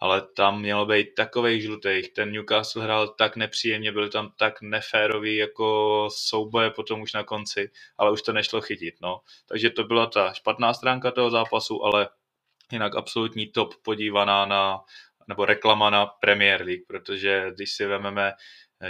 ale 0.00 0.22
tam 0.36 0.60
mělo 0.60 0.86
být 0.86 1.14
takovej 1.16 1.60
žlutý. 1.60 2.02
Ten 2.14 2.32
Newcastle 2.32 2.82
hrál 2.82 3.08
tak 3.08 3.36
nepříjemně, 3.36 3.92
byl 3.92 4.08
tam 4.08 4.32
tak 4.38 4.62
neférový 4.62 5.36
jako 5.36 6.08
souboje 6.12 6.70
potom 6.70 7.00
už 7.00 7.12
na 7.12 7.22
konci, 7.22 7.70
ale 7.98 8.12
už 8.12 8.22
to 8.22 8.32
nešlo 8.32 8.60
chytit. 8.60 8.94
No. 9.02 9.20
Takže 9.48 9.70
to 9.70 9.84
byla 9.84 10.06
ta 10.06 10.32
špatná 10.32 10.74
stránka 10.74 11.10
toho 11.10 11.30
zápasu, 11.30 11.84
ale 11.84 12.08
jinak 12.72 12.96
absolutní 12.96 13.46
top 13.46 13.74
podívaná 13.82 14.46
na 14.46 14.80
nebo 15.28 15.44
reklama 15.44 15.90
na 15.90 16.06
Premier 16.06 16.62
League, 16.62 16.86
protože 16.86 17.50
když 17.54 17.72
si 17.72 17.86
vezmeme 17.86 18.32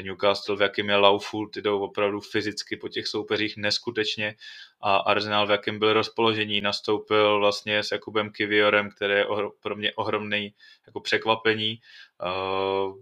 Newcastle, 0.00 0.56
v 0.56 0.62
jakém 0.62 0.88
je 0.88 0.96
laufu, 0.96 1.46
ty 1.46 1.62
jdou 1.62 1.80
opravdu 1.80 2.20
fyzicky 2.20 2.76
po 2.76 2.88
těch 2.88 3.06
soupeřích 3.06 3.56
neskutečně 3.56 4.36
a 4.80 4.96
Arsenal, 4.96 5.46
v 5.46 5.50
jakém 5.50 5.78
byl 5.78 5.92
rozpoložení, 5.92 6.60
nastoupil 6.60 7.38
vlastně 7.38 7.78
s 7.78 7.92
Jakubem 7.92 8.30
Kiviorem, 8.30 8.90
který 8.90 9.14
je 9.14 9.26
pro 9.60 9.76
mě 9.76 9.92
ohromný 9.92 10.54
jako 10.86 11.00
překvapení. 11.00 11.80
Uh, 12.22 12.96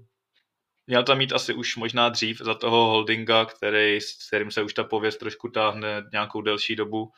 měl 0.87 1.03
tam 1.03 1.19
mít 1.19 1.33
asi 1.33 1.55
už 1.55 1.77
možná 1.77 2.09
dřív 2.09 2.39
za 2.41 2.55
toho 2.55 2.87
holdinga, 2.87 3.45
který, 3.45 4.01
s 4.01 4.29
kterým 4.29 4.51
se 4.51 4.63
už 4.63 4.75
ta 4.75 4.85
pověst 4.85 5.17
trošku 5.17 5.49
táhne 5.49 6.03
nějakou 6.13 6.41
delší 6.41 6.77
dobu, 6.77 7.13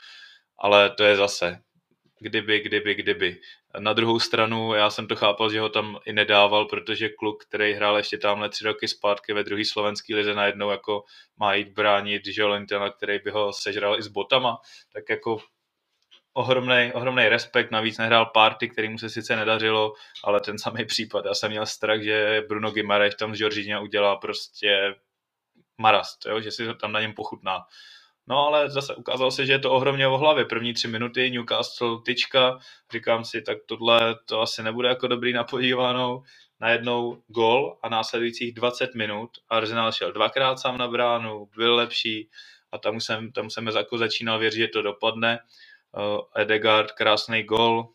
ale 0.58 0.90
to 0.90 1.04
je 1.04 1.16
zase 1.16 1.62
kdyby, 2.22 2.60
kdyby, 2.60 2.94
kdyby. 2.94 3.40
Na 3.78 3.92
druhou 3.92 4.20
stranu 4.20 4.74
já 4.74 4.90
jsem 4.90 5.06
to 5.06 5.16
chápal, 5.16 5.50
že 5.50 5.60
ho 5.60 5.68
tam 5.68 5.98
i 6.04 6.12
nedával, 6.12 6.64
protože 6.64 7.08
kluk, 7.08 7.44
který 7.44 7.72
hrál 7.72 7.96
ještě 7.96 8.18
tamhle 8.18 8.48
tři 8.48 8.64
roky 8.64 8.88
zpátky 8.88 9.32
ve 9.32 9.44
druhé 9.44 9.64
slovenské 9.64 10.14
lize 10.14 10.34
najednou 10.34 10.70
jako 10.70 11.04
má 11.36 11.54
jít 11.54 11.68
bránit 11.68 12.22
Jolentena, 12.26 12.90
který 12.90 13.18
by 13.18 13.30
ho 13.30 13.52
sežral 13.52 13.98
i 13.98 14.02
s 14.02 14.08
botama, 14.08 14.58
tak 14.92 15.08
jako 15.08 15.38
ohromný, 16.32 16.90
ohromný 16.94 17.28
respekt, 17.28 17.70
navíc 17.70 17.98
nehrál 17.98 18.26
party, 18.26 18.68
který 18.68 18.88
mu 18.88 18.98
se 18.98 19.10
sice 19.10 19.36
nedařilo, 19.36 19.92
ale 20.24 20.40
ten 20.40 20.58
samý 20.58 20.84
případ. 20.84 21.24
Já 21.24 21.34
jsem 21.34 21.50
měl 21.50 21.66
strach, 21.66 22.02
že 22.02 22.42
Bruno 22.48 22.70
Gimareš 22.70 23.14
tam 23.14 23.34
z 23.34 23.38
Georgina 23.38 23.80
udělá 23.80 24.16
prostě 24.16 24.94
marast, 25.78 26.26
jo? 26.26 26.40
že 26.40 26.50
si 26.50 26.74
tam 26.80 26.92
na 26.92 27.00
něm 27.00 27.12
pochutná 27.12 27.66
No 28.26 28.46
ale 28.46 28.70
zase 28.70 28.94
ukázalo 28.94 29.30
se, 29.30 29.46
že 29.46 29.52
je 29.52 29.58
to 29.58 29.72
ohromně 29.72 30.08
o 30.08 30.18
hlavě. 30.18 30.44
První 30.44 30.74
tři 30.74 30.88
minuty 30.88 31.30
Newcastle 31.30 31.98
tyčka, 32.04 32.58
říkám 32.92 33.24
si, 33.24 33.42
tak 33.42 33.58
tohle 33.66 34.16
to 34.26 34.40
asi 34.40 34.62
nebude 34.62 34.88
jako 34.88 35.06
dobrý 35.06 35.32
na 35.32 35.44
podívanou. 35.44 36.22
Najednou 36.60 37.22
gol 37.26 37.78
a 37.82 37.88
následujících 37.88 38.54
20 38.54 38.94
minut 38.94 39.30
Arsenal 39.48 39.92
šel 39.92 40.12
dvakrát 40.12 40.58
sám 40.58 40.78
na 40.78 40.88
bránu, 40.88 41.48
byl 41.56 41.74
lepší 41.74 42.28
a 42.72 42.78
tam 42.78 43.00
jsem, 43.00 43.32
tam 43.32 43.50
jsem 43.50 43.66
jako 43.66 43.98
začínal 43.98 44.38
věřit, 44.38 44.58
že 44.58 44.68
to 44.68 44.82
dopadne. 44.82 45.38
Edegard, 46.36 46.92
krásný 46.92 47.42
gol. 47.42 47.88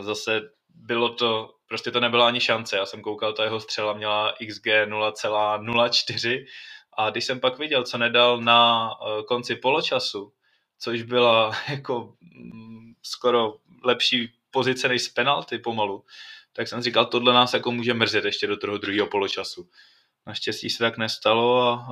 Zase 0.00 0.40
bylo 0.68 1.08
to, 1.08 1.54
prostě 1.68 1.90
to 1.90 2.00
nebyla 2.00 2.26
ani 2.26 2.40
šance. 2.40 2.76
Já 2.76 2.86
jsem 2.86 3.02
koukal, 3.02 3.32
ta 3.32 3.44
jeho 3.44 3.60
střela 3.60 3.92
měla 3.92 4.34
XG 4.48 4.66
0,04 4.66 6.44
a 6.98 7.10
když 7.10 7.24
jsem 7.24 7.40
pak 7.40 7.58
viděl, 7.58 7.84
co 7.84 7.98
nedal 7.98 8.40
na 8.40 8.90
eh, 8.90 9.22
konci 9.22 9.56
poločasu, 9.56 10.32
což 10.78 11.02
byla 11.02 11.52
jako 11.70 12.14
mm, 12.20 12.94
skoro 13.02 13.56
lepší 13.84 14.32
pozice 14.50 14.88
než 14.88 15.02
z 15.02 15.08
penalty 15.08 15.58
pomalu, 15.58 16.04
tak 16.52 16.68
jsem 16.68 16.82
říkal, 16.82 17.06
tohle 17.06 17.32
nás 17.32 17.54
jako 17.54 17.72
může 17.72 17.94
mrzet 17.94 18.24
ještě 18.24 18.46
do 18.46 18.56
toho 18.56 18.78
druhého 18.78 19.06
poločasu. 19.06 19.68
Naštěstí 20.26 20.70
se 20.70 20.78
tak 20.78 20.98
nestalo 20.98 21.62
a 21.62 21.88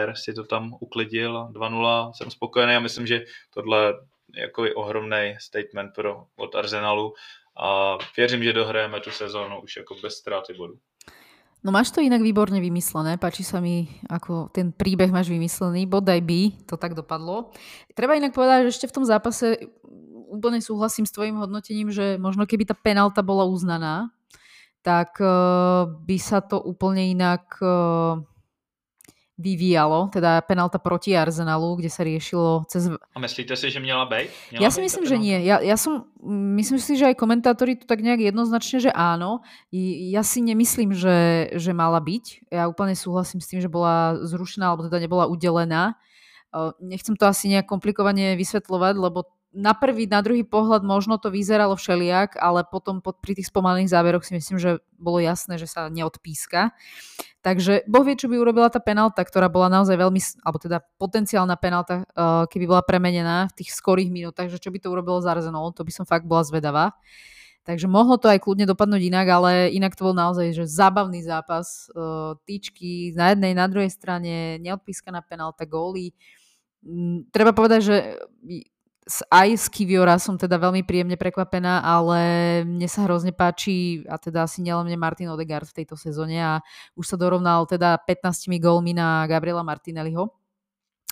uh, 0.00 0.14
si 0.14 0.34
to 0.34 0.44
tam 0.44 0.76
uklidil 0.80 1.38
a 1.38 1.50
2-0 1.52 2.12
jsem 2.12 2.30
spokojený 2.30 2.74
a 2.74 2.80
myslím, 2.80 3.06
že 3.06 3.24
tohle 3.50 3.94
je 4.34 4.42
jako 4.42 4.66
ohromný 4.74 5.36
statement 5.40 5.94
pro, 5.94 6.26
od 6.36 6.54
Arsenalu 6.54 7.14
a 7.56 7.98
věřím, 8.16 8.44
že 8.44 8.52
dohrajeme 8.52 9.00
tu 9.00 9.10
sezónu 9.10 9.60
už 9.60 9.76
jako 9.76 9.94
bez 10.02 10.14
ztráty 10.14 10.54
bodu. 10.54 10.74
No 11.64 11.72
máš 11.72 11.96
to 11.96 12.04
inak 12.04 12.20
výborne 12.20 12.60
vymyslené, 12.60 13.16
páči 13.16 13.40
sa 13.40 13.56
mi, 13.56 13.88
ako 14.12 14.52
ten 14.52 14.68
príbeh 14.68 15.08
máš 15.08 15.32
vymyslený, 15.32 15.88
bodaj 15.88 16.20
by 16.20 16.52
to 16.68 16.76
tak 16.76 16.92
dopadlo. 16.92 17.56
Treba 17.96 18.20
inak 18.20 18.36
povedať, 18.36 18.68
že 18.68 18.72
ešte 18.76 18.90
v 18.92 18.96
tom 19.00 19.04
zápase 19.08 19.72
úplne 20.28 20.60
súhlasím 20.60 21.08
s 21.08 21.16
tvojim 21.16 21.40
hodnotením, 21.40 21.88
že 21.88 22.20
možno 22.20 22.44
keby 22.44 22.68
tá 22.68 22.76
penalta 22.76 23.24
bola 23.24 23.48
uznaná, 23.48 24.12
tak 24.84 25.16
uh, 25.24 25.88
by 26.04 26.16
sa 26.20 26.44
to 26.44 26.60
úplne 26.60 27.16
inak 27.16 27.56
uh, 27.64 28.20
vyvíjalo, 29.34 30.14
teda 30.14 30.46
penalta 30.46 30.78
proti 30.78 31.10
Arsenalu, 31.10 31.82
kde 31.82 31.90
sa 31.90 32.06
riešilo 32.06 32.70
cez... 32.70 32.86
A 32.86 33.18
myslíte 33.18 33.56
si, 33.58 33.66
že 33.70 33.80
měla 33.82 34.06
být? 34.06 34.30
Měla 34.54 34.62
ja 34.62 34.70
si 34.70 34.80
myslím, 34.80 35.04
že 35.10 35.16
nie. 35.18 35.42
Ja, 35.42 35.58
ja 35.58 35.74
som, 35.74 36.06
myslím 36.54 36.78
si, 36.78 36.94
že 36.94 37.10
aj 37.10 37.18
komentátori 37.18 37.74
to 37.74 37.86
tak 37.90 37.98
nejak 37.98 38.30
jednoznačne, 38.30 38.78
že 38.78 38.94
áno. 38.94 39.42
Ja 39.74 40.22
si 40.22 40.38
nemyslím, 40.38 40.94
že, 40.94 41.50
že 41.50 41.74
mala 41.74 41.98
byť. 41.98 42.46
Ja 42.54 42.70
úplne 42.70 42.94
súhlasím 42.94 43.42
s 43.42 43.50
tým, 43.50 43.58
že 43.58 43.66
bola 43.66 44.22
zrušená, 44.22 44.70
alebo 44.70 44.86
teda 44.86 45.02
nebola 45.02 45.26
udelená. 45.26 45.98
Nechcem 46.78 47.18
to 47.18 47.26
asi 47.26 47.50
nejak 47.50 47.66
komplikovane 47.66 48.38
vysvetľovať, 48.38 48.94
lebo 49.02 49.26
na 49.54 49.70
prvý, 49.70 50.10
na 50.10 50.18
druhý 50.18 50.42
pohľad 50.42 50.82
možno 50.82 51.14
to 51.16 51.30
vyzeralo 51.30 51.78
všelijak, 51.78 52.34
ale 52.42 52.66
potom 52.66 52.98
pod, 52.98 53.22
pri 53.22 53.38
tých 53.38 53.48
spomalých 53.54 53.86
záberoch 53.86 54.26
si 54.26 54.34
myslím, 54.34 54.58
že 54.58 54.82
bolo 54.98 55.22
jasné, 55.22 55.56
že 55.62 55.70
sa 55.70 55.86
neodpíska. 55.86 56.74
Takže 57.40 57.86
Boh 57.86 58.02
vie, 58.02 58.18
čo 58.18 58.26
by 58.26 58.34
urobila 58.34 58.66
tá 58.66 58.82
penalta, 58.82 59.22
ktorá 59.22 59.46
bola 59.46 59.70
naozaj 59.70 59.94
veľmi, 59.94 60.20
alebo 60.42 60.58
teda 60.58 60.82
potenciálna 60.98 61.54
penalta, 61.54 62.02
uh, 62.02 62.50
keby 62.50 62.66
bola 62.66 62.82
premenená 62.82 63.46
v 63.54 63.62
tých 63.62 63.70
skorých 63.70 64.10
minútach, 64.10 64.50
že 64.50 64.58
čo 64.58 64.74
by 64.74 64.82
to 64.82 64.90
urobilo 64.90 65.22
za 65.22 65.38
Arsenal, 65.38 65.70
to 65.70 65.86
by 65.86 65.92
som 65.94 66.04
fakt 66.04 66.26
bola 66.26 66.42
zvedavá. 66.42 66.90
Takže 67.64 67.88
mohlo 67.88 68.20
to 68.20 68.28
aj 68.28 68.44
kľudne 68.44 68.68
dopadnúť 68.68 69.08
inak, 69.08 69.26
ale 69.30 69.50
inak 69.72 69.96
to 69.96 70.04
bol 70.04 70.12
naozaj 70.12 70.52
že 70.52 70.68
zábavný 70.68 71.24
zápas. 71.24 71.88
Uh, 71.94 72.36
tyčky 72.44 73.14
na 73.16 73.32
jednej, 73.32 73.56
na 73.56 73.70
druhej 73.70 73.88
strane, 73.88 74.60
neodpískaná 74.60 75.24
penalta, 75.24 75.64
góly. 75.64 76.12
Mm, 76.84 77.32
treba 77.32 77.56
povedať, 77.56 77.80
že 77.80 77.96
aj 79.28 79.48
z 79.60 79.66
Kiviora 79.68 80.16
som 80.16 80.40
teda 80.40 80.56
veľmi 80.56 80.80
príjemne 80.80 81.20
prekvapená, 81.20 81.84
ale 81.84 82.20
mne 82.64 82.88
sa 82.88 83.04
hrozne 83.04 83.36
páči, 83.36 84.00
a 84.08 84.16
teda 84.16 84.48
asi 84.48 84.64
nielen 84.64 84.88
mne 84.88 84.96
Martin 84.96 85.28
Odegaard 85.28 85.68
v 85.68 85.84
tejto 85.84 85.92
sezóne 86.00 86.40
a 86.40 86.52
už 86.96 87.12
sa 87.12 87.16
dorovnal 87.20 87.68
teda 87.68 88.00
15 88.00 88.48
gólmi 88.56 88.96
na 88.96 89.28
Gabriela 89.28 89.60
Martinelliho. 89.60 90.32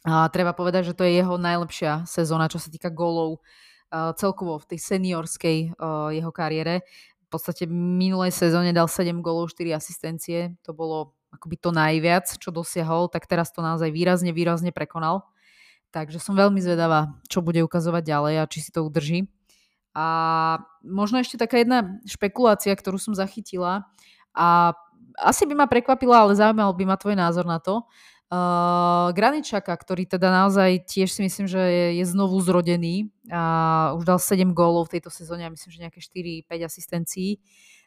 A 0.08 0.26
treba 0.32 0.56
povedať, 0.56 0.92
že 0.92 0.96
to 0.96 1.04
je 1.04 1.20
jeho 1.20 1.36
najlepšia 1.36 2.08
sezóna, 2.08 2.48
čo 2.48 2.58
sa 2.58 2.72
týka 2.72 2.88
gólov 2.90 3.38
uh, 3.38 4.10
celkovo 4.16 4.58
v 4.58 4.74
tej 4.74 4.78
seniorskej 4.82 5.76
uh, 5.76 6.10
jeho 6.10 6.32
kariére. 6.32 6.82
V 7.28 7.28
podstate 7.28 7.68
minulej 7.70 8.32
sezóne 8.32 8.72
dal 8.72 8.88
7 8.88 9.20
gólov, 9.20 9.52
4 9.54 9.78
asistencie. 9.78 10.56
To 10.66 10.74
bolo 10.74 11.14
akoby 11.32 11.56
to 11.60 11.70
najviac, 11.72 12.28
čo 12.40 12.52
dosiahol, 12.52 13.08
tak 13.08 13.24
teraz 13.24 13.52
to 13.52 13.64
naozaj 13.64 13.88
výrazne, 13.88 14.32
výrazne 14.36 14.72
prekonal. 14.74 15.24
Takže 15.92 16.16
som 16.18 16.32
veľmi 16.32 16.56
zvedavá, 16.58 17.20
čo 17.28 17.44
bude 17.44 17.60
ukazovať 17.60 18.02
ďalej 18.02 18.34
a 18.40 18.48
či 18.48 18.64
si 18.64 18.70
to 18.72 18.80
udrží. 18.80 19.28
A 19.92 20.06
možno 20.80 21.20
ešte 21.20 21.36
taká 21.36 21.60
jedna 21.60 22.00
špekulácia, 22.08 22.72
ktorú 22.72 22.96
som 22.96 23.12
zachytila 23.12 23.84
a 24.32 24.72
asi 25.20 25.44
by 25.44 25.52
ma 25.52 25.66
prekvapila, 25.68 26.24
ale 26.24 26.32
zaujímal 26.32 26.72
by 26.72 26.84
ma 26.88 26.96
tvoj 26.96 27.12
názor 27.12 27.44
na 27.44 27.60
to. 27.60 27.84
Uh, 28.32 29.12
Graničaka, 29.12 29.76
ktorý 29.76 30.08
teda 30.08 30.32
naozaj 30.32 30.88
tiež 30.88 31.12
si 31.12 31.20
myslím, 31.20 31.44
že 31.44 31.60
je, 31.60 31.86
je 32.00 32.04
znovu 32.08 32.40
zrodený 32.40 33.12
a 33.28 33.92
už 33.92 34.08
dal 34.08 34.16
7 34.16 34.56
gólov 34.56 34.88
v 34.88 34.96
tejto 34.96 35.12
sezóne 35.12 35.44
a 35.44 35.52
myslím, 35.52 35.68
že 35.68 35.84
nejaké 35.84 36.00
4-5 36.00 36.48
asistencií. 36.64 37.36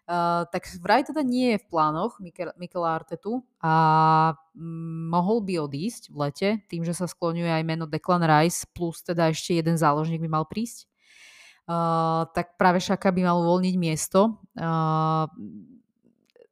Uh, 0.05 0.45
tak 0.53 0.69
vraj 0.85 1.01
teda 1.01 1.25
nie 1.25 1.57
je 1.57 1.65
v 1.65 1.69
plánoch 1.73 2.21
Mikel, 2.21 2.85
Artetu 2.85 3.41
a 3.57 4.37
mm, 4.53 5.09
mohol 5.09 5.41
by 5.41 5.65
odísť 5.65 6.13
v 6.13 6.15
lete, 6.21 6.49
tým, 6.69 6.85
že 6.85 6.93
sa 6.93 7.09
skloňuje 7.09 7.49
aj 7.49 7.65
meno 7.65 7.89
Declan 7.89 8.21
Rice, 8.21 8.69
plus 8.69 9.01
teda 9.01 9.33
ešte 9.33 9.57
jeden 9.57 9.81
záložník 9.81 10.21
by 10.21 10.29
mal 10.29 10.45
prísť. 10.45 10.85
Uh, 11.65 12.29
tak 12.37 12.53
práve 12.61 12.77
Šaka 12.77 13.09
by 13.09 13.25
mal 13.25 13.41
uvoľniť 13.41 13.75
miesto. 13.81 14.37
Uh, 14.53 15.25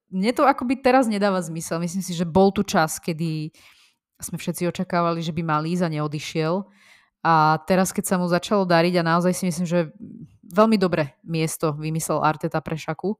mne 0.10 0.34
to 0.34 0.50
akoby 0.50 0.82
teraz 0.82 1.06
nedáva 1.06 1.38
zmysel. 1.38 1.78
Myslím 1.78 2.02
si, 2.02 2.18
že 2.18 2.26
bol 2.26 2.50
tu 2.50 2.66
čas, 2.66 2.98
kedy 2.98 3.54
sme 4.18 4.42
všetci 4.42 4.66
očakávali, 4.66 5.22
že 5.22 5.30
by 5.30 5.46
mal 5.46 5.62
ísť 5.62 5.86
a 5.86 5.94
neodišiel. 5.94 6.66
A 7.22 7.62
teraz, 7.70 7.94
keď 7.94 8.06
sa 8.10 8.16
mu 8.18 8.26
začalo 8.26 8.66
dariť 8.66 8.98
a 8.98 9.08
naozaj 9.08 9.34
si 9.38 9.44
myslím, 9.46 9.70
že 9.70 9.94
veľmi 10.50 10.82
dobré 10.82 11.14
miesto 11.22 11.78
vymyslel 11.78 12.20
Arteta 12.20 12.58
pre 12.60 12.76
Šaku, 12.78 13.16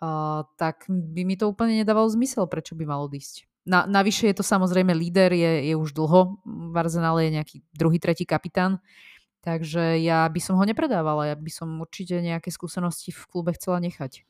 uh, 0.00 0.44
tak 0.56 0.86
by 0.88 1.22
mi 1.24 1.36
to 1.36 1.48
úplne 1.48 1.80
nedávalo 1.80 2.08
zmysel, 2.12 2.48
prečo 2.48 2.76
by 2.76 2.84
mal 2.84 3.04
odísť. 3.06 3.46
Na, 3.66 3.82
navyše 3.82 4.30
je 4.30 4.36
to 4.38 4.44
samozrejme 4.46 4.94
líder, 4.94 5.34
je, 5.34 5.72
je 5.72 5.74
už 5.74 5.90
dlho, 5.90 6.38
v 6.46 6.74
Arsenale 6.78 7.26
je 7.26 7.34
nejaký 7.34 7.56
druhý, 7.74 7.98
tretí 7.98 8.22
kapitán, 8.22 8.78
takže 9.42 9.98
ja 9.98 10.22
by 10.30 10.38
som 10.38 10.54
ho 10.54 10.62
nepredávala, 10.62 11.34
ja 11.34 11.36
by 11.36 11.50
som 11.50 11.82
určite 11.82 12.22
nejaké 12.22 12.54
skúsenosti 12.54 13.10
v 13.10 13.22
klube 13.26 13.50
chcela 13.58 13.82
nechať. 13.82 14.22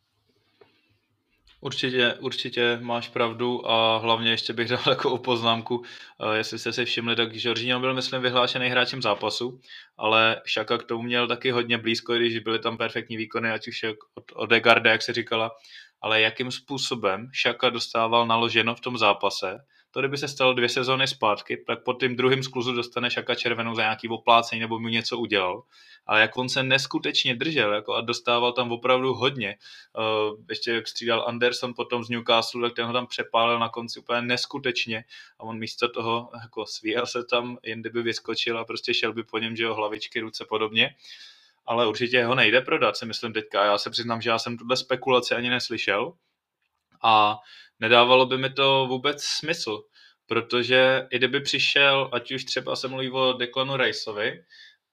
Určitě, 1.66 2.14
určitě 2.14 2.78
máš 2.82 3.08
pravdu 3.08 3.70
a 3.70 3.98
hlavně 3.98 4.30
ještě 4.30 4.52
bych 4.52 4.68
dal 4.68 4.82
takovou 4.84 5.18
poznámku, 5.18 5.82
eh, 6.20 6.36
jestli 6.36 6.58
jste 6.58 6.72
si 6.72 6.84
všimli, 6.84 7.16
tak 7.16 7.28
Jorginho 7.34 7.80
byl, 7.80 7.94
myslím, 7.94 8.22
vyhlášený 8.22 8.68
hráčem 8.68 9.02
zápasu, 9.02 9.60
ale 9.96 10.42
Šaka 10.44 10.78
k 10.78 10.82
tomu 10.82 11.02
měl 11.02 11.28
taky 11.28 11.50
hodně 11.50 11.78
blízko, 11.78 12.14
když 12.14 12.38
byly 12.38 12.58
tam 12.58 12.76
perfektní 12.76 13.16
výkony, 13.16 13.50
ať 13.50 13.68
už 13.68 13.84
od 14.14 14.24
Odegarda, 14.34 14.90
jak 14.90 15.02
se 15.02 15.12
říkala, 15.12 15.50
ale 16.00 16.20
jakým 16.20 16.50
způsobem 16.50 17.30
Šaka 17.32 17.70
dostával 17.70 18.26
naloženo 18.26 18.74
v 18.74 18.80
tom 18.80 18.98
zápase, 18.98 19.58
to 19.96 20.00
kdyby 20.00 20.18
se 20.18 20.28
stalo 20.28 20.52
dvě 20.52 20.68
sezóny 20.68 21.06
zpátky, 21.06 21.64
tak 21.66 21.82
pod 21.82 22.00
tím 22.00 22.16
druhým 22.16 22.42
skluzu 22.42 22.72
dostane 22.72 23.10
Šaka 23.10 23.34
červenou 23.34 23.74
za 23.74 23.82
nějaký 23.82 24.08
oplácení 24.08 24.60
nebo 24.60 24.78
mu 24.78 24.88
něco 24.88 25.18
udělal. 25.18 25.62
Ale 26.06 26.20
jak 26.20 26.36
on 26.36 26.48
se 26.48 26.62
neskutečně 26.62 27.34
držel 27.34 27.74
jako 27.74 27.94
a 27.94 28.00
dostával 28.00 28.52
tam 28.52 28.72
opravdu 28.72 29.14
hodně. 29.14 29.56
Uh, 29.98 30.38
ještě 30.48 30.72
jak 30.72 30.88
střídal 30.88 31.24
Anderson 31.28 31.74
potom 31.74 32.04
z 32.04 32.08
Newcastle, 32.08 32.68
tak 32.68 32.76
ten 32.76 32.86
ho 32.86 32.92
tam 32.92 33.06
přepálil 33.06 33.58
na 33.58 33.68
konci 33.68 34.00
úplně 34.00 34.22
neskutečně 34.22 35.04
a 35.38 35.42
on 35.42 35.58
místo 35.58 35.88
toho 35.88 36.30
jako 36.42 36.66
svíjel 36.66 37.06
se 37.06 37.24
tam, 37.24 37.58
jen 37.62 37.80
kdyby 37.80 38.02
vyskočil 38.02 38.58
a 38.58 38.64
prostě 38.64 38.94
šel 38.94 39.12
by 39.12 39.22
po 39.22 39.38
něm, 39.38 39.56
že 39.56 39.64
jo, 39.64 39.74
hlavičky, 39.74 40.20
ruce 40.20 40.44
podobně 40.48 40.94
ale 41.66 41.88
určitě 41.88 42.24
ho 42.24 42.34
nejde 42.34 42.60
prodat, 42.60 42.96
si 42.96 43.06
myslím 43.06 43.32
teďka. 43.32 43.64
Já 43.64 43.78
se 43.78 43.90
přiznám, 43.90 44.20
že 44.20 44.30
já 44.30 44.38
jsem 44.38 44.58
tuhle 44.58 44.76
spekulaci 44.76 45.34
ani 45.34 45.50
neslyšel 45.50 46.12
a 47.02 47.38
nedávalo 47.80 48.26
by 48.26 48.38
mi 48.38 48.50
to 48.50 48.86
vůbec 48.88 49.24
smysl, 49.24 49.82
protože 50.26 51.06
i 51.10 51.16
kdyby 51.18 51.40
přišel, 51.40 52.10
ať 52.12 52.32
už 52.32 52.44
třeba 52.44 52.76
se 52.76 52.88
mluví 52.88 53.10
o 53.10 53.32
Declanu 53.32 53.76
Riceovi, 53.76 54.44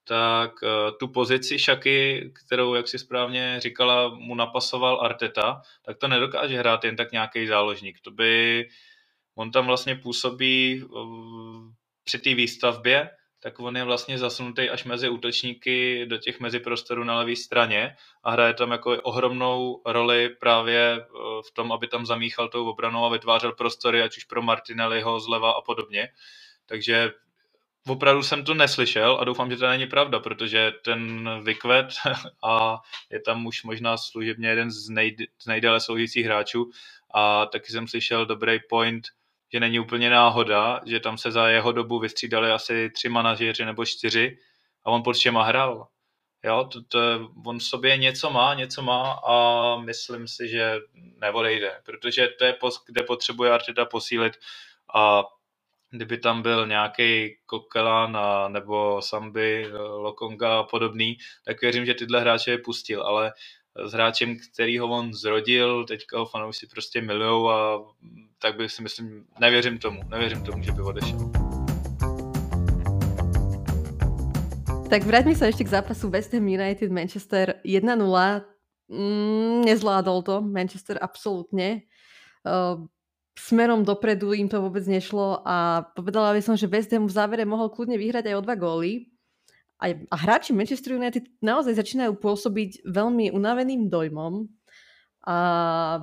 tak 0.08 0.52
uh, 0.64 0.70
tu 1.00 1.08
pozici 1.08 1.60
Šaky, 1.60 2.32
kterou, 2.46 2.76
jak 2.76 2.88
si 2.88 3.00
správně 3.00 3.56
říkala, 3.60 4.10
mu 4.10 4.36
napasoval 4.36 5.02
Arteta, 5.02 5.62
tak 5.86 5.98
to 5.98 6.08
nedokáže 6.08 6.58
hrát 6.58 6.84
jen 6.84 6.96
tak 6.96 7.12
nějaký 7.12 7.48
záložník. 7.48 8.02
To 8.02 8.12
by, 8.12 8.66
on 9.36 9.52
tam 9.52 9.66
vlastně 9.66 9.96
působí 9.96 10.84
při 12.04 12.20
té 12.20 12.34
výstavbě, 12.34 13.10
tak 13.44 13.60
on 13.60 13.78
je 13.78 13.84
vlastně 13.84 14.18
zasunutý 14.18 14.70
až 14.70 14.84
mezi 14.84 15.10
útočníky 15.10 16.06
do 16.06 16.18
těch 16.18 16.40
meziprostorů 16.40 17.04
na 17.04 17.18
levé 17.18 17.36
straně 17.36 17.96
a 18.24 18.32
hraje 18.32 18.54
tam 18.54 18.72
jako 18.72 19.02
ohromnou 19.02 19.82
roli 19.86 20.30
právě 20.30 20.98
eh, 21.00 21.06
v 21.48 21.52
tom, 21.54 21.72
aby 21.72 21.88
tam 21.88 22.06
zamíchal 22.06 22.48
tou 22.48 22.70
obranou 22.70 23.06
a 23.06 23.10
vytvářel 23.10 23.52
prostory, 23.52 24.02
ať 24.02 24.18
už 24.18 24.24
pro 24.24 24.42
Martinelliho 24.42 25.20
zleva 25.20 25.52
a 25.52 25.62
podobně. 25.62 26.10
Takže 26.66 27.12
opravdu 27.88 28.24
jsem 28.24 28.44
to 28.44 28.54
neslyšel 28.54 29.18
a 29.22 29.24
doufám, 29.24 29.52
že 29.52 29.58
to 29.58 29.68
není 29.68 29.88
pravda, 29.88 30.20
protože 30.20 30.72
ten 30.86 31.30
vykvet 31.44 31.88
a 32.44 32.82
je 33.10 33.20
tam 33.20 33.46
už 33.46 33.64
možná 33.64 33.98
služebně 33.98 34.50
jeden 34.50 34.72
z, 34.72 34.90
nej, 34.90 35.16
z 35.40 35.46
nejdéle 35.48 35.80
sloužících 35.80 36.26
hráčů 36.26 36.72
a 37.14 37.46
taky 37.46 37.72
jsem 37.72 37.88
slyšel 37.88 38.26
dobrý 38.26 38.60
point, 38.70 39.08
že 39.54 39.60
není 39.60 39.80
úplně 39.80 40.10
náhoda, 40.10 40.82
že 40.86 41.00
tam 41.00 41.18
se 41.18 41.32
za 41.32 41.48
jeho 41.48 41.72
dobu 41.72 42.00
vystřídali 42.00 42.52
asi 42.52 42.90
tři 42.90 43.10
manažeři 43.10 43.66
nebo 43.66 43.86
čtyři 43.86 44.38
a 44.84 44.92
on 44.92 45.04
pod 45.04 45.16
všema 45.16 45.44
hrál. 45.44 45.88
Jo, 46.44 46.70
to, 46.72 46.82
to, 46.84 47.00
on 47.46 47.60
v 47.60 47.64
sobě 47.64 47.98
něco 47.98 48.30
má, 48.30 48.54
něco 48.54 48.82
má 48.82 49.12
a 49.12 49.78
myslím 49.78 50.28
si, 50.28 50.48
že 50.48 50.80
neodejde, 51.22 51.82
protože 51.86 52.28
to 52.28 52.46
je, 52.46 52.56
kde 52.88 53.04
potřebuje 53.04 53.52
Arteta 53.52 53.86
posílit 53.86 54.34
a 54.96 55.24
kdyby 55.90 56.18
tam 56.18 56.42
byl 56.42 56.68
nějaký 56.68 57.38
Kokelan 57.46 58.18
nebo 58.48 59.02
Sambi, 59.02 59.72
Lokonga 59.78 60.60
a 60.60 60.64
podobný, 60.64 61.18
tak 61.46 61.62
věřím, 61.62 61.86
že 61.86 61.94
tyhle 61.94 62.20
hráče 62.20 62.52
je 62.52 62.58
pustil, 62.58 63.04
ale 63.04 63.34
s 63.76 63.92
hráčem, 63.94 64.38
který 64.54 64.80
ho 64.80 64.88
on 64.88 65.14
zrodil, 65.14 65.86
teďka 65.86 66.20
ho 66.20 66.26
fanoušci 66.26 66.68
prostě 66.68 67.02
milujou 67.02 67.50
a 67.50 67.86
tak 68.42 68.58
by 68.58 68.70
si 68.70 68.84
myslím, 68.84 69.26
nevěřím 69.40 69.78
tomu, 69.78 70.02
nevěřím 70.10 70.44
tomu, 70.44 70.64
že 70.64 70.72
by 70.72 70.82
odešel. 70.82 71.32
Tak 74.94 75.10
vráťme 75.10 75.34
sa 75.34 75.50
ešte 75.50 75.66
k 75.66 75.74
zápasu 75.74 76.06
West 76.14 76.38
Ham 76.38 76.46
United 76.46 76.94
Manchester 76.94 77.58
1-0. 77.66 77.98
Mm, 78.94 79.66
nezvládol 79.66 80.22
to 80.22 80.36
Manchester 80.46 81.02
absolútne. 81.02 81.90
Uh, 82.46 82.86
smerom 83.34 83.82
dopredu 83.82 84.38
im 84.38 84.46
to 84.46 84.62
vôbec 84.62 84.86
nešlo 84.86 85.42
a 85.42 85.82
povedala 85.98 86.38
by 86.38 86.46
som, 86.46 86.54
že 86.54 86.70
West 86.70 86.94
Ham 86.94 87.10
v 87.10 87.16
závere 87.18 87.42
mohol 87.42 87.74
kľudne 87.74 87.98
vyhrať 87.98 88.30
aj 88.30 88.36
o 88.38 88.46
dva 88.46 88.54
góly. 88.54 89.13
A, 89.84 89.92
a 89.92 90.16
hráči 90.16 90.56
Manchester 90.56 90.96
United 90.96 91.28
naozaj 91.44 91.76
začínajú 91.76 92.16
pôsobiť 92.16 92.88
veľmi 92.88 93.36
unaveným 93.36 93.92
dojmom 93.92 94.48
a 95.24 95.38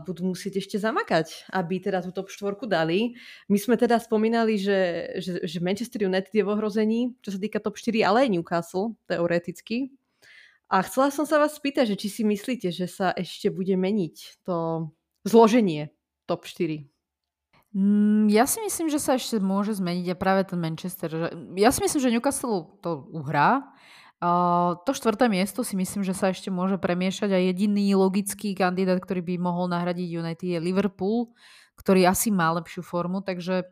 budú 0.05 0.33
musieť 0.33 0.65
ešte 0.65 0.81
zamakať, 0.81 1.49
aby 1.53 1.81
teda 1.81 2.01
tú 2.01 2.13
top 2.13 2.33
štvorku 2.33 2.65
dali. 2.65 3.17
My 3.53 3.57
sme 3.61 3.77
teda 3.77 4.01
spomínali, 4.01 4.57
že, 4.57 5.13
že, 5.21 5.45
že 5.45 5.59
Manchester 5.61 6.09
United 6.09 6.33
je 6.33 6.45
v 6.45 6.53
ohrození, 6.53 7.13
čo 7.21 7.37
sa 7.37 7.39
týka 7.41 7.61
top 7.61 7.77
4, 7.77 8.01
ale 8.01 8.29
aj 8.29 8.33
Newcastle, 8.37 8.97
teoreticky. 9.05 9.93
A 10.73 10.81
chcela 10.85 11.13
som 11.13 11.29
sa 11.29 11.37
vás 11.37 11.57
spýtať, 11.57 11.93
že 11.93 12.01
či 12.01 12.09
si 12.09 12.23
myslíte, 12.25 12.73
že 12.73 12.89
sa 12.89 13.13
ešte 13.13 13.53
bude 13.53 13.77
meniť 13.77 14.45
to 14.45 14.89
zloženie 15.29 15.93
top 16.25 16.49
4? 16.49 17.00
Mm, 17.71 18.27
ja 18.27 18.51
si 18.51 18.59
myslím, 18.67 18.91
že 18.91 18.99
sa 18.99 19.15
ešte 19.15 19.39
môže 19.39 19.79
zmeniť 19.79 20.07
a 20.11 20.19
práve 20.19 20.43
ten 20.43 20.59
Manchester. 20.59 21.31
Ja 21.55 21.71
si 21.71 21.81
myslím, 21.87 22.01
že 22.03 22.13
Newcastle 22.15 22.79
to 22.83 23.07
uhrá, 23.15 23.71
Uh, 24.21 24.77
to 24.85 24.93
štvrté 24.93 25.33
miesto 25.33 25.65
si 25.65 25.73
myslím, 25.81 26.05
že 26.05 26.13
sa 26.13 26.29
ešte 26.29 26.53
môže 26.53 26.77
premiešať 26.77 27.33
a 27.33 27.41
jediný 27.41 27.97
logický 27.97 28.53
kandidát, 28.53 29.01
ktorý 29.01 29.25
by 29.25 29.35
mohol 29.41 29.65
nahradiť 29.73 30.13
United 30.13 30.45
je 30.45 30.61
Liverpool, 30.61 31.33
ktorý 31.81 32.05
asi 32.05 32.29
má 32.29 32.53
lepšiu 32.53 32.85
formu, 32.85 33.25
takže 33.25 33.65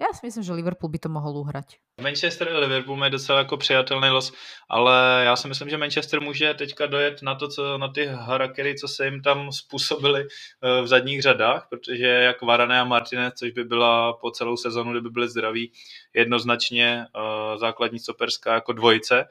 já 0.00 0.06
si 0.12 0.26
myslím, 0.26 0.44
že 0.44 0.52
Liverpool 0.52 0.90
by 0.90 0.98
to 0.98 1.08
mohl 1.08 1.38
uhrať. 1.38 1.64
Manchester 2.00 2.48
a 2.48 2.58
Liverpool 2.58 2.96
má 2.96 3.08
docela 3.08 3.38
jako 3.38 3.56
přijatelný 3.56 4.08
los, 4.08 4.32
ale 4.68 5.22
já 5.24 5.36
si 5.36 5.48
myslím, 5.48 5.68
že 5.68 5.76
Manchester 5.76 6.20
může 6.20 6.54
teďka 6.54 6.86
dojet 6.86 7.22
na 7.22 7.34
to, 7.34 7.48
co 7.48 7.78
na 7.78 7.88
ty 7.88 8.06
harakery, 8.06 8.74
co 8.74 8.88
se 8.88 9.04
jim 9.04 9.22
tam 9.22 9.52
způsobili 9.52 10.20
eh, 10.22 10.82
v 10.82 10.86
zadních 10.86 11.22
řadách, 11.22 11.66
protože 11.70 12.06
jak 12.06 12.42
Varane 12.42 12.80
a 12.80 12.84
Martinez, 12.84 13.34
což 13.34 13.50
by 13.50 13.64
byla 13.64 14.12
po 14.12 14.30
celou 14.30 14.56
sezonu, 14.56 14.92
kdyby 14.92 15.10
byli 15.10 15.28
zdraví, 15.28 15.72
jednoznačně 16.14 17.06
uh, 17.16 17.60
základní 17.60 17.98
stoperská 17.98 18.54
jako 18.54 18.72
dvojice, 18.72 19.24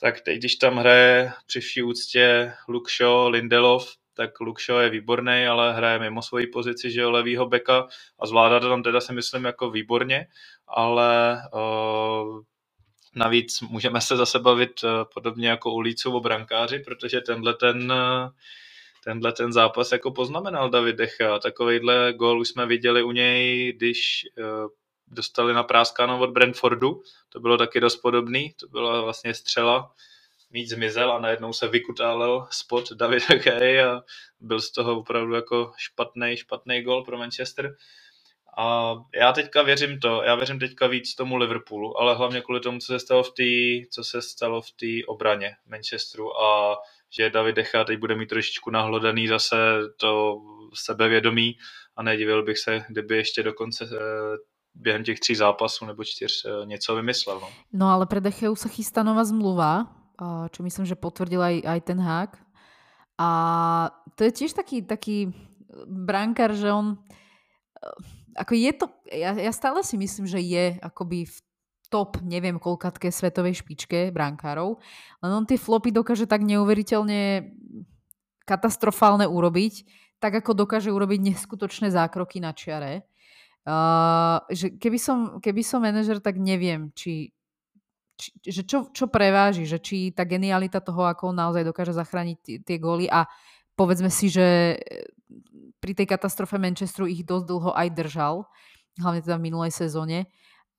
tak 0.00 0.20
teď, 0.20 0.38
když 0.38 0.56
tam 0.56 0.76
hraje 0.76 1.32
při 1.46 1.60
vší 1.60 1.82
úctě 1.82 2.52
Luke 2.68 2.92
Shaw, 2.92 3.28
Lindelof, 3.28 3.94
tak 4.14 4.40
Luke 4.40 4.72
je 4.80 4.90
výborný, 4.90 5.46
ale 5.46 5.74
hraje 5.74 5.98
mimo 5.98 6.22
svoji 6.22 6.46
pozici, 6.46 6.90
že 6.90 7.00
jo, 7.00 7.10
levýho 7.10 7.46
beka 7.46 7.86
a 8.18 8.26
zvládá 8.26 8.60
to 8.60 8.68
tam 8.68 8.82
teda 8.82 9.00
si 9.00 9.12
myslím 9.12 9.44
jako 9.44 9.70
výborně, 9.70 10.26
ale 10.68 11.42
uh, 11.54 12.40
navíc 13.14 13.60
můžeme 13.60 14.00
se 14.00 14.16
zase 14.16 14.38
bavit 14.38 14.84
uh, 14.84 14.90
podobně 15.14 15.48
jako 15.48 15.70
u 15.70 15.80
Líců 15.80 16.16
o 16.16 16.20
brankáři, 16.20 16.78
protože 16.78 17.20
tenhle 17.20 17.54
ten 17.54 17.92
uh, 17.92 18.28
tenhle 19.04 19.32
ten 19.32 19.52
zápas 19.52 19.92
jako 19.92 20.10
poznamenal 20.10 20.70
David 20.70 20.96
Decha. 20.96 21.38
Takovýhle 21.38 22.12
gol 22.12 22.40
už 22.40 22.48
jsme 22.48 22.66
viděli 22.66 23.02
u 23.02 23.12
něj, 23.12 23.72
když 23.72 24.26
uh, 24.38 24.68
dostali 25.08 25.54
na 25.54 25.62
práskáno 25.62 26.20
od 26.20 26.30
Brentfordu. 26.30 27.02
To 27.28 27.40
bylo 27.40 27.58
taky 27.58 27.80
dost 27.80 27.96
podobný. 27.96 28.54
To 28.60 28.68
byla 28.68 29.00
vlastně 29.00 29.34
střela 29.34 29.90
mít 30.54 30.68
zmizel 30.68 31.12
a 31.12 31.18
najednou 31.18 31.52
se 31.52 31.68
vykutálel 31.68 32.46
spot 32.50 32.92
Davida 32.92 33.34
Gay 33.44 33.82
a 33.82 34.02
byl 34.40 34.60
z 34.60 34.72
toho 34.72 34.98
opravdu 34.98 35.34
jako 35.34 35.72
špatný, 35.76 36.36
špatný 36.36 36.82
gol 36.82 37.04
pro 37.04 37.18
Manchester. 37.18 37.74
A 38.58 38.94
já 39.14 39.32
teďka 39.32 39.62
věřím 39.62 40.00
to, 40.00 40.22
já 40.22 40.34
věřím 40.34 40.58
teďka 40.58 40.86
víc 40.86 41.14
tomu 41.14 41.36
Liverpoolu, 41.36 42.00
ale 42.00 42.14
hlavně 42.14 42.40
kvůli 42.40 42.60
tomu, 42.60 42.78
co 42.78 42.86
se 42.86 42.98
stalo 42.98 43.22
v 43.22 43.30
té, 43.30 43.88
co 43.90 44.04
se 44.04 44.22
stalo 44.22 44.62
v 44.62 44.70
té 44.70 45.06
obraně 45.06 45.56
Manchesteru 45.66 46.40
a 46.40 46.76
že 47.10 47.30
David 47.30 47.56
Decha 47.56 47.84
teď 47.84 47.98
bude 47.98 48.14
mít 48.16 48.28
trošičku 48.28 48.70
nahlodaný 48.70 49.28
zase 49.28 49.56
to 49.96 50.40
sebevědomí 50.74 51.56
a 51.96 52.02
nedivil 52.02 52.42
bych 52.42 52.58
se, 52.58 52.84
kdyby 52.88 53.16
ještě 53.16 53.42
dokonce 53.42 53.84
eh, 53.84 53.98
během 54.74 55.04
těch 55.04 55.20
tří 55.20 55.34
zápasů 55.34 55.86
nebo 55.86 56.04
čtyř 56.04 56.44
eh, 56.44 56.66
něco 56.66 56.94
vymyslel. 56.94 57.40
No, 57.40 57.48
no 57.72 57.86
ale 57.86 58.06
pre 58.06 58.20
Decheu 58.20 58.54
sa 58.54 58.68
chystá 58.68 59.02
nová 59.02 59.24
zmluva, 59.24 60.03
čo 60.50 60.60
myslím, 60.62 60.84
že 60.86 60.98
potvrdil 60.98 61.40
aj, 61.42 61.56
aj 61.66 61.80
ten 61.82 61.98
hák. 61.98 62.32
A 63.18 63.30
to 64.18 64.26
je 64.26 64.32
tiež 64.32 64.54
taký, 64.54 64.82
taký 64.82 65.30
brankár, 65.86 66.54
že 66.54 66.70
on 66.70 66.98
ako 68.34 68.52
je 68.54 68.72
to, 68.74 68.86
ja, 69.14 69.30
ja 69.34 69.52
stále 69.54 69.86
si 69.86 69.94
myslím, 69.94 70.26
že 70.26 70.40
je 70.42 70.64
akoby 70.82 71.26
v 71.26 71.36
top, 71.88 72.18
neviem 72.26 72.58
koľkatke 72.58 73.06
svetovej 73.14 73.62
špičke 73.62 74.10
brankárov, 74.10 74.82
len 75.22 75.30
on 75.30 75.46
tie 75.46 75.54
flopy 75.54 75.94
dokáže 75.94 76.26
tak 76.26 76.42
neuveriteľne 76.42 77.54
katastrofálne 78.42 79.30
urobiť, 79.30 79.86
tak 80.18 80.42
ako 80.42 80.66
dokáže 80.66 80.90
urobiť 80.90 81.20
neskutočné 81.32 81.94
zákroky 81.94 82.42
na 82.42 82.50
čiare. 82.50 83.06
Uh, 83.64 84.44
že 84.52 84.76
keby 84.76 84.98
som, 85.00 85.18
keby 85.40 85.64
som 85.64 85.80
manažer, 85.80 86.20
tak 86.20 86.36
neviem, 86.36 86.92
či, 86.92 87.32
či, 88.14 88.30
že 88.46 88.62
čo, 88.62 88.90
čo 88.94 89.10
preváži, 89.10 89.66
že 89.66 89.82
či 89.82 90.14
tá 90.14 90.22
genialita 90.22 90.78
toho, 90.78 91.06
ako 91.06 91.34
on 91.34 91.38
naozaj 91.38 91.66
dokáže 91.66 91.94
zachrániť 91.94 92.62
tie 92.62 92.76
góly 92.78 93.10
a 93.10 93.26
povedzme 93.74 94.10
si, 94.10 94.30
že 94.30 94.74
e, 94.74 94.76
pri 95.82 95.92
tej 95.92 96.06
katastrofe 96.06 96.56
Manchesteru 96.58 97.10
ich 97.10 97.26
dosť 97.26 97.46
dlho 97.46 97.70
aj 97.74 97.88
držal, 97.92 98.46
hlavne 99.02 99.20
teda 99.20 99.36
v 99.36 99.46
minulej 99.50 99.72
sezóne, 99.74 100.30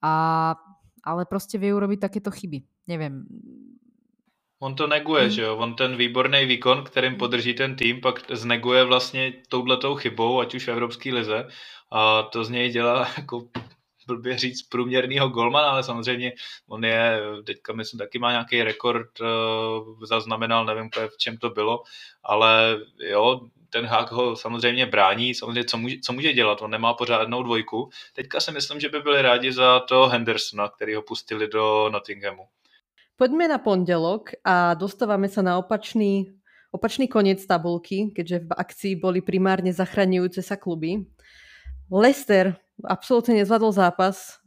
a, 0.01 0.55
ale 1.03 1.25
prostě 1.25 1.57
vie 1.57 1.73
urobiť 1.73 1.99
takéto 1.99 2.31
chyby. 2.31 2.63
Neviem. 2.87 3.25
On 4.59 4.75
to 4.75 4.87
neguje, 4.87 5.21
hmm. 5.21 5.31
že 5.31 5.41
jo? 5.41 5.57
On 5.57 5.75
ten 5.75 5.97
výborný 5.97 6.45
výkon, 6.45 6.83
kterým 6.83 7.15
podrží 7.17 7.53
ten 7.53 7.75
tým, 7.75 8.01
pak 8.01 8.31
zneguje 8.31 8.83
vlastně 8.83 9.33
touhletou 9.49 9.95
chybou, 9.95 10.39
ať 10.39 10.55
už 10.55 10.67
v 10.67 10.71
Evropské 10.71 11.13
lize. 11.13 11.47
A 11.91 12.23
to 12.23 12.43
z 12.43 12.49
něj 12.49 12.69
dělá 12.69 13.07
jako 13.17 13.47
blbě 14.07 14.37
říct 14.37 14.63
průměrného 14.63 15.29
golmana, 15.29 15.69
ale 15.69 15.83
samozřejmě 15.83 16.33
on 16.67 16.85
je, 16.85 17.19
teďka 17.45 17.73
myslím, 17.73 17.97
taky 17.97 18.19
má 18.19 18.31
nějaký 18.31 18.63
rekord, 18.63 19.19
uh, 19.19 19.27
zaznamenal, 20.03 20.65
nevím, 20.65 20.89
v 20.89 21.17
čem 21.17 21.37
to 21.37 21.49
bylo, 21.49 21.83
ale 22.23 22.77
jo, 22.99 23.41
ten 23.69 23.85
hák 23.85 24.11
ho 24.11 24.35
samozřejmě 24.35 24.85
brání, 24.85 25.35
samozřejmě 25.35 25.63
co 25.63 25.77
může, 25.77 25.95
co 26.03 26.13
může 26.13 26.33
dělat, 26.33 26.61
on 26.61 26.71
nemá 26.71 26.93
pořádnou 26.93 27.43
dvojku. 27.43 27.89
Teďka 28.13 28.39
si 28.39 28.51
myslím, 28.51 28.79
že 28.79 28.89
by 28.89 28.99
byli 28.99 29.21
rádi 29.21 29.51
za 29.51 29.79
to 29.79 30.07
Hendersona, 30.07 30.69
který 30.69 30.95
ho 30.95 31.01
pustili 31.01 31.47
do 31.47 31.89
Nottinghamu. 31.89 32.47
Poďme 33.15 33.47
na 33.47 33.59
pondelok 33.63 34.35
a 34.43 34.75
dostávame 34.75 35.31
sa 35.31 35.39
na 35.39 35.55
opačný, 35.55 36.35
opačný 36.75 37.07
koniec 37.07 37.39
tabulky, 37.47 38.11
keďže 38.11 38.43
v 38.43 38.51
akcii 38.51 38.93
boli 38.99 39.23
primárne 39.23 39.71
zachraňujúce 39.71 40.43
sa 40.43 40.59
kluby. 40.59 41.07
Leicester 41.87 42.59
absolútne 42.83 43.39
nezvládol 43.39 43.71
zápas 43.71 44.43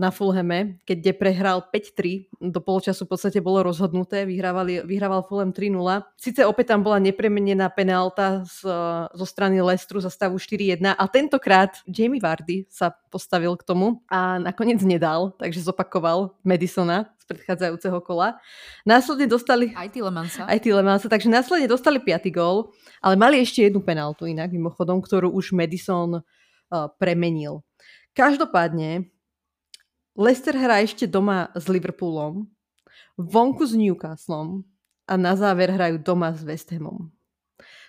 na 0.00 0.08
Fulhame, 0.08 0.80
keď 0.88 0.96
kde 1.00 1.12
prehral 1.16 1.58
5-3. 1.68 2.32
Do 2.40 2.60
poločasu 2.64 3.04
v 3.04 3.10
podstate 3.12 3.38
bolo 3.44 3.60
rozhodnuté, 3.60 4.24
vyhrávali, 4.24 4.84
vyhrával 4.84 5.24
Fulham 5.24 5.52
3-0. 5.52 5.76
Sice 6.16 6.48
opäť 6.48 6.72
tam 6.72 6.80
bola 6.80 6.96
nepremenená 6.96 7.68
penálta 7.68 8.44
z, 8.48 8.64
zo 9.12 9.26
strany 9.28 9.60
Leicesteru 9.60 10.00
za 10.00 10.08
stavu 10.08 10.40
4-1 10.40 10.96
a 10.96 11.04
tentokrát 11.08 11.76
Jamie 11.84 12.20
Vardy 12.20 12.64
sa 12.72 12.92
postavil 13.12 13.52
k 13.60 13.64
tomu 13.64 14.00
a 14.08 14.40
nakoniec 14.40 14.80
nedal, 14.80 15.36
takže 15.36 15.60
zopakoval 15.60 16.40
Madisona 16.40 17.12
z 17.20 17.24
predchádzajúceho 17.28 18.00
kola. 18.00 18.40
Následne 18.88 19.28
dostali... 19.28 19.76
Aj 19.76 19.92
Tilemansa. 19.92 20.48
Aj 20.48 20.56
Tilemansa, 20.56 21.12
takže 21.12 21.28
následne 21.28 21.68
dostali 21.68 22.00
piatý 22.00 22.32
gól, 22.32 22.72
ale 23.04 23.20
mali 23.20 23.44
ešte 23.44 23.68
jednu 23.68 23.84
penáltu 23.84 24.24
inak, 24.24 24.48
mimochodom, 24.48 25.04
ktorú 25.04 25.28
už 25.36 25.52
Madison 25.52 26.20
uh, 26.20 26.88
premenil. 26.96 27.60
Každopádne 28.14 29.06
Leicester 30.18 30.52
hrá 30.52 30.82
ešte 30.82 31.06
doma 31.06 31.54
s 31.54 31.70
Liverpoolom, 31.70 32.50
vonku 33.14 33.62
s 33.62 33.78
Newcastlom 33.78 34.66
a 35.06 35.14
na 35.14 35.38
záver 35.38 35.70
hrajú 35.70 36.02
doma 36.02 36.34
s 36.34 36.42
West 36.42 36.74
Hamom. 36.74 37.14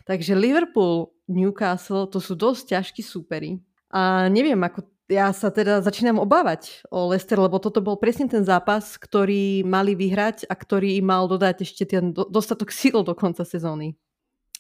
Takže 0.06 0.38
Liverpool, 0.38 1.14
Newcastle, 1.26 2.06
to 2.10 2.22
sú 2.22 2.38
dosť 2.38 2.78
ťažkí 2.78 3.02
súperi. 3.02 3.62
A 3.92 4.30
neviem, 4.30 4.58
ako 4.62 4.86
ja 5.12 5.34
sa 5.36 5.52
teda 5.52 5.84
začínam 5.84 6.22
obávať 6.24 6.86
o 6.88 7.12
Leicester, 7.12 7.36
lebo 7.36 7.60
toto 7.60 7.84
bol 7.84 8.00
presne 8.00 8.32
ten 8.32 8.48
zápas, 8.48 8.96
ktorý 8.96 9.66
mali 9.68 9.98
vyhrať 9.98 10.48
a 10.48 10.54
ktorý 10.56 11.02
im 11.02 11.12
mal 11.12 11.28
dodať 11.28 11.68
ešte 11.68 11.84
ten 11.84 12.16
dostatok 12.16 12.72
síl 12.72 13.04
do 13.04 13.12
konca 13.12 13.44
sezóny. 13.44 14.00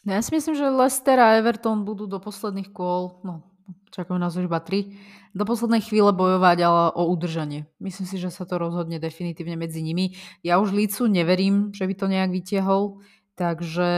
No 0.02 0.18
ja 0.18 0.22
si 0.26 0.34
myslím, 0.34 0.58
že 0.58 0.66
Leicester 0.68 1.16
a 1.22 1.38
Everton 1.38 1.86
budú 1.86 2.10
do 2.10 2.18
posledných 2.18 2.74
kôl, 2.74 3.22
no 3.22 3.51
čakajú 3.92 4.18
nás 4.18 4.34
už 4.34 4.48
iba 4.48 4.64
tri, 4.64 4.98
do 5.32 5.44
poslednej 5.48 5.84
chvíle 5.84 6.12
bojovať 6.12 6.58
ale 6.64 6.84
o 6.92 7.08
udržanie. 7.08 7.68
Myslím 7.80 8.08
si, 8.08 8.18
že 8.20 8.32
sa 8.32 8.44
to 8.44 8.60
rozhodne 8.60 9.00
definitívne 9.00 9.56
medzi 9.56 9.80
nimi. 9.84 10.16
Ja 10.44 10.60
už 10.60 10.76
Lícu 10.76 11.08
neverím, 11.08 11.72
že 11.72 11.88
by 11.88 11.94
to 11.96 12.06
nejak 12.12 12.32
vytiehol, 12.32 13.04
takže 13.40 13.92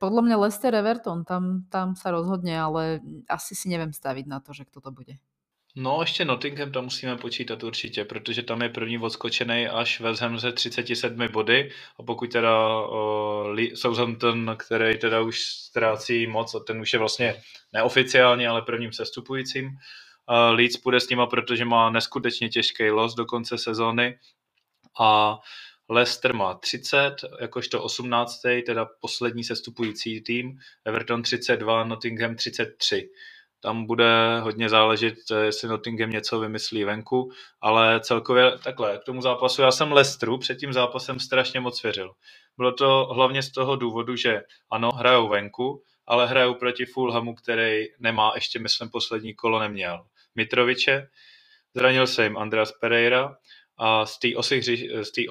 podľa 0.00 0.22
mňa 0.24 0.36
Leicester 0.40 0.72
Everton, 0.72 1.28
tam, 1.28 1.68
tam 1.68 1.96
sa 1.96 2.12
rozhodne, 2.12 2.56
ale 2.56 3.04
asi 3.28 3.52
si 3.52 3.68
neviem 3.68 3.92
staviť 3.92 4.24
na 4.28 4.40
to, 4.40 4.56
že 4.56 4.64
kto 4.68 4.80
to 4.80 4.90
bude. 4.92 5.14
No, 5.76 5.98
ještě 6.00 6.24
Nottingham 6.24 6.72
tam 6.72 6.84
musíme 6.84 7.16
počítat 7.16 7.62
určitě, 7.62 8.04
protože 8.04 8.42
tam 8.42 8.62
je 8.62 8.68
první 8.68 8.98
odskočený 8.98 9.68
až 9.68 10.00
West 10.00 10.22
Ham 10.22 10.38
ze 10.38 10.52
37 10.52 11.28
body. 11.32 11.70
A 11.98 12.02
pokud 12.02 12.32
teda 12.32 12.80
uh, 12.80 13.58
Southampton, 13.74 14.56
který 14.58 14.98
teda 14.98 15.20
už 15.20 15.40
ztrácí 15.40 16.26
moc, 16.26 16.54
a 16.54 16.58
ten 16.58 16.80
už 16.80 16.92
je 16.92 16.98
vlastně 16.98 17.42
neoficiálně, 17.72 18.48
ale 18.48 18.62
prvním 18.62 18.92
sestupujícím, 18.92 19.66
uh, 19.66 19.74
Leeds 20.56 20.76
půjde 20.76 21.00
s 21.00 21.08
nima, 21.08 21.26
protože 21.26 21.64
má 21.64 21.90
neskutečně 21.90 22.48
těžký 22.48 22.90
los 22.90 23.14
do 23.14 23.26
konce 23.26 23.58
sezóny. 23.58 24.18
A 25.00 25.38
Leicester 25.88 26.34
má 26.34 26.54
30, 26.54 27.14
jakožto 27.40 27.82
18. 27.82 28.40
teda 28.66 28.86
poslední 29.00 29.44
sestupující 29.44 30.20
tým, 30.20 30.58
Everton 30.84 31.22
32, 31.22 31.84
Nottingham 31.84 32.36
33 32.36 33.10
tam 33.60 33.86
bude 33.86 34.40
hodně 34.40 34.68
záležet, 34.68 35.14
eh, 35.30 35.44
jestli 35.44 35.68
Nottingham 35.68 36.10
něco 36.10 36.40
vymyslí 36.40 36.84
venku, 36.84 37.30
ale 37.60 38.00
celkově 38.00 38.58
takhle, 38.64 38.98
k 38.98 39.04
tomu 39.04 39.22
zápasu 39.22 39.62
já 39.62 39.70
jsem 39.70 39.92
Lestru 39.92 40.38
před 40.38 40.58
tím 40.58 40.72
zápasem 40.72 41.20
strašně 41.20 41.60
moc 41.60 41.82
věřil. 41.82 42.12
Bylo 42.56 42.72
to 42.72 43.08
hlavně 43.12 43.42
z 43.42 43.52
toho 43.52 43.76
důvodu, 43.76 44.16
že 44.16 44.42
ano, 44.70 44.90
hrajou 44.90 45.28
venku, 45.28 45.82
ale 46.06 46.26
hrajou 46.26 46.54
proti 46.54 46.86
Fulhamu, 46.86 47.34
který 47.34 47.84
nemá, 47.98 48.32
ještě 48.34 48.58
myslím, 48.58 48.90
poslední 48.90 49.34
kolo 49.34 49.58
neměl. 49.58 50.04
Mitroviče, 50.34 51.08
zranil 51.74 52.06
se 52.06 52.24
jim 52.24 52.38
Andreas 52.38 52.72
Pereira 52.72 53.36
a 53.78 54.06
z 54.06 54.18
té 54.18 54.28
osy, 54.36 54.60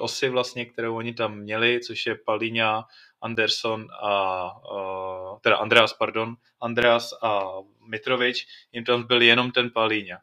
osy 0.00 0.28
vlastně, 0.28 0.66
kterou 0.66 0.96
oni 0.96 1.14
tam 1.14 1.38
měli, 1.38 1.80
což 1.80 2.06
je 2.06 2.14
Palíňa, 2.14 2.84
Anderson 3.20 3.86
a, 4.00 4.44
uh, 4.72 5.38
teda 5.40 5.56
Andreas, 5.56 5.92
pardon, 5.92 6.36
Andreas 6.60 7.14
a 7.22 7.44
Mitrovič, 7.90 8.46
jim 8.72 8.84
tam 8.84 9.06
byl 9.06 9.22
jenom 9.22 9.50
ten 9.50 9.70
Palíňa. 9.70 10.18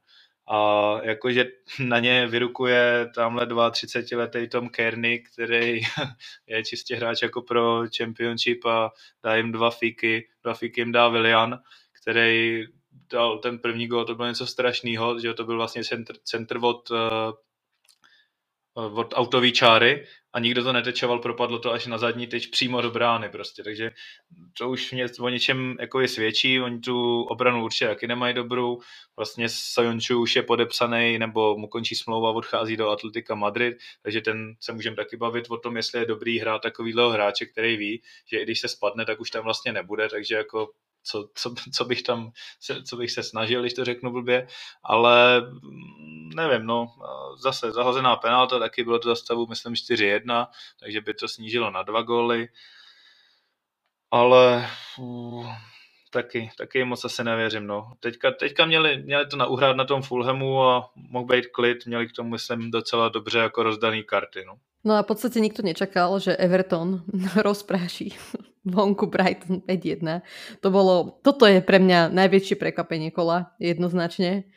A 0.48 0.98
jakože 1.04 1.46
na 1.80 2.00
ně 2.00 2.28
vyrukuje 2.28 3.12
tamhle 3.16 3.72
32 3.72 4.22
letý 4.24 4.50
Tom 4.50 4.70
Kearney, 4.70 5.20
který 5.20 5.82
je 6.48 6.64
čistě 6.64 6.96
hráč 6.96 7.22
jako 7.22 7.42
pro 7.42 7.84
Championship 7.98 8.66
a 8.66 8.92
dá 9.24 9.36
jim 9.36 9.52
dva 9.52 9.72
fíky, 9.72 10.30
dva 10.44 10.54
fíky 10.54 10.82
jim 10.82 10.92
dá 10.92 11.08
Willian, 11.08 11.60
který 12.02 12.66
dal 13.12 13.40
ten 13.40 13.60
první 13.60 13.88
gol, 13.88 14.06
to 14.06 14.16
bylo 14.16 14.28
něco 14.28 14.48
strašného, 14.48 15.20
že 15.20 15.34
to 15.34 15.44
byl 15.44 15.56
vlastně 15.58 15.84
centr, 15.84 16.14
centr 16.24 16.58
od, 16.62 16.92
uh, 16.92 17.00
od 19.00 19.14
autové 19.18 19.52
čáry 19.52 20.08
a 20.38 20.40
nikdo 20.40 20.64
to 20.64 20.74
netečoval, 20.74 21.20
propadlo 21.20 21.60
to 21.60 21.74
až 21.74 21.88
na 21.88 21.98
zadní 21.98 22.28
tyč 22.28 22.48
přímo 22.48 22.82
do 22.82 22.92
brány 22.92 23.30
prostě, 23.30 23.64
takže 23.64 23.92
to 24.58 24.70
už 24.70 24.92
mě 24.92 25.06
o 25.20 25.30
něčem 25.30 25.76
jako 25.80 26.00
je 26.00 26.08
svědčí, 26.08 26.62
oni 26.62 26.80
tu 26.80 27.22
obranu 27.22 27.64
určitě 27.64 27.88
taky 27.88 28.08
nemají 28.08 28.34
dobrou, 28.34 28.80
vlastně 29.16 29.50
Sajonču 29.50 30.22
už 30.22 30.36
je 30.36 30.44
podepsaný, 30.44 31.20
nebo 31.20 31.58
mu 31.58 31.68
končí 31.68 31.96
smlouva, 31.96 32.32
odchází 32.32 32.78
do 32.78 32.90
Atletika 32.90 33.36
Madrid, 33.36 33.78
takže 34.04 34.22
ten 34.22 34.56
se 34.60 34.74
můžeme 34.74 34.96
taky 34.96 35.18
bavit 35.18 35.46
o 35.50 35.58
tom, 35.58 35.78
jestli 35.78 36.00
je 36.00 36.06
dobrý 36.06 36.40
hrát 36.40 36.62
takovýhle 36.62 37.14
hráče, 37.14 37.46
který 37.46 37.78
ví, 37.78 38.02
že 38.32 38.40
i 38.40 38.44
když 38.44 38.60
se 38.60 38.68
spadne, 38.68 39.06
tak 39.06 39.20
už 39.20 39.32
tam 39.32 39.44
vlastně 39.44 39.74
nebude, 39.74 40.10
takže 40.10 40.36
jako 40.36 40.70
co, 41.08 41.30
co, 41.34 41.54
co, 41.74 41.86
bych 41.86 42.04
tam, 42.04 42.32
co 42.90 42.98
bych 42.98 43.12
se 43.12 43.24
snažil, 43.24 43.62
když 43.62 43.74
to 43.74 43.86
řeknu 43.86 44.12
blbě, 44.12 44.48
ale 44.84 45.42
mm, 45.42 46.30
nevím, 46.36 46.66
no, 46.66 46.88
zase 47.44 47.72
zahozená 47.72 48.16
penalta, 48.16 48.60
taky 48.60 48.84
bylo 48.84 49.00
to 49.00 49.10
za 49.10 49.16
stavu, 49.16 49.48
myslím, 49.48 49.74
4-1, 49.74 50.48
takže 50.80 51.02
by 51.02 51.14
to 51.14 51.28
snížilo 51.28 51.72
na 51.72 51.84
dva 51.84 52.02
góly, 52.02 52.48
ale 54.12 54.70
uh, 55.00 55.54
taky, 56.12 56.52
taky 56.58 56.84
moc 56.84 57.06
asi 57.06 57.24
nevěřím, 57.24 57.68
no. 57.68 57.92
Teďka, 58.00 58.32
teďka 58.32 58.66
měli, 58.66 59.04
měli 59.04 59.28
to 59.28 59.38
na 59.38 59.46
uhrát 59.46 59.76
na 59.76 59.86
tom 59.86 60.02
Fulhamu 60.02 60.64
a 60.64 60.90
mohl 60.96 61.26
být 61.26 61.48
klid, 61.48 61.86
měli 61.86 62.08
k 62.08 62.12
tomu, 62.12 62.30
myslím, 62.30 62.72
docela 62.72 63.10
dobře 63.10 63.40
jako 63.40 63.64
rozdaný 63.64 64.04
karty, 64.04 64.44
no. 64.46 64.58
No 64.84 64.94
a 64.94 65.04
v 65.04 65.06
podstate 65.06 65.40
nikto 65.40 65.62
nečakal, 65.62 66.20
že 66.20 66.36
Everton 66.36 67.04
rozpráši 67.36 68.12
vonku 68.68 69.08
Brighton 69.08 69.64
5-1. 69.64 70.22
To 70.62 70.68
bolo, 70.68 71.20
toto 71.24 71.48
je 71.48 71.64
pre 71.64 71.80
mňa 71.80 72.12
najväčšie 72.12 72.60
prekvapenie 72.60 73.10
kola, 73.16 73.56
jednoznačne. 73.58 74.48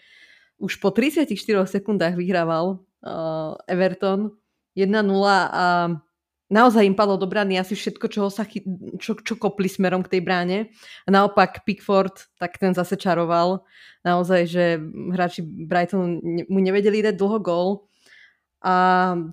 Už 0.60 0.76
po 0.82 0.92
34 0.92 1.32
sekundách 1.64 2.18
vyhrával 2.18 2.82
uh, 3.06 3.56
Everton 3.64 4.36
1-0 4.76 4.90
a 5.26 5.96
naozaj 6.50 6.84
im 6.84 6.98
padlo 6.98 7.16
do 7.16 7.30
brány 7.30 7.56
asi 7.56 7.78
všetko, 7.78 8.06
čo, 8.10 8.22
sa 8.28 8.44
chy- 8.44 8.66
čo, 8.98 9.16
čo 9.16 9.34
kopli 9.38 9.70
smerom 9.70 10.04
k 10.04 10.18
tej 10.18 10.22
bráne. 10.26 10.58
A 11.06 11.08
naopak 11.08 11.64
Pickford, 11.64 12.28
tak 12.36 12.58
ten 12.60 12.74
zase 12.76 12.98
čaroval. 12.98 13.64
Naozaj, 14.04 14.40
že 14.50 14.64
hráči 15.14 15.40
Brighton 15.46 16.20
mu 16.50 16.58
nevedeli 16.60 17.00
dať 17.00 17.14
dlho 17.16 17.38
gól 17.40 17.68
a 18.60 18.74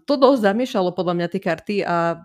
to 0.07 0.15
dosť 0.15 0.39
zamiešalo 0.39 0.95
podľa 0.95 1.13
mňa 1.19 1.27
tie 1.27 1.41
karty 1.43 1.75
a 1.83 2.23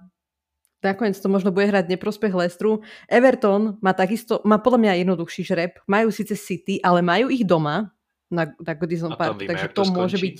nakoniec 0.82 1.16
to 1.16 1.30
možno 1.30 1.54
bude 1.54 1.70
hrať 1.70 1.88
neprospech 1.88 2.34
Lestru. 2.34 2.82
Everton 3.06 3.78
má 3.80 3.94
takisto, 3.96 4.42
má 4.42 4.58
podľa 4.58 4.78
mňa 4.82 4.92
jednoduchší 5.06 5.42
žreb. 5.46 5.72
Majú 5.86 6.10
síce 6.10 6.34
City, 6.34 6.82
ale 6.82 7.00
majú 7.00 7.30
ich 7.30 7.46
doma 7.46 7.94
na, 8.28 8.50
na 8.58 8.72
Goodison 8.74 9.14
Park, 9.14 9.42
takže 9.46 9.70
to, 9.72 9.86
to 9.86 9.94
môže 9.94 10.18
byť 10.18 10.36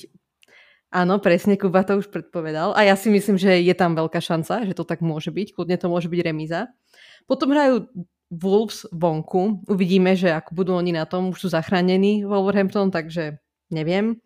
Áno, 0.92 1.16
presne, 1.24 1.56
Kuba 1.56 1.88
to 1.88 1.96
už 1.96 2.12
predpovedal. 2.12 2.76
A 2.76 2.84
ja 2.84 3.00
si 3.00 3.08
myslím, 3.08 3.40
že 3.40 3.64
je 3.64 3.72
tam 3.72 3.96
veľká 3.96 4.20
šanca, 4.20 4.68
že 4.68 4.76
to 4.76 4.84
tak 4.84 5.00
môže 5.00 5.32
byť. 5.32 5.56
Kľudne 5.56 5.80
to 5.80 5.88
môže 5.88 6.12
byť 6.12 6.20
remíza. 6.20 6.68
Potom 7.24 7.48
hrajú 7.48 7.88
Wolves 8.28 8.84
vonku. 8.92 9.64
Uvidíme, 9.72 10.12
že 10.20 10.28
ako 10.28 10.52
budú 10.52 10.76
oni 10.76 10.92
na 10.92 11.08
tom. 11.08 11.32
Už 11.32 11.40
sú 11.40 11.48
zachránení 11.48 12.28
Wolverhampton, 12.28 12.92
takže 12.92 13.40
neviem 13.72 14.20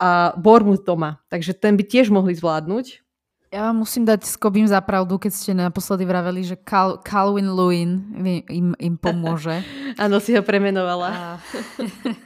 a 0.00 0.32
Bournemouth 0.40 0.82
doma. 0.82 1.20
Takže 1.28 1.52
ten 1.52 1.76
by 1.76 1.84
tiež 1.84 2.08
mohli 2.08 2.32
zvládnuť. 2.32 3.04
Ja 3.50 3.66
vám 3.66 3.82
musím 3.82 4.06
dať 4.06 4.30
s 4.30 4.38
Kobím 4.38 4.70
za 4.70 4.78
pravdu, 4.78 5.18
keď 5.18 5.32
ste 5.34 5.50
naposledy 5.58 6.06
vraveli, 6.06 6.46
že 6.46 6.54
Cal- 6.54 7.02
Calvin 7.02 7.50
Lewin 7.50 7.98
im, 8.46 8.78
im 8.78 8.94
pomôže. 8.94 9.66
Áno, 9.98 10.22
si 10.22 10.38
ho 10.38 10.42
premenovala. 10.46 11.10
A... 11.10 11.26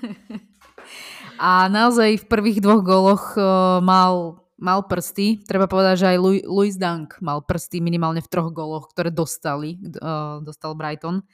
a 1.49 1.51
naozaj 1.73 2.21
v 2.21 2.29
prvých 2.29 2.61
dvoch 2.61 2.85
goloch 2.85 3.25
uh, 3.41 3.81
mal, 3.81 4.45
mal 4.61 4.85
prsty. 4.85 5.41
Treba 5.49 5.65
povedať, 5.65 6.05
že 6.05 6.07
aj 6.13 6.19
Louis, 6.21 6.45
Louis 6.45 6.77
Dunk 6.77 7.17
mal 7.25 7.41
prsty 7.41 7.81
minimálne 7.81 8.21
v 8.21 8.29
troch 8.29 8.53
goloch, 8.53 8.93
ktoré 8.93 9.09
dostali, 9.09 9.81
uh, 10.05 10.45
dostal 10.45 10.77
Brighton. 10.77 11.25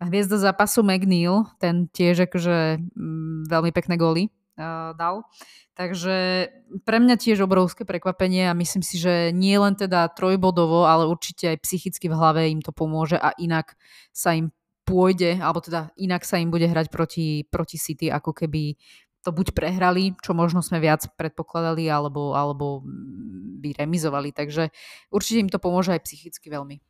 Hviezda 0.00 0.40
zápasu 0.40 0.80
McNeil, 0.80 1.44
ten 1.60 1.84
tiež 1.92 2.32
akože 2.32 2.80
mm, 2.80 3.44
veľmi 3.44 3.76
pekné 3.76 4.00
góly 4.00 4.32
dal. 4.98 5.22
Takže 5.78 6.50
pre 6.82 6.98
mňa 6.98 7.16
tiež 7.22 7.46
obrovské 7.46 7.86
prekvapenie 7.86 8.50
a 8.50 8.58
myslím 8.58 8.82
si, 8.82 8.98
že 8.98 9.30
nie 9.30 9.54
len 9.54 9.78
teda 9.78 10.10
trojbodovo, 10.10 10.90
ale 10.90 11.06
určite 11.06 11.54
aj 11.54 11.62
psychicky 11.62 12.10
v 12.10 12.18
hlave 12.18 12.50
im 12.50 12.58
to 12.58 12.74
pomôže 12.74 13.14
a 13.14 13.30
inak 13.38 13.78
sa 14.10 14.34
im 14.34 14.50
pôjde, 14.82 15.38
alebo 15.38 15.62
teda 15.62 15.94
inak 15.94 16.26
sa 16.26 16.42
im 16.42 16.50
bude 16.50 16.66
hrať 16.66 16.90
proti, 16.90 17.46
proti 17.46 17.78
City, 17.78 18.10
ako 18.10 18.34
keby 18.34 18.74
to 19.22 19.30
buď 19.30 19.54
prehrali, 19.54 20.18
čo 20.18 20.34
možno 20.34 20.64
sme 20.64 20.82
viac 20.82 21.04
predpokladali, 21.14 21.86
alebo, 21.86 22.34
alebo 22.34 22.82
by 23.62 23.76
remizovali. 23.78 24.34
Takže 24.34 24.74
určite 25.12 25.38
im 25.44 25.50
to 25.52 25.62
pomôže 25.62 25.94
aj 25.94 26.02
psychicky 26.02 26.50
veľmi. 26.50 26.80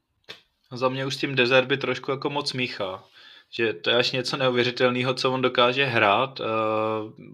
Za 0.73 0.89
mě 0.89 1.07
už 1.07 1.15
s 1.15 1.19
tím 1.19 1.35
Desert 1.35 1.69
by 1.69 1.77
trošku 1.77 2.11
jako 2.11 2.31
moc 2.31 2.53
míchá 2.53 3.05
že 3.51 3.73
to 3.73 3.91
je 3.91 3.97
až 3.97 4.13
něco 4.13 4.37
neuvěřitelného, 4.37 5.15
co 5.15 5.33
on 5.33 5.43
dokáže 5.43 5.85
hrát. 5.85 6.41
Uh, 6.41 6.47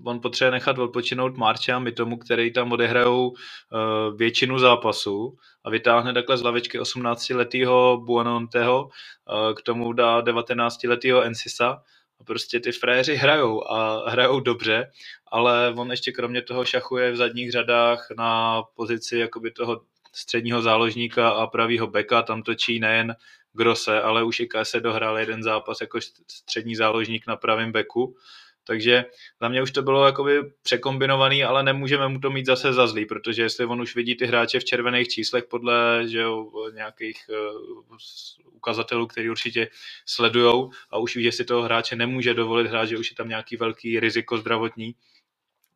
on 0.05 0.21
potřebuje 0.21 0.51
nechat 0.51 0.79
odpočinout 0.79 1.37
Marče 1.37 1.73
a 1.73 1.83
tomu, 1.97 2.17
který 2.17 2.53
tam 2.53 2.73
odehrajou 2.73 3.29
uh, 3.29 3.37
většinu 4.17 4.59
zápasů 4.59 5.37
a 5.65 5.71
vytáhne 5.71 6.13
takhle 6.13 6.39
z 6.39 6.43
lavičky 6.43 6.81
18-letého 6.81 8.03
Buononteho, 8.05 8.85
uh, 8.85 9.55
k 9.55 9.63
tomu 9.63 9.93
dá 9.93 10.21
19-letého 10.21 11.23
Ensisa 11.23 11.83
a 12.21 12.25
prostě 12.25 12.61
ty 12.61 12.73
fréři 12.73 13.15
hrajou 13.15 13.71
a 13.71 14.11
hrajou 14.11 14.41
dobře, 14.41 14.91
ale 15.33 15.75
on 15.77 15.91
ještě 15.91 16.13
kromě 16.13 16.43
toho 16.43 16.65
šachuje 16.65 17.13
v 17.13 17.17
zadních 17.17 17.53
řadách 17.53 18.07
na 18.17 18.63
pozici 18.77 19.19
jakoby 19.19 19.51
toho 19.51 19.81
středního 20.13 20.63
záložníka 20.63 21.31
a 21.31 21.47
pravýho 21.47 21.87
beka, 21.87 22.23
tam 22.23 22.43
točí 22.43 22.81
nejen 22.81 23.17
Grose, 23.55 24.03
ale 24.03 24.25
už 24.25 24.41
i 24.41 24.47
Kase 24.47 24.81
dohrál 24.81 25.19
jeden 25.19 25.43
zápas 25.43 25.81
jako 25.81 26.01
střední 26.31 26.77
záložník 26.77 27.27
na 27.27 27.37
pravém 27.37 27.73
beku, 27.73 28.17
takže 28.67 29.05
za 29.41 29.49
mě 29.49 29.63
už 29.63 29.71
to 29.71 29.83
bylo 29.83 30.07
jakoby 30.07 30.53
překombinovaný, 30.63 31.45
ale 31.45 31.63
nemůžeme 31.63 32.09
mu 32.09 32.21
to 32.21 32.31
mít 32.31 32.47
zase 32.47 32.73
za 32.73 32.87
zlý, 32.87 33.07
protože 33.07 33.43
jestli 33.43 33.67
on 33.67 33.81
už 33.81 33.95
vidí 33.95 34.17
ty 34.17 34.27
hráče 34.27 34.61
v 34.61 34.65
červených 34.65 35.09
číslech 35.09 35.45
podle 35.45 36.03
že 36.09 36.21
jo, 36.21 36.51
nějakých 36.75 37.17
uh, 37.29 37.97
ukazatelů, 38.53 39.07
který 39.07 39.31
určitě 39.31 39.69
sledujou 40.07 40.71
a 40.91 40.99
už 40.99 41.17
ví, 41.17 41.23
že 41.23 41.33
si 41.33 41.45
toho 41.45 41.63
hráče 41.63 41.97
nemůže 41.97 42.35
dovolit 42.35 42.67
hrát, 42.67 42.85
že 42.85 42.99
už 42.99 43.11
je 43.11 43.17
tam 43.17 43.29
nějaký 43.29 43.57
velký 43.57 44.01
riziko 44.01 44.39
zdravotní, 44.39 44.95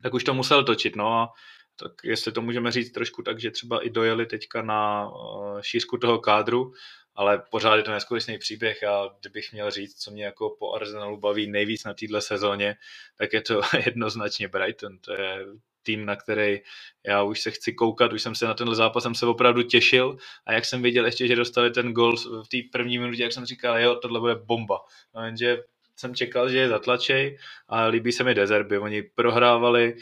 tak 0.01 0.13
už 0.13 0.23
to 0.23 0.33
musel 0.33 0.63
točit. 0.63 0.95
No 0.95 1.13
a 1.13 1.33
tak 1.75 1.91
jestli 2.03 2.31
to 2.31 2.41
můžeme 2.41 2.71
říct 2.71 2.91
trošku 2.91 3.21
tak, 3.21 3.39
že 3.39 3.51
třeba 3.51 3.85
i 3.85 3.89
dojeli 3.89 4.25
teďka 4.25 4.61
na 4.61 5.09
uh, 5.09 5.61
šířku 5.61 5.97
toho 5.97 6.19
kádru, 6.19 6.73
ale 7.19 7.43
pořád 7.49 7.75
je 7.75 7.83
to 7.83 7.91
neskutečný 7.91 8.37
příběh 8.37 8.83
a 8.83 9.15
kdybych 9.19 9.53
měl 9.53 9.71
říct, 9.71 9.95
co 9.95 10.11
mě 10.11 10.25
jako 10.25 10.55
po 10.59 10.73
Arsenalu 10.73 11.17
baví 11.17 11.47
nejvíc 11.47 11.83
na 11.83 11.93
této 11.93 12.21
sezóně, 12.21 12.75
tak 13.17 13.33
je 13.33 13.41
to 13.41 13.61
jednoznačně 13.85 14.47
Brighton. 14.47 14.97
To 14.99 15.13
je 15.13 15.45
tým, 15.83 16.05
na 16.05 16.15
který 16.15 16.59
já 17.07 17.23
už 17.23 17.41
se 17.41 17.51
chci 17.51 17.73
koukat, 17.73 18.13
už 18.13 18.21
jsem 18.21 18.35
se 18.35 18.45
na 18.45 18.53
tenhle 18.53 18.75
zápas 18.75 19.03
jsem 19.03 19.15
se 19.15 19.25
opravdu 19.25 19.63
těšil 19.63 20.17
a 20.45 20.53
jak 20.53 20.65
jsem 20.65 20.81
viděl 20.81 21.05
ještě, 21.05 21.27
že 21.27 21.35
dostali 21.35 21.71
ten 21.71 21.93
gol 21.93 22.15
v 22.17 22.47
té 22.47 22.57
první 22.71 22.97
minutě, 22.97 23.23
jak 23.23 23.33
jsem 23.33 23.45
říkal, 23.45 23.79
jo, 23.79 23.95
tohle 23.95 24.19
bude 24.19 24.35
bomba. 24.35 24.79
No, 25.15 25.25
jenže 25.25 25.57
jsem 25.95 26.15
čekal, 26.15 26.49
že 26.49 26.57
je 26.57 26.69
zatlačej 26.69 27.37
a 27.67 27.85
líbí 27.85 28.11
se 28.11 28.23
mi 28.23 28.33
Dezerby. 28.35 28.77
Oni 28.77 29.01
prohrávali, 29.01 29.95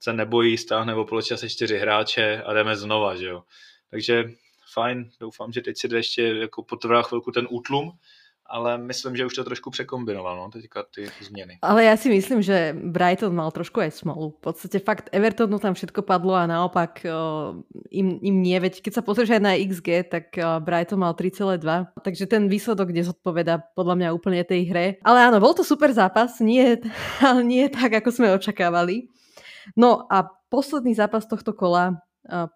se 0.00 0.12
nebojí, 0.12 0.58
stáhne 0.58 0.94
o 0.94 1.04
poločase 1.04 1.48
čtyři 1.48 1.78
hráče 1.78 2.42
a 2.42 2.52
jdeme 2.52 2.76
znova, 2.76 3.16
že 3.16 3.26
jo. 3.26 3.42
Takže 3.90 4.24
fajn, 4.74 5.10
doufám, 5.20 5.52
že 5.52 5.60
teď 5.60 5.78
si 5.78 5.88
jde 5.88 5.96
ještě 5.96 6.22
jako 6.22 6.62
potrvá 6.62 7.02
chvilku 7.02 7.30
ten 7.30 7.46
útlum, 7.50 7.92
ale 8.46 8.78
myslím, 8.78 9.16
že 9.16 9.26
už 9.26 9.34
to 9.34 9.44
trošku 9.44 9.70
překombinoval, 9.70 10.36
no, 10.36 10.50
teďka 10.50 10.82
ty 10.94 11.08
změny. 11.20 11.58
Ale 11.62 11.84
já 11.84 11.96
si 11.96 12.08
myslím, 12.08 12.42
že 12.42 12.76
Brighton 12.76 13.34
mal 13.34 13.50
trošku 13.50 13.80
aj 13.80 13.90
smolu. 13.90 14.30
V 14.30 14.40
podstate 14.40 14.78
fakt 14.78 15.08
Evertonu 15.12 15.58
tam 15.58 15.74
všetko 15.74 16.02
padlo 16.02 16.36
a 16.36 16.46
naopak 16.46 17.00
uh, 17.08 17.56
im, 17.90 18.20
im 18.20 18.36
nie, 18.42 18.60
veď 18.60 18.84
keď 18.84 19.00
sa 19.00 19.02
pozrieš 19.02 19.40
na 19.40 19.56
XG, 19.56 20.04
tak 20.12 20.36
uh, 20.36 20.60
Brighton 20.60 21.00
mal 21.00 21.16
3,2, 21.16 21.64
takže 22.04 22.28
ten 22.28 22.52
výsledok 22.52 22.92
nezodpoveda 22.92 23.72
podľa 23.72 23.94
mňa 23.96 24.08
úplne 24.12 24.44
tej 24.44 24.68
hre. 24.68 24.86
Ale 25.00 25.24
áno, 25.24 25.40
bol 25.40 25.56
to 25.56 25.64
super 25.64 25.88
zápas, 25.96 26.36
nie, 26.44 26.76
ale 27.24 27.40
nie 27.40 27.72
tak, 27.72 27.96
ako 27.96 28.12
sme 28.12 28.36
očakávali. 28.36 29.08
No 29.72 30.04
a 30.12 30.28
posledný 30.52 30.92
zápas 30.92 31.24
tohto 31.24 31.56
kola 31.56 32.04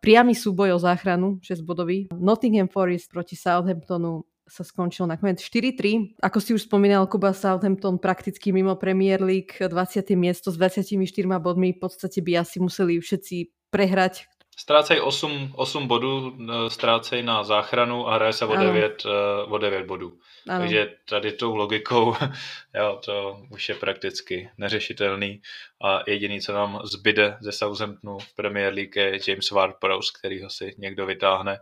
priamy 0.01 0.33
súboj 0.33 0.77
o 0.77 0.79
záchranu, 0.81 1.39
6 1.45 1.65
bodový. 1.65 2.09
Nottingham 2.17 2.69
Forest 2.69 3.13
proti 3.13 3.37
Southamptonu 3.37 4.25
sa 4.49 4.65
skončil 4.65 5.05
nakoniec 5.05 5.45
4-3. 5.45 6.17
Ako 6.25 6.41
si 6.41 6.57
už 6.57 6.65
spomínal, 6.65 7.05
Kuba 7.05 7.37
Southampton 7.37 8.01
prakticky 8.01 8.49
mimo 8.49 8.81
Premier 8.81 9.21
League, 9.21 9.53
20. 9.61 9.69
miesto 10.17 10.49
s 10.49 10.57
24 10.57 10.97
bodmi, 11.37 11.77
v 11.77 11.81
podstate 11.85 12.25
by 12.25 12.41
asi 12.41 12.57
museli 12.57 12.97
všetci 12.97 13.69
prehrať, 13.69 14.25
Ztrácejí 14.61 15.01
8, 15.01 15.53
8 15.57 15.89
bodů, 15.89 16.39
e, 16.41 16.71
ztrácejí 16.71 17.23
na 17.23 17.45
záchranu 17.45 18.09
a 18.09 18.15
hraje 18.15 18.33
se 18.33 18.47
o 18.47 18.57
9, 18.57 19.03
e, 19.07 19.45
o 19.45 19.59
9 19.59 19.87
bodů. 19.87 20.21
Ano. 20.49 20.59
Takže 20.59 20.95
tady 21.09 21.33
tou 21.33 21.57
logikou 21.57 22.15
jo, 22.75 23.01
to 23.05 23.43
už 23.51 23.69
je 23.69 23.75
prakticky 23.75 24.51
neřešitelný 24.59 25.43
a 25.85 26.11
jediný, 26.11 26.41
co 26.41 26.53
nám 26.53 26.81
zbyde 26.85 27.37
ze 27.41 27.53
Southamptonu 27.53 28.19
v 28.19 28.35
Premier 28.35 28.75
League 28.75 28.97
je 28.97 29.19
James 29.29 29.51
Ward-Prowse, 29.53 30.19
který 30.19 30.43
ho 30.43 30.51
si 30.51 30.75
někdo 30.79 31.07
vytáhne 31.07 31.59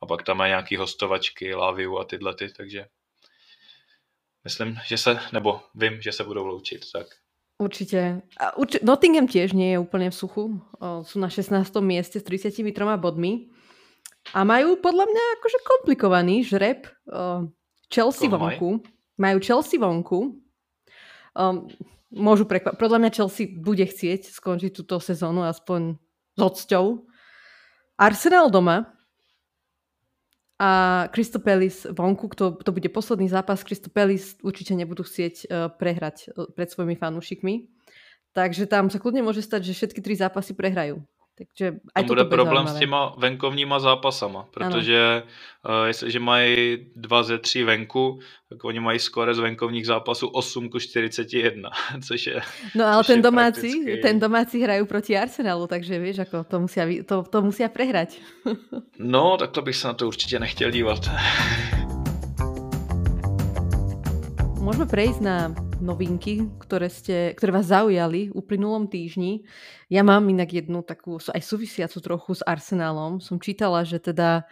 a 0.00 0.06
pak 0.06 0.22
tam 0.22 0.36
má 0.36 0.46
nějaký 0.46 0.76
hostovačky, 0.76 1.54
Laviu 1.54 1.98
a 1.98 2.04
tyhle 2.04 2.34
ty, 2.34 2.52
takže 2.52 2.86
myslím, 4.44 4.78
že 4.86 4.98
se, 4.98 5.18
nebo 5.32 5.60
vím, 5.74 6.02
že 6.02 6.12
se 6.12 6.24
budou 6.24 6.46
loučit, 6.46 6.92
tak 6.92 7.06
Určite. 7.60 8.24
A 8.40 8.56
urči- 8.56 8.80
Nottingham 8.80 9.28
tiež 9.28 9.52
nie 9.52 9.76
je 9.76 9.78
úplne 9.78 10.08
v 10.08 10.16
suchu. 10.16 10.44
O, 10.80 11.04
sú 11.04 11.20
na 11.20 11.28
16. 11.28 11.60
mieste 11.84 12.16
s 12.16 12.24
33 12.24 12.96
bodmi. 12.96 13.52
A 14.32 14.48
majú 14.48 14.80
podľa 14.80 15.04
mňa 15.04 15.24
akože 15.36 15.58
komplikovaný 15.60 16.40
žreb. 16.40 16.88
O, 17.04 17.52
Chelsea 17.92 18.32
Koho 18.32 18.40
vonku. 18.40 18.68
Maj? 18.80 18.88
Majú 19.20 19.38
Chelsea 19.44 19.76
vonku. 19.76 20.40
O, 21.36 21.44
môžu 22.08 22.48
prekvap- 22.48 22.80
Podľa 22.80 22.96
mňa 23.04 23.10
Chelsea 23.12 23.44
bude 23.52 23.84
chcieť 23.84 24.32
skončiť 24.32 24.72
túto 24.80 24.96
sezónu 24.96 25.44
aspoň 25.44 26.00
s 26.36 26.40
odsťou. 26.40 27.04
Arsenal 28.00 28.48
doma 28.48 28.96
a 30.60 31.08
Palace 31.40 31.88
vonku, 31.88 32.28
to, 32.36 32.52
to 32.60 32.68
bude 32.68 32.84
posledný 32.92 33.32
zápas. 33.32 33.64
Palace 33.88 34.36
určite 34.44 34.76
nebudú 34.76 35.08
chcieť 35.08 35.34
uh, 35.48 35.72
prehrať 35.72 36.28
uh, 36.28 36.52
pred 36.52 36.68
svojimi 36.68 37.00
fanúšikmi. 37.00 37.72
Takže 38.36 38.68
tam 38.68 38.92
sa 38.92 39.00
kľudne 39.00 39.24
môže 39.24 39.40
stať, 39.40 39.72
že 39.72 39.74
všetky 39.74 40.04
tri 40.04 40.14
zápasy 40.20 40.52
prehrajú. 40.52 41.00
Takže 41.40 41.80
aj 41.96 42.04
to 42.04 42.12
bude 42.12 42.24
problém 42.28 42.68
zaujímavé. 42.68 42.76
s 42.76 42.80
těma 42.80 43.14
venkovníma 43.16 43.78
zápasama, 43.80 44.44
protože 44.52 45.22
uh, 45.64 45.86
jestliže 45.86 46.20
mají 46.20 46.76
dva 46.96 47.22
ze 47.22 47.38
tří 47.38 47.64
venku, 47.64 48.20
tak 48.48 48.64
oni 48.64 48.80
mají 48.80 48.98
skore 48.98 49.34
z 49.34 49.38
venkovních 49.38 49.86
zápasů 49.86 50.28
8 50.28 50.68
ku 50.68 50.78
41, 50.78 51.70
což 52.06 52.26
je 52.26 52.40
No 52.74 52.86
ale 52.86 53.04
ten 53.04 53.22
domáci, 53.22 53.72
prakticky... 53.72 53.96
ten 53.96 54.20
domáci 54.20 54.60
hrajú 54.60 54.84
proti 54.84 55.16
Arsenalu, 55.16 55.66
takže 55.66 55.96
víš, 55.96 56.28
ako 56.28 56.44
to 56.44 56.60
musia, 56.60 56.84
to, 57.08 57.24
to 57.24 57.38
musia 57.40 57.72
prehrať. 57.72 58.20
no, 58.98 59.36
tak 59.40 59.50
to 59.50 59.62
bych 59.62 59.76
se 59.76 59.88
na 59.88 59.94
to 59.94 60.06
určitě 60.06 60.38
nechtěl 60.38 60.70
dívat. 60.70 61.00
Môžeme 64.60 64.84
prejsť 64.84 65.20
na 65.24 65.69
novinky, 65.80 66.46
ktoré, 66.60 66.92
ste, 66.92 67.32
ktoré 67.34 67.50
vás 67.56 67.72
zaujali 67.72 68.30
v 68.30 68.36
uplynulom 68.36 68.86
týždni. 68.86 69.44
Ja 69.88 70.04
mám 70.06 70.28
inak 70.28 70.52
jednu 70.52 70.84
takú 70.84 71.18
aj 71.18 71.40
súvisiacu 71.40 71.98
trochu 72.04 72.38
s 72.38 72.42
Arsenálom. 72.44 73.18
Som 73.18 73.40
čítala, 73.40 73.82
že 73.82 73.98
teda 73.98 74.44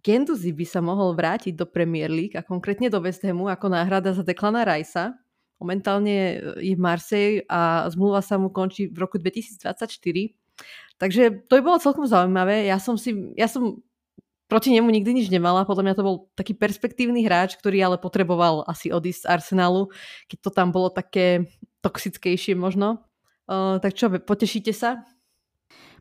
Genduzi 0.00 0.54
by 0.54 0.66
sa 0.66 0.78
mohol 0.78 1.14
vrátiť 1.18 1.58
do 1.58 1.66
Premier 1.66 2.08
League 2.08 2.38
a 2.38 2.46
konkrétne 2.46 2.86
do 2.86 3.02
West 3.02 3.26
Hamu 3.26 3.50
ako 3.50 3.66
náhrada 3.74 4.14
za 4.14 4.22
Declana 4.22 4.62
Ricea. 4.62 5.14
Momentálne 5.58 6.38
je 6.62 6.74
v 6.74 6.80
Marseille 6.80 7.42
a 7.50 7.90
zmluva 7.90 8.22
sa 8.22 8.38
mu 8.38 8.54
končí 8.54 8.86
v 8.86 9.02
roku 9.02 9.18
2024. 9.18 9.66
Takže 10.98 11.46
to 11.50 11.52
by 11.58 11.62
bolo 11.62 11.82
celkom 11.82 12.06
zaujímavé. 12.06 12.70
Ja 12.70 12.78
som, 12.78 12.94
si, 12.94 13.14
ja 13.34 13.50
som 13.50 13.82
proti 14.48 14.72
nemu 14.72 14.88
nikdy 14.88 15.22
nič 15.22 15.28
nemala. 15.28 15.68
Podľa 15.68 15.84
mňa 15.84 15.94
to 15.94 16.02
bol 16.02 16.16
taký 16.34 16.56
perspektívny 16.56 17.22
hráč, 17.22 17.54
ktorý 17.60 17.78
ale 17.84 17.96
potreboval 18.00 18.64
asi 18.64 18.88
odísť 18.88 19.28
z 19.28 19.30
Arsenalu, 19.30 19.92
keď 20.26 20.38
to 20.40 20.50
tam 20.50 20.72
bolo 20.72 20.88
také 20.88 21.46
toxickejšie 21.84 22.56
možno. 22.56 23.04
Uh, 23.48 23.76
tak 23.78 23.94
čo, 23.94 24.08
potešíte 24.10 24.72
sa? 24.72 25.04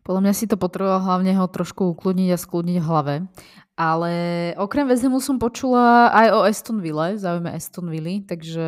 Podľa 0.08 0.24
mňa 0.24 0.34
si 0.34 0.48
to 0.48 0.56
potreboval 0.56 1.04
hlavne 1.04 1.36
ho 1.36 1.52
trošku 1.52 1.92
ukludniť 1.92 2.30
a 2.32 2.40
skludniť 2.40 2.78
v 2.80 2.88
hlave. 2.88 3.16
Ale 3.78 4.14
okrem 4.58 4.90
Vezemu 4.90 5.22
som 5.22 5.38
počula 5.38 6.10
aj 6.10 6.28
o 6.34 6.40
Aston 6.48 6.80
Ville, 6.82 7.20
záujme 7.20 7.52
Aston 7.52 7.92
Ville, 7.94 8.26
takže 8.26 8.66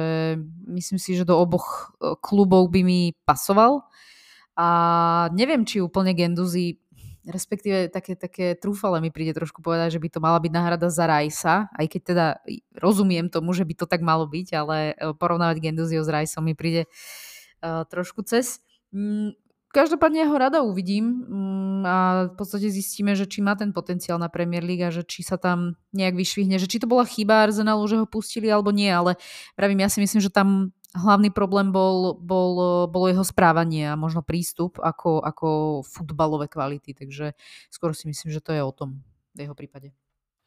myslím 0.69 0.99
si, 1.01 1.17
že 1.17 1.25
do 1.25 1.34
oboch 1.34 1.95
e, 1.97 2.13
klubov 2.21 2.69
by 2.69 2.86
mi 2.86 3.17
pasoval. 3.25 3.89
A 4.59 4.67
neviem, 5.34 5.63
či 5.65 5.82
úplne 5.82 6.13
Genduzi 6.13 6.77
respektíve 7.30 7.93
také, 7.93 8.17
také 8.17 8.57
trúfale 8.57 8.97
mi 8.99 9.13
príde 9.13 9.38
trošku 9.38 9.61
povedať, 9.61 9.95
že 9.95 10.01
by 10.01 10.09
to 10.09 10.19
mala 10.19 10.41
byť 10.41 10.51
náhrada 10.51 10.88
za 10.89 11.05
Rajsa, 11.05 11.69
aj 11.71 11.86
keď 11.86 12.01
teda 12.01 12.25
rozumiem 12.82 13.30
tomu, 13.30 13.53
že 13.53 13.63
by 13.63 13.73
to 13.77 13.86
tak 13.86 14.01
malo 14.01 14.25
byť, 14.25 14.47
ale 14.57 14.77
e, 14.91 15.13
porovnávať 15.13 15.61
Genduzio 15.61 16.01
s 16.01 16.09
Rajsom 16.09 16.43
mi 16.43 16.57
príde 16.57 16.89
uh, 17.61 17.86
trošku 17.86 18.25
cez. 18.25 18.59
Mm, 18.89 19.38
každopádne 19.69 20.25
ho 20.25 20.36
rada 20.36 20.65
uvidím 20.65 21.05
mm, 21.30 21.82
a 21.86 21.97
v 22.34 22.36
podstate 22.36 22.73
zistíme, 22.73 23.13
že 23.13 23.30
či 23.30 23.45
má 23.45 23.53
ten 23.53 23.69
potenciál 23.69 24.17
na 24.17 24.27
Premier 24.27 24.65
League 24.65 24.82
a 24.82 24.89
že 24.89 25.05
či 25.05 25.21
sa 25.21 25.38
tam 25.38 25.77
nejak 25.93 26.17
vyšvihne, 26.17 26.57
že 26.57 26.65
či 26.65 26.82
to 26.82 26.89
bola 26.89 27.05
chyba 27.05 27.45
Arsenalu, 27.45 27.86
že 27.86 27.99
ho 28.01 28.09
pustili 28.09 28.49
alebo 28.49 28.73
nie, 28.73 28.89
ale 28.89 29.15
pravím, 29.53 29.86
ja 29.86 29.89
si 29.93 30.01
myslím, 30.01 30.19
že 30.19 30.34
tam 30.34 30.73
hlavný 30.95 31.29
problém 31.29 31.71
bol, 31.71 32.17
bol, 32.17 32.87
bolo 32.89 33.05
jeho 33.07 33.23
správanie 33.23 33.91
a 33.91 33.99
možno 33.99 34.25
prístup 34.25 34.81
ako, 34.81 35.21
ako 35.21 35.47
futbalové 35.85 36.47
kvality, 36.49 36.93
takže 36.93 37.33
skoro 37.69 37.93
si 37.93 38.09
myslím, 38.09 38.33
že 38.33 38.41
to 38.41 38.53
je 38.53 38.63
o 38.63 38.71
tom 38.71 39.01
v 39.35 39.41
jeho 39.45 39.55
prípade. 39.55 39.91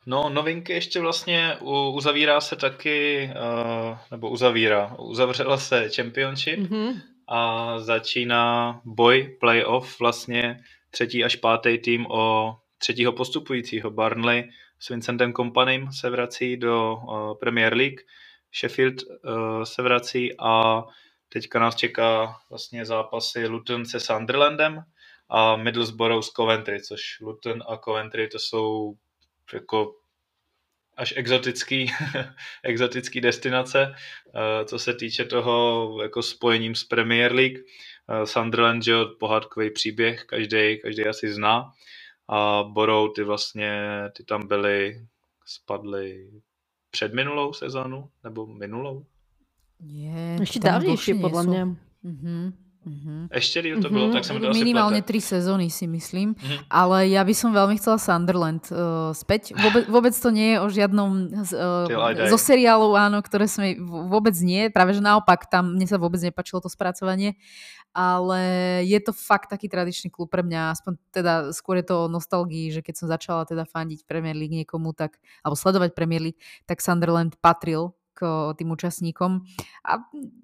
No, 0.06 0.28
novinky 0.28 0.72
ještě 0.72 1.00
vlastně 1.00 1.56
uzavírá 1.92 2.40
se 2.40 2.56
taky, 2.56 3.30
uh, 3.30 3.98
nebo 4.10 4.30
uzavírá, 4.30 4.96
uzavřela 4.98 5.56
se 5.56 5.88
Championship 5.88 6.58
mm-hmm. 6.58 7.00
a 7.28 7.78
začíná 7.78 8.80
boj, 8.84 9.36
playoff, 9.40 10.00
vlastně 10.00 10.60
třetí 10.90 11.24
až 11.24 11.36
pátý 11.36 11.78
tým 11.78 12.06
o 12.10 12.56
třetího 12.78 13.12
postupujícího. 13.12 13.90
Barnley 13.90 14.50
s 14.78 14.88
Vincentem 14.88 15.32
Kompanem 15.32 15.92
se 15.92 16.10
vrací 16.10 16.56
do 16.56 16.94
uh, 16.94 17.38
Premier 17.38 17.74
League 17.74 18.00
Sheffield 18.60 18.94
uh, 19.02 19.62
se 19.62 19.82
vrací 19.82 20.30
a 20.38 20.82
teďka 21.28 21.58
nás 21.58 21.76
čeká 21.76 22.36
vlastně 22.50 22.84
zápasy 22.86 23.46
Luton 23.46 23.84
se 23.84 24.00
Sunderlandem 24.00 24.82
a 25.28 25.56
Middlesbrough 25.56 26.24
s 26.24 26.28
Coventry, 26.28 26.82
což 26.82 27.20
Luton 27.20 27.62
a 27.68 27.76
Coventry 27.76 28.28
to 28.28 28.38
jsou 28.38 28.94
jako 29.52 29.94
až 30.96 31.14
exotický, 31.16 31.92
exotický 32.64 33.20
destinace, 33.20 33.94
uh, 34.26 34.66
co 34.66 34.78
se 34.78 34.94
týče 34.94 35.24
toho 35.24 35.98
jako 36.02 36.22
spojením 36.22 36.74
s 36.74 36.84
Premier 36.84 37.32
League. 37.34 37.58
Uh, 37.58 38.24
Sunderland, 38.24 38.84
že 38.84 38.94
pohádkový 39.20 39.70
příběh, 39.70 40.24
každý, 40.24 40.80
každý 40.82 41.06
asi 41.06 41.32
zná. 41.32 41.72
A 42.28 42.62
Borou, 42.62 43.08
ty 43.08 43.22
vlastně, 43.22 44.02
ty 44.16 44.24
tam 44.24 44.48
byly, 44.48 45.06
spadly 45.46 46.30
před 46.92 47.14
minulou 47.14 47.52
sezónu, 47.52 48.08
nebo 48.24 48.46
minulou? 48.46 49.06
Je, 49.80 50.36
Ještě 50.40 50.60
dávnější, 50.60 51.14
podle 51.14 51.46
mě. 51.46 51.64
Mm-hmm. 52.04 52.52
Mm-hmm. 52.82 53.30
Ešte 53.30 53.62
díl 53.62 53.78
to 53.78 53.86
mm-hmm. 53.86 53.94
bylo, 53.94 54.06
tak 54.10 54.22
sa 54.26 54.34
mi 54.34 54.42
to 54.42 54.50
Minimálne 54.50 55.06
tri 55.06 55.22
sezóny 55.22 55.70
si 55.70 55.86
myslím, 55.86 56.34
mm-hmm. 56.34 56.66
ale 56.66 57.14
ja 57.14 57.22
by 57.22 57.30
som 57.30 57.54
veľmi 57.54 57.78
chcela 57.78 57.94
Sunderland 57.94 58.66
uh, 58.74 59.14
späť. 59.14 59.54
Vôbec, 59.54 59.86
vôbec 59.86 60.14
to 60.18 60.34
nie 60.34 60.54
je 60.54 60.58
o 60.58 60.66
žiadnom 60.66 61.10
uh, 61.30 62.26
zo 62.26 62.38
seriálov, 62.42 62.98
áno, 62.98 63.22
ktoré 63.22 63.46
sme 63.46 63.78
vôbec 63.78 64.34
nie, 64.42 64.66
práve 64.66 64.98
že 64.98 65.02
naopak, 65.02 65.46
tam 65.46 65.78
mne 65.78 65.86
sa 65.86 65.94
vôbec 65.94 66.18
nepačilo 66.26 66.58
to 66.58 66.66
spracovanie, 66.66 67.38
ale 67.94 68.42
je 68.82 68.98
to 68.98 69.14
fakt 69.14 69.54
taký 69.54 69.70
tradičný 69.70 70.10
klub 70.10 70.26
pre 70.26 70.42
mňa, 70.42 70.74
aspoň 70.74 70.92
teda 71.14 71.32
skôr 71.54 71.78
je 71.78 71.86
to 71.86 72.10
o 72.10 72.10
nostalgii, 72.10 72.74
že 72.74 72.82
keď 72.82 72.94
som 72.98 73.06
začala 73.06 73.46
teda 73.46 73.62
fandiť 73.62 74.10
Premier 74.10 74.34
League 74.34 74.58
niekomu, 74.58 74.90
tak, 74.90 75.22
alebo 75.46 75.54
sledovať 75.54 75.94
Premier 75.94 76.18
League, 76.18 76.40
tak 76.66 76.82
Sunderland 76.82 77.38
patril 77.38 77.94
k 78.14 78.52
tým 78.56 78.70
účastníkom. 78.70 79.44
A 79.84 79.92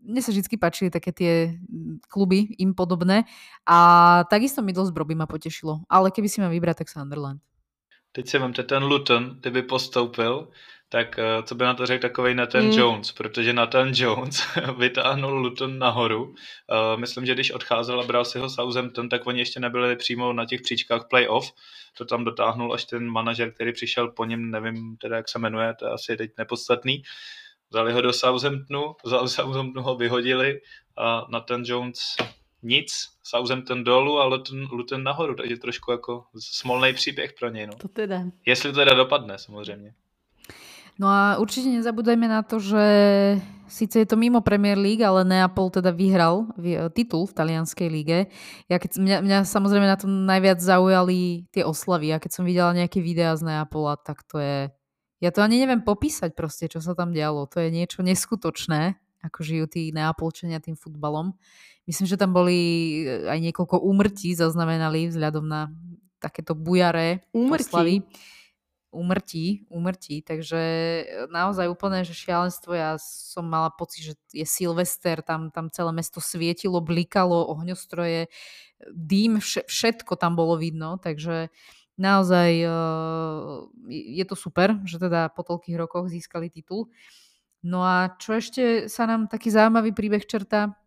mne 0.04 0.20
sa 0.24 0.32
vždy 0.32 0.56
páčili 0.56 0.88
také 0.90 1.12
tie 1.12 1.60
kluby 2.08 2.56
im 2.58 2.74
podobné. 2.74 3.28
A 3.68 3.78
takisto 4.26 4.64
Middlesbrough 4.64 5.08
by 5.08 5.14
ma 5.14 5.26
potešilo. 5.28 5.84
Ale 5.88 6.10
keby 6.10 6.28
si 6.28 6.40
ma 6.40 6.48
vybrať, 6.48 6.84
tak 6.84 6.92
Sunderland. 6.92 7.40
Teď 8.12 8.28
si 8.28 8.38
vemte 8.38 8.62
ten 8.62 8.84
Luton, 8.84 9.36
kdyby 9.40 9.62
postoupil, 9.62 10.48
tak 10.88 11.18
uh, 11.18 11.44
co 11.44 11.54
by 11.54 11.64
na 11.64 11.74
to 11.74 11.86
řekl 11.86 12.02
takovej 12.02 12.34
Nathan 12.34 12.64
mm. 12.64 12.70
Jones, 12.70 13.12
protože 13.12 13.52
Nathan 13.52 13.92
Jones 13.94 14.42
vytáhnul 14.78 15.32
Luton 15.32 15.78
nahoru. 15.78 16.24
Uh, 16.24 16.34
myslím, 17.00 17.26
že 17.26 17.34
když 17.34 17.50
odcházel 17.50 18.00
a 18.00 18.06
bral 18.06 18.24
si 18.24 18.38
ho 18.38 18.50
Southampton, 18.50 19.08
tak 19.08 19.26
oni 19.26 19.38
ještě 19.38 19.60
nebyli 19.60 19.96
přímo 19.96 20.32
na 20.32 20.46
těch 20.46 20.60
příčkách 20.62 21.08
playoff. 21.10 21.52
To 21.98 22.04
tam 22.04 22.24
dotáhnul 22.24 22.74
až 22.74 22.84
ten 22.84 23.06
manažer, 23.06 23.52
který 23.52 23.72
přišel 23.72 24.08
po 24.08 24.24
něm, 24.24 24.50
nevím 24.50 24.96
teda, 24.96 25.16
jak 25.16 25.28
se 25.28 25.38
jmenuje, 25.38 25.74
to 25.74 25.86
je 25.86 25.92
asi 25.92 26.16
teď 26.16 26.30
nepodstatný. 26.38 26.98
Uh, 26.98 27.04
Vzali 27.70 27.92
ho 27.92 28.00
do 28.00 28.12
Southamptonu, 28.12 28.94
z 29.04 29.10
Southamptonu 29.10 29.82
ho 29.82 29.96
vyhodili 29.96 30.60
a 30.96 31.26
na 31.30 31.40
ten 31.40 31.62
Jones 31.66 32.16
nic, 32.62 32.90
Southampton 33.22 33.84
dolů 33.84 34.18
a 34.18 34.24
Luton, 34.24 34.68
Luton 34.70 35.02
nahoru, 35.02 35.34
takže 35.34 35.56
trošku 35.56 35.90
jako 35.92 36.24
smolný 36.38 36.92
příběh 36.92 37.32
pro 37.38 37.48
něj. 37.48 37.66
No. 37.66 37.72
To 37.72 37.88
teda. 37.88 38.22
Jestli 38.46 38.72
to 38.72 38.78
teda 38.78 38.94
dopadne, 38.94 39.38
samozřejmě. 39.38 39.94
No 40.98 41.06
a 41.06 41.38
určite 41.38 41.70
nezabúdajme 41.70 42.26
na 42.26 42.42
to, 42.42 42.58
že 42.58 42.82
síce 43.70 44.02
je 44.02 44.06
to 44.10 44.18
mimo 44.18 44.42
Premier 44.42 44.74
League, 44.74 45.06
ale 45.06 45.22
Neapol 45.22 45.70
teda 45.70 45.94
vyhral 45.94 46.50
titul 46.90 47.30
v 47.30 47.36
talianskej 47.38 47.86
líge. 47.86 48.26
Ja 48.66 48.82
keď, 48.82 48.98
mňa, 48.98 49.16
mňa 49.22 49.38
samozrejme 49.46 49.86
na 49.86 49.94
to 49.94 50.10
najviac 50.10 50.58
zaujali 50.58 51.46
tie 51.54 51.62
oslavy. 51.62 52.10
A 52.10 52.18
keď 52.18 52.30
som 52.34 52.42
videla 52.42 52.74
nejaké 52.74 52.98
videá 52.98 53.38
z 53.38 53.46
Neapola, 53.46 53.94
tak 53.94 54.26
to 54.26 54.42
je 54.42 54.74
ja 55.18 55.30
to 55.34 55.42
ani 55.42 55.58
neviem 55.58 55.82
popísať 55.82 56.34
proste, 56.38 56.70
čo 56.70 56.78
sa 56.78 56.94
tam 56.94 57.10
dialo. 57.10 57.50
To 57.50 57.58
je 57.58 57.74
niečo 57.74 58.06
neskutočné, 58.06 58.98
ako 59.26 59.38
žijú 59.42 59.66
tí 59.66 59.90
neapolčania 59.90 60.62
tým 60.62 60.78
futbalom. 60.78 61.34
Myslím, 61.90 62.06
že 62.06 62.20
tam 62.20 62.30
boli 62.30 62.58
eh, 63.02 63.26
aj 63.26 63.38
niekoľko 63.50 63.82
úmrtí 63.82 64.36
zaznamenali 64.38 65.10
vzhľadom 65.10 65.44
na 65.46 65.72
takéto 66.22 66.54
bujaré 66.54 67.26
úmrtí. 67.34 67.70
oslavy. 67.70 67.96
Úmrtí, 68.88 69.68
úmrtí, 69.68 70.24
takže 70.24 70.60
eh, 71.04 71.26
naozaj 71.28 71.66
úplne, 71.66 72.06
že 72.06 72.14
šialenstvo. 72.14 72.72
Ja 72.78 72.94
som 73.02 73.44
mala 73.50 73.74
pocit, 73.74 74.12
že 74.12 74.14
je 74.30 74.46
Silvester, 74.46 75.20
tam, 75.20 75.50
tam 75.50 75.68
celé 75.68 75.90
mesto 75.90 76.22
svietilo, 76.22 76.78
blikalo, 76.78 77.50
ohňostroje, 77.52 78.30
dým, 78.94 79.42
všetko 79.42 80.14
tam 80.14 80.38
bolo 80.38 80.54
vidno, 80.54 81.02
takže 81.02 81.50
naozaj 81.98 82.50
uh, 82.64 83.66
je 83.90 84.24
to 84.24 84.38
super, 84.38 84.78
že 84.86 85.02
teda 85.02 85.28
po 85.34 85.42
toľkých 85.42 85.76
rokoch 85.76 86.06
získali 86.08 86.48
titul. 86.48 86.88
No 87.60 87.82
a 87.82 88.14
čo 88.16 88.38
ešte 88.38 88.86
sa 88.86 89.04
nám 89.04 89.26
taký 89.26 89.50
zaujímavý 89.50 89.90
príbeh 89.90 90.22
čerta, 90.24 90.78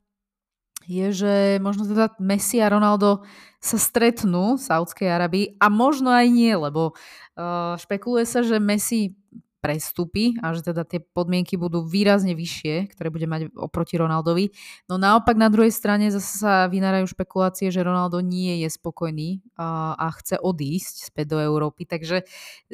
je, 0.90 1.14
že 1.14 1.34
možno 1.62 1.86
teda 1.86 2.18
Messi 2.18 2.58
a 2.58 2.72
Ronaldo 2.72 3.22
sa 3.62 3.78
stretnú 3.78 4.58
v 4.58 4.66
Saudskej 4.66 5.14
Arabii 5.14 5.46
a 5.62 5.70
možno 5.70 6.10
aj 6.10 6.28
nie, 6.32 6.54
lebo 6.58 6.98
uh, 6.98 7.78
špekuluje 7.78 8.26
sa, 8.26 8.42
že 8.42 8.58
Messi 8.58 9.14
prestupy 9.62 10.34
a 10.42 10.58
že 10.58 10.74
teda 10.74 10.82
tie 10.84 11.00
podmienky 11.00 11.56
budú 11.56 11.86
výrazne 11.86 12.34
vyššie, 12.34 12.90
ktoré 12.92 13.14
bude 13.14 13.30
mať 13.30 13.54
oproti 13.54 13.96
Ronaldovi. 13.96 14.50
No 14.90 14.98
naopak 14.98 15.38
na 15.38 15.54
druhej 15.54 15.70
strane 15.70 16.10
zase 16.10 16.42
sa 16.42 16.66
vynárajú 16.66 17.06
špekulácie, 17.14 17.70
že 17.70 17.86
Ronaldo 17.86 18.20
nie 18.26 18.66
je 18.66 18.70
spokojný 18.74 19.46
a, 19.56 19.94
a 19.96 20.10
chce 20.18 20.42
odísť 20.42 21.14
späť 21.14 21.38
do 21.38 21.40
Európy, 21.40 21.86
takže 21.86 22.26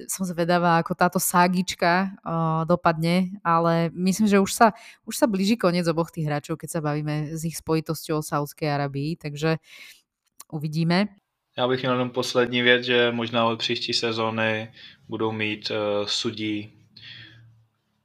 som 0.07 0.23
zvedavá, 0.23 0.79
ako 0.79 0.95
táto 0.95 1.19
ságička 1.19 2.15
uh, 2.23 2.63
dopadne, 2.63 3.35
ale 3.43 3.91
myslím, 3.91 4.31
že 4.31 4.39
už 4.39 4.51
sa, 4.55 4.67
už 5.03 5.19
sa 5.19 5.27
blíži 5.27 5.59
koniec 5.59 5.83
oboch 5.91 6.09
tých 6.09 6.31
hráčov, 6.31 6.55
keď 6.55 6.79
sa 6.79 6.81
bavíme 6.81 7.35
s 7.35 7.43
ich 7.43 7.59
spojitosťou 7.59 8.23
o 8.23 8.25
Saudskej 8.25 8.71
Arabii, 8.71 9.19
takže 9.19 9.59
uvidíme. 10.47 11.26
Já 11.58 11.68
bych 11.68 11.82
měl 11.82 11.91
jenom 11.91 12.10
poslední 12.10 12.62
věc, 12.62 12.84
že 12.84 13.12
možná 13.12 13.47
od 13.47 13.60
příští 13.60 13.93
sezóny 13.93 14.74
budou 15.10 15.32
mít 15.32 15.72
uh, 15.72 16.05
sudí 16.05 16.74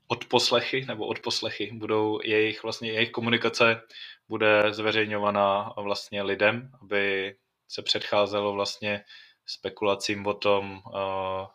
odposlechy 0.07 0.85
nebo 0.89 1.07
odposlechy. 1.07 1.71
Budou 1.73 2.21
jejich, 2.25 2.63
vlastně 2.63 2.93
jejich 2.93 3.11
komunikace 3.11 3.83
bude 4.29 4.63
zveřejňovaná 4.71 5.73
vlastně 5.77 6.23
lidem, 6.23 6.71
aby 6.83 7.35
se 7.69 7.83
předcházelo 7.83 8.53
vlastně 8.53 9.05
spekulacím 9.47 10.27
o 10.27 10.35
tom, 10.35 10.83
uh, 10.87 11.47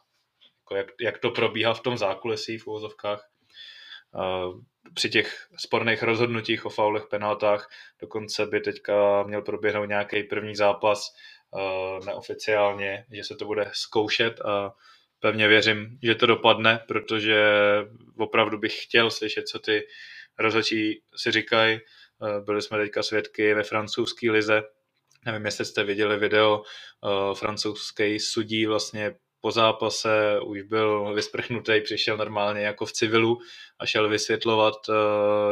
jako 0.60 0.76
jak, 0.76 0.88
jak 1.02 1.18
to 1.18 1.30
probíhá 1.30 1.74
v 1.74 1.82
tom 1.82 1.98
zákulisí 1.98 2.58
v 2.58 2.68
úvozovkách. 2.68 3.30
Uh, 4.14 4.62
při 4.94 5.10
těch 5.10 5.48
sporných 5.58 6.04
rozhodnutích 6.04 6.66
o 6.66 6.70
faulech, 6.70 7.06
penaltách, 7.10 7.70
dokonce 8.02 8.46
by 8.46 8.60
teďka 8.60 9.24
měl 9.24 9.42
proběhnout 9.42 9.86
nějaký 9.86 10.24
první 10.24 10.56
zápas 10.56 11.16
neoficiálně, 12.06 13.06
že 13.12 13.24
se 13.24 13.36
to 13.36 13.46
bude 13.46 13.72
zkoušet 13.74 14.42
a 14.42 14.74
pevně 15.20 15.48
věřím, 15.48 16.00
že 16.04 16.16
to 16.16 16.26
dopadne, 16.26 16.80
protože 16.88 17.46
opravdu 18.18 18.58
bych 18.58 18.84
chtěl 18.84 19.12
slyšet, 19.12 19.48
co 19.48 19.60
ty 19.60 19.88
rozhodčí 20.40 21.02
si 21.16 21.32
říkají. 21.32 21.80
Eh, 22.24 22.42
byli 22.42 22.62
jsme 22.62 22.78
teďka 22.78 23.04
svědky 23.04 23.54
ve 23.54 23.64
francouzské 23.64 24.32
lize. 24.32 24.64
Nevím, 25.26 25.46
jestli 25.46 25.66
jste 25.66 25.84
viděli 25.84 26.18
video, 26.18 26.64
eh, 26.64 27.36
francouzský 27.36 28.20
sudí 28.20 28.66
vlastně 28.66 29.16
po 29.42 29.52
zápase 29.52 30.40
už 30.46 30.62
byl 30.62 31.14
vysprchnutý, 31.14 31.82
přišel 31.82 32.18
normálně 32.18 32.62
jako 32.62 32.86
v 32.86 32.92
civilu 32.92 33.40
a 33.80 33.86
šel 33.86 34.10
vysvětlovat 34.10 34.74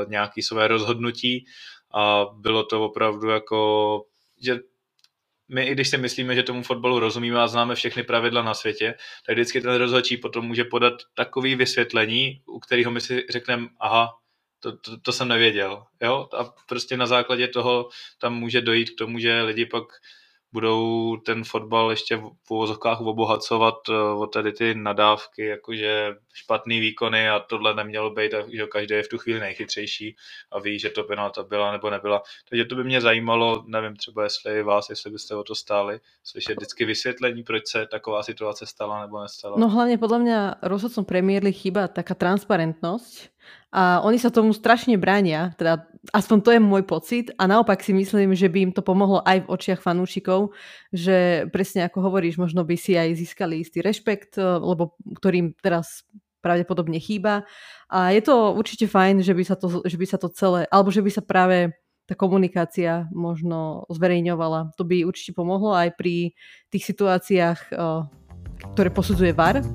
nějaký 0.07 0.41
své 0.41 0.67
rozhodnutí 0.67 1.45
a 1.93 2.25
bylo 2.33 2.63
to 2.63 2.85
opravdu 2.85 3.29
jako, 3.29 4.01
že 4.41 4.59
my, 5.49 5.67
i 5.67 5.71
když 5.71 5.89
si 5.89 5.97
myslíme, 5.97 6.35
že 6.35 6.43
tomu 6.43 6.63
fotbalu 6.63 6.99
rozumíme 6.99 7.41
a 7.41 7.47
známe 7.47 7.75
všechny 7.75 8.03
pravidla 8.03 8.41
na 8.41 8.53
světě, 8.53 8.95
tak 9.25 9.35
vždycky 9.35 9.61
ten 9.61 9.75
rozhodčí 9.75 10.17
potom 10.17 10.45
může 10.45 10.63
podat 10.63 10.93
takový 11.13 11.55
vysvětlení, 11.55 12.41
u 12.45 12.59
kterého 12.59 12.91
my 12.91 13.01
si 13.01 13.25
řekneme, 13.29 13.67
aha, 13.79 14.09
to, 14.59 14.77
to, 14.77 14.97
to 14.97 15.11
jsem 15.11 15.27
nevěděl. 15.27 15.85
Jo? 16.01 16.29
A 16.37 16.43
prostě 16.67 16.97
na 16.97 17.05
základě 17.05 17.47
toho 17.47 17.89
tam 18.19 18.35
může 18.35 18.61
dojít 18.61 18.89
k 18.89 18.97
tomu, 18.97 19.19
že 19.19 19.41
lidi 19.41 19.65
pak 19.65 19.83
budou 20.55 21.17
ten 21.17 21.43
fotbal 21.43 21.91
ještě 21.91 22.15
v 22.17 22.51
uvozovkách 22.51 23.01
obohacovat 23.01 23.75
eh, 23.89 23.93
o 23.93 24.27
tady 24.27 24.51
ty 24.51 24.75
nadávky, 24.75 25.45
jakože 25.45 26.15
špatný 26.33 26.79
výkony 26.79 27.29
a 27.29 27.39
tohle 27.39 27.75
nemělo 27.75 28.09
být, 28.09 28.31
že 28.53 28.67
každý 28.67 28.95
je 28.95 29.03
v 29.03 29.07
tu 29.07 29.17
chvíli 29.17 29.39
nejchytřejší 29.39 30.15
a 30.51 30.59
ví, 30.59 30.79
že 30.79 30.89
to 30.89 31.03
penalta 31.03 31.43
byla 31.43 31.71
nebo 31.71 31.89
nebyla. 31.89 32.21
Takže 32.49 32.65
to 32.65 32.75
by 32.75 32.83
mě 32.83 33.01
zajímalo, 33.01 33.63
nevím 33.67 33.95
třeba 33.95 34.23
jestli 34.23 34.63
vás, 34.63 34.89
jestli 34.89 35.11
byste 35.11 35.35
o 35.35 35.43
to 35.43 35.55
stáli, 35.55 35.99
slyšet 36.23 36.55
vždycky 36.57 36.85
vysvětlení, 36.85 37.43
proč 37.43 37.67
se 37.67 37.85
taková 37.85 38.23
situace 38.23 38.65
stala 38.65 39.01
nebo 39.01 39.21
nestala. 39.21 39.55
No 39.59 39.69
hlavně 39.69 39.97
podle 39.97 40.19
mě 40.19 40.51
rozhodcom 40.61 41.05
Premier 41.05 41.51
chýba 41.51 41.87
taká 41.87 42.13
transparentnosť 42.13 43.34
a 43.75 43.99
oni 44.07 44.15
sa 44.15 44.31
tomu 44.31 44.55
strašne 44.55 44.95
bránia, 44.95 45.51
teda 45.59 45.83
aspoň 46.15 46.37
to 46.39 46.49
je 46.55 46.61
môj 46.63 46.83
pocit 46.87 47.25
a 47.35 47.43
naopak 47.43 47.83
si 47.83 47.91
myslím, 47.91 48.31
že 48.31 48.47
by 48.47 48.69
im 48.69 48.71
to 48.71 48.79
pomohlo 48.79 49.19
aj 49.27 49.43
v 49.43 49.49
očiach 49.51 49.83
fanúšikov, 49.83 50.55
že 50.95 51.49
presne 51.51 51.83
ako 51.83 52.07
hovoríš, 52.07 52.39
možno 52.39 52.63
by 52.63 52.79
si 52.79 52.95
aj 52.95 53.19
získali 53.19 53.59
istý 53.59 53.83
rešpekt, 53.83 54.39
lebo 54.39 54.95
ktorým 55.19 55.59
teraz 55.59 56.07
pravdepodobne 56.39 57.01
chýba. 57.01 57.43
A 57.89 58.13
je 58.13 58.21
to 58.21 58.53
určite 58.53 58.85
fajn, 58.85 59.25
že 59.25 59.33
by 59.33 59.43
sa 59.43 59.57
to, 59.57 59.81
že 59.81 59.97
by 59.97 60.05
sa 60.05 60.21
to 60.21 60.29
celé, 60.29 60.69
alebo 60.69 60.93
že 60.93 61.01
by 61.01 61.11
sa 61.11 61.25
práve 61.25 61.73
tá 62.05 62.13
komunikácia 62.13 63.09
možno 63.09 63.89
zverejňovala. 63.89 64.77
To 64.77 64.85
by 64.85 65.09
určite 65.09 65.33
pomohlo 65.33 65.73
aj 65.73 65.97
pri 65.97 66.37
tých 66.69 66.85
situáciách, 66.85 67.73
ktoré 68.77 68.89
posudzuje 68.93 69.33
VAR. 69.33 69.65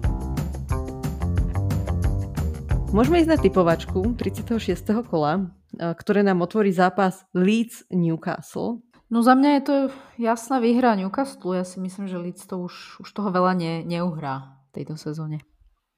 Môžeme 2.90 3.22
ísť 3.22 3.30
na 3.30 3.38
typovačku 3.38 4.18
36. 4.18 4.82
kola, 5.06 5.46
ktoré 5.78 6.26
nám 6.26 6.42
otvorí 6.42 6.74
zápas 6.74 7.22
Leeds-Newcastle. 7.38 8.82
No 9.06 9.22
za 9.22 9.38
mňa 9.38 9.50
je 9.54 9.62
to 9.62 9.76
jasná 10.18 10.58
výhra 10.58 10.98
Newcastle. 10.98 11.54
Ja 11.54 11.62
si 11.62 11.78
myslím, 11.78 12.10
že 12.10 12.18
Leeds 12.18 12.50
to 12.50 12.58
už, 12.58 12.98
už 13.06 13.08
toho 13.14 13.30
veľa 13.30 13.54
ne, 13.54 13.86
neuhrá 13.86 14.58
v 14.70 14.82
tejto 14.82 14.98
sezóně. 14.98 15.38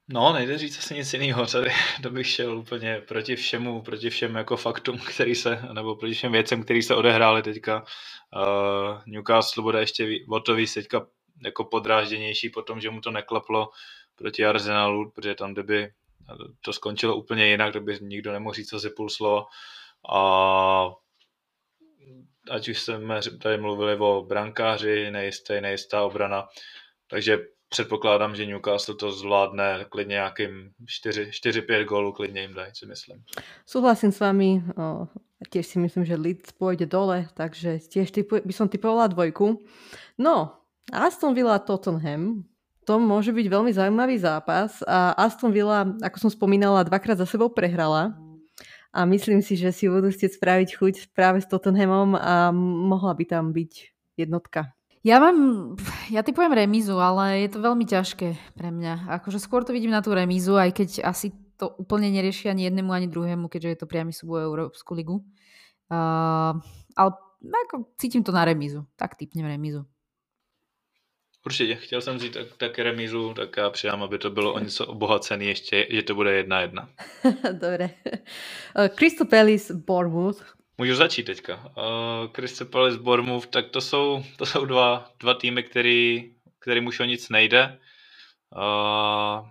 No, 0.08 0.32
nejde 0.32 0.58
říct 0.58 0.78
asi 0.78 0.94
nic 0.94 1.12
jiného. 1.12 1.46
Tady 1.46 1.70
to 2.02 2.10
bych 2.10 2.26
šel 2.26 2.58
úplně 2.58 3.00
proti 3.08 3.36
všemu, 3.36 3.82
proti 3.82 4.10
všem 4.10 4.34
jako 4.34 4.56
faktům, 4.56 4.98
který 4.98 5.34
se, 5.34 5.62
nebo 5.72 5.96
proti 5.96 6.14
všem 6.14 6.32
věcem, 6.32 6.62
který 6.62 6.82
se 6.82 6.94
odehrály 6.94 7.42
teďka. 7.42 7.84
Uh, 8.36 9.00
Newcastle 9.06 9.62
bude 9.62 9.80
ještě 9.80 10.08
o 10.28 10.40
to 10.40 10.54
víc 10.54 10.74
teďka 10.74 11.06
jako 11.44 11.64
podrážděnější 11.64 12.50
po 12.50 12.62
tom, 12.62 12.80
že 12.80 12.90
mu 12.90 13.00
to 13.00 13.10
neklaplo 13.10 13.68
proti 14.16 14.44
Arsenalu, 14.44 15.10
protože 15.10 15.34
tam, 15.34 15.52
kdyby 15.52 15.88
to 16.60 16.72
skončilo 16.72 17.16
úplně 17.16 17.46
jinak, 17.46 17.70
kdyby 17.70 17.98
nikdo 18.00 18.32
nemohl 18.32 18.54
říct 18.54 18.72
asi 18.72 18.90
půl 18.90 19.08
slova. 19.08 19.44
A 20.14 20.90
ať 22.50 22.68
už 22.68 22.80
jsme 22.80 23.20
tady 23.42 23.58
mluvili 23.58 23.96
o 24.00 24.24
brankáři, 24.28 25.10
nejisté, 25.10 25.60
nejistá 25.60 26.02
obrana, 26.04 26.48
takže 27.10 27.38
předpokládám, 27.68 28.36
že 28.36 28.46
Newcastle 28.46 28.94
to 28.94 29.12
zvládne 29.12 29.86
klidně 29.88 30.12
nějakým 30.12 30.70
4-5 31.44 31.84
gólů, 31.84 32.12
klidně 32.12 32.40
jim 32.40 32.54
dají, 32.54 32.74
si 32.74 32.86
myslím. 32.86 33.24
Súhlasím 33.66 34.12
s 34.12 34.20
vami, 34.20 34.62
o, 34.76 35.08
tiež 35.50 35.66
si 35.66 35.78
myslím, 35.78 36.04
že 36.04 36.20
Leeds 36.20 36.52
pôjde 36.52 36.86
dole, 36.86 37.26
takže 37.34 37.80
tiež 37.80 38.12
typu, 38.12 38.38
by 38.44 38.52
som 38.52 38.68
typovala 38.68 39.08
dvojku. 39.08 39.58
No, 40.20 40.62
Aston 40.92 41.34
Villa 41.34 41.58
Tottenham, 41.58 42.44
to 42.92 43.00
môže 43.00 43.32
byť 43.32 43.46
veľmi 43.48 43.72
zaujímavý 43.72 44.20
zápas 44.20 44.84
a 44.84 45.16
Aston 45.16 45.48
Villa, 45.48 45.88
ako 46.04 46.28
som 46.28 46.30
spomínala, 46.30 46.84
dvakrát 46.84 47.16
za 47.16 47.24
sebou 47.24 47.48
prehrala 47.48 48.12
a 48.92 49.08
myslím 49.08 49.40
si, 49.40 49.56
že 49.56 49.72
si 49.72 49.88
budú 49.88 50.12
chcieť 50.12 50.36
spraviť 50.36 50.68
chuť 50.76 50.94
práve 51.16 51.40
s 51.40 51.48
Tottenhamom 51.48 52.12
a 52.12 52.52
mohla 52.52 53.16
by 53.16 53.24
tam 53.24 53.56
byť 53.56 53.96
jednotka. 54.20 54.76
Ja 55.00 55.24
mám, 55.24 55.72
ja 56.12 56.20
typujem 56.20 56.52
remízu, 56.52 57.00
ale 57.00 57.48
je 57.48 57.56
to 57.56 57.64
veľmi 57.64 57.88
ťažké 57.88 58.60
pre 58.60 58.68
mňa. 58.68 59.08
Akože 59.08 59.40
skôr 59.40 59.64
to 59.64 59.72
vidím 59.72 59.96
na 59.96 60.04
tú 60.04 60.12
remízu, 60.12 60.60
aj 60.60 60.76
keď 60.76 61.08
asi 61.08 61.32
to 61.56 61.72
úplne 61.80 62.12
nerieši 62.12 62.52
ani 62.52 62.68
jednému, 62.68 62.92
ani 62.92 63.08
druhému, 63.08 63.48
keďže 63.48 63.68
je 63.72 63.78
to 63.80 63.88
priamy 63.88 64.12
súboj 64.12 64.44
Európsku 64.44 64.92
ligu. 64.92 65.24
Uh, 65.88 66.60
ale 66.92 67.10
ako 67.40 67.88
cítim 67.96 68.20
to 68.20 68.36
na 68.36 68.44
remízu. 68.44 68.84
Tak 69.00 69.16
typnem 69.16 69.48
remízu. 69.48 69.88
Určitě, 71.46 71.74
chtěl 71.74 72.00
jsem 72.00 72.18
říct 72.18 72.34
tak, 72.34 72.46
tak 72.56 72.78
remízu, 72.78 73.34
tak 73.34 73.56
já 73.56 73.70
přijám, 73.70 74.02
aby 74.02 74.18
to 74.18 74.30
bylo 74.30 74.52
o 74.52 74.58
něco 74.58 74.86
obohacený 74.86 75.46
ještě, 75.46 75.86
že 75.90 76.02
to 76.02 76.14
bude 76.14 76.32
jedna 76.32 76.60
jedna. 76.60 76.88
Dobre. 77.52 77.90
Uh, 78.76 78.88
Crystal 78.88 79.26
Palace, 79.26 79.74
Bournemouth. 79.74 80.54
Můžu 80.78 80.94
začít 80.94 81.22
teďka. 81.22 81.72
Uh, 81.76 82.32
Crystal 82.32 82.66
Palace, 82.66 82.98
Bournemouth, 82.98 83.46
tak 83.46 83.68
to 83.70 83.80
jsou, 83.80 84.24
to 84.36 84.46
jsou 84.46 84.64
dva, 84.64 85.10
dva 85.20 85.34
týmy, 85.34 85.62
který, 85.62 86.32
kterým 86.58 86.86
už 86.86 87.00
o 87.00 87.04
nic 87.04 87.28
nejde. 87.28 87.78
Uh, 88.56 89.48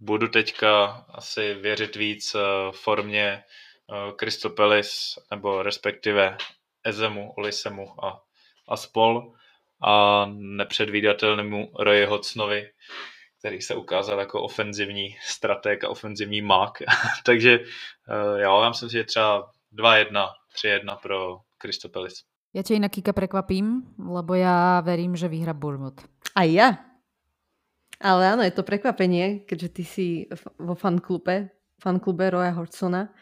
budu 0.00 0.28
teďka 0.28 0.84
asi 1.08 1.54
věřit 1.54 1.96
víc 1.96 2.34
uh, 2.34 2.40
formě 2.72 3.42
uh, 3.86 4.16
Crystal 4.16 4.50
Palace, 4.50 5.20
nebo 5.30 5.62
respektive 5.62 6.36
Ezemu, 6.84 7.32
Olisemu 7.36 8.04
a, 8.04 8.22
a 8.68 8.76
spol 8.76 9.32
a 9.82 10.26
nepředvídatelnému 10.32 11.72
Roy 11.78 12.04
Hodsonovi, 12.04 12.70
který 13.38 13.60
se 13.60 13.74
ukázal 13.74 14.18
jako 14.18 14.42
ofenzivní 14.42 15.16
strateg 15.26 15.84
a 15.84 15.88
ofenzivní 15.88 16.42
mák. 16.42 16.78
Takže 17.24 17.58
uh, 17.58 18.38
já 18.40 18.50
vám 18.50 18.70
myslím, 18.70 18.88
že 18.88 18.98
je 18.98 19.04
třeba 19.04 19.50
2-1, 19.72 20.28
3-1 20.56 20.96
pro 21.02 21.40
Kristopelis. 21.58 22.24
Ja 22.50 22.66
ťa 22.66 22.82
inak 22.82 22.98
Kika 22.98 23.14
prekvapím, 23.14 23.94
lebo 23.94 24.34
ja 24.34 24.82
verím, 24.82 25.14
že 25.14 25.30
vyhra 25.30 25.54
Bournemouth. 25.54 26.02
A 26.34 26.42
ja? 26.42 26.82
Ale 28.02 28.26
áno, 28.26 28.42
je 28.42 28.50
to 28.50 28.66
prekvapenie, 28.66 29.46
keďže 29.46 29.68
ty 29.70 29.84
si 29.86 30.06
vo 30.58 30.74
fanklube, 30.74 31.54
fanklube 31.78 32.26
Roya 32.26 32.50
Hodgsona. 32.50 33.14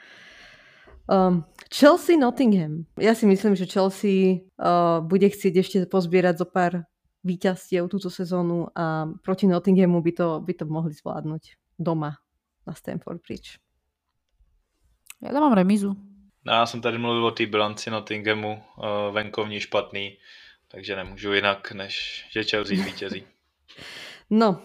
Um, 1.09 1.49
Chelsea 1.73 2.21
Nottingham. 2.21 2.85
Ja 3.01 3.17
si 3.17 3.25
myslím, 3.25 3.57
že 3.57 3.65
Chelsea 3.65 4.45
uh, 4.61 5.01
bude 5.01 5.25
chcieť 5.25 5.55
ešte 5.57 5.77
pozbierať 5.89 6.45
zo 6.45 6.47
pár 6.47 6.85
víťazstiev 7.25 7.89
túto 7.89 8.13
sezónu 8.13 8.69
a 8.77 9.09
proti 9.25 9.49
Nottinghamu 9.49 10.05
by 10.05 10.13
to, 10.13 10.29
by 10.45 10.53
to 10.53 10.65
mohli 10.69 10.93
zvládnuť 10.93 11.57
doma 11.81 12.21
na 12.69 12.73
Stamford 12.77 13.25
Bridge. 13.25 13.57
Ja 15.25 15.33
tam 15.33 15.49
mám 15.49 15.57
remizu. 15.57 15.97
No, 16.45 16.53
já 16.53 16.67
jsem 16.67 16.81
tady 16.81 16.99
mluvil 16.99 17.27
o 17.27 17.31
té 17.31 17.47
bilanci 17.47 17.91
Nottinghamu, 17.91 18.53
uh, 18.53 19.15
venkovní 19.15 19.61
špatný, 19.61 20.17
takže 20.69 20.97
nemůžu 20.97 21.33
jinak, 21.33 21.73
než 21.73 22.25
že 22.31 22.45
Chelsea 22.45 22.85
vítězí. 22.85 23.25
No, 24.31 24.61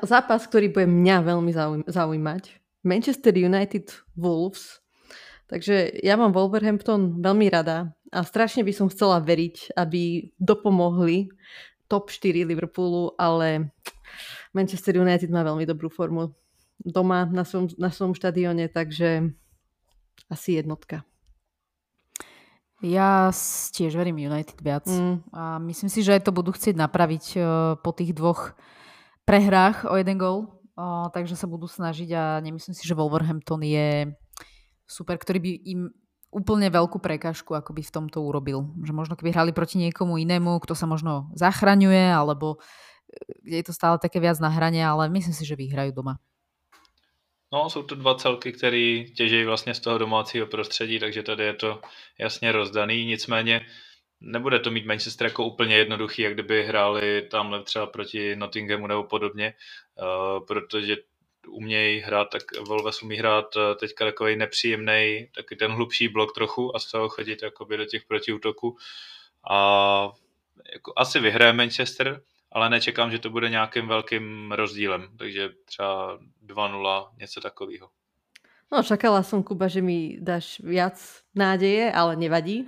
zápas, 0.00 0.48
ktorý 0.48 0.72
bude 0.72 0.88
mňa 0.88 1.16
veľmi 1.20 1.52
zaujímať. 1.84 2.42
Manchester 2.80 3.36
United 3.36 3.92
Wolves. 4.16 4.79
Takže 5.50 5.98
ja 6.06 6.14
mám 6.14 6.30
Wolverhampton 6.30 7.18
veľmi 7.18 7.50
rada 7.50 7.90
a 8.14 8.22
strašne 8.22 8.62
by 8.62 8.70
som 8.70 8.86
chcela 8.86 9.18
veriť, 9.18 9.74
aby 9.74 10.30
dopomohli 10.38 11.26
top 11.90 12.14
4 12.14 12.46
Liverpoolu, 12.46 13.18
ale 13.18 13.74
Manchester 14.54 14.94
United 15.02 15.26
má 15.26 15.42
veľmi 15.42 15.66
dobrú 15.66 15.90
formu 15.90 16.30
doma 16.78 17.26
na 17.26 17.42
svojom, 17.42 17.74
na 17.82 17.90
svojom 17.90 18.14
štadióne, 18.14 18.70
takže 18.70 19.34
asi 20.30 20.62
jednotka. 20.62 21.02
Ja 22.80 23.28
tiež 23.74 23.92
verím 23.98 24.22
United 24.22 24.56
viac 24.62 24.88
mm. 24.88 25.34
a 25.34 25.60
myslím 25.66 25.90
si, 25.92 26.00
že 26.00 26.16
aj 26.16 26.24
to 26.24 26.32
budú 26.32 26.54
chcieť 26.54 26.78
napraviť 26.78 27.24
uh, 27.36 27.42
po 27.76 27.90
tých 27.92 28.16
dvoch 28.16 28.56
prehrách 29.28 29.84
o 29.84 29.98
jeden 29.98 30.16
gol, 30.16 30.48
uh, 30.78 31.10
takže 31.12 31.36
sa 31.36 31.44
budú 31.44 31.68
snažiť 31.68 32.08
a 32.16 32.22
nemyslím 32.40 32.72
si, 32.72 32.86
že 32.86 32.96
Wolverhampton 32.96 33.60
je 33.66 34.14
super, 34.90 35.16
ktorý 35.16 35.38
by 35.38 35.52
im 35.70 35.80
úplne 36.30 36.70
veľkú 36.70 36.98
prekažku 36.98 37.54
akoby 37.54 37.86
v 37.86 37.94
tomto 37.94 38.22
urobil. 38.22 38.70
Že 38.82 38.92
možno 38.94 39.14
keby 39.14 39.30
hrali 39.34 39.52
proti 39.54 39.78
niekomu 39.78 40.18
inému, 40.18 40.58
kto 40.62 40.74
sa 40.74 40.86
možno 40.90 41.30
zachraňuje, 41.38 42.10
alebo 42.10 42.58
e, 43.46 43.58
je 43.58 43.62
to 43.62 43.74
stále 43.74 43.98
také 44.02 44.18
viac 44.18 44.38
na 44.42 44.50
hrane, 44.50 44.82
ale 44.82 45.10
myslím 45.10 45.34
si, 45.34 45.46
že 45.46 45.58
vyhrajú 45.58 45.94
doma. 45.94 46.18
No, 47.52 47.70
jsou 47.70 47.82
to 47.82 47.94
dva 47.94 48.14
celky, 48.14 48.52
které 48.52 49.04
těží 49.16 49.44
vlastně 49.44 49.74
z 49.74 49.80
toho 49.80 49.98
domácího 49.98 50.46
prostředí, 50.46 50.98
takže 50.98 51.22
tady 51.22 51.44
je 51.44 51.54
to 51.54 51.80
jasně 52.18 52.52
rozdaný. 52.52 53.04
Nicméně 53.04 53.66
nebude 54.20 54.58
to 54.58 54.70
mít 54.70 54.86
Manchester 54.86 55.26
jako 55.26 55.44
úplně 55.44 55.76
jednoduchý, 55.76 56.22
jak 56.22 56.34
kdyby 56.34 56.66
hráli 56.66 57.22
tamhle 57.30 57.62
třeba 57.62 57.86
proti 57.86 58.36
Nottinghamu 58.36 58.86
nebo 58.86 59.04
podobně, 59.04 59.54
uh, 59.54 60.46
protože 60.46 60.96
umějí 61.48 62.00
hrát, 62.00 62.24
tak 62.24 62.42
Volves 62.60 63.02
umí 63.02 63.16
hrát 63.16 63.56
uh, 63.56 63.62
teďka 63.80 64.04
takový 64.04 64.36
nepříjemný, 64.36 65.28
taky 65.34 65.56
ten 65.56 65.72
hlubší 65.72 66.08
blok 66.08 66.34
trochu 66.34 66.76
a 66.76 66.78
z 66.78 66.90
toho 66.90 67.08
chodit 67.08 67.42
jakoby 67.42 67.76
do 67.76 67.84
těch 67.84 68.04
protiútoků. 68.04 68.76
A 69.50 70.12
jako 70.72 70.92
asi 70.96 71.20
vyhraje 71.20 71.52
Manchester, 71.52 72.22
ale 72.52 72.70
nečekám, 72.70 73.10
že 73.10 73.18
to 73.18 73.30
bude 73.30 73.48
nějakým 73.50 73.88
velkým 73.88 74.52
rozdílem, 74.52 75.08
takže 75.18 75.50
třeba 75.64 76.18
2-0, 76.46 77.10
něco 77.18 77.40
takového. 77.40 77.90
No, 78.72 78.82
čakala 78.82 79.22
som, 79.22 79.42
Kuba, 79.42 79.66
že 79.66 79.82
mi 79.82 80.14
dáš 80.22 80.62
viac 80.62 80.94
nádeje, 81.34 81.90
ale 81.90 82.16
nevadí. 82.16 82.66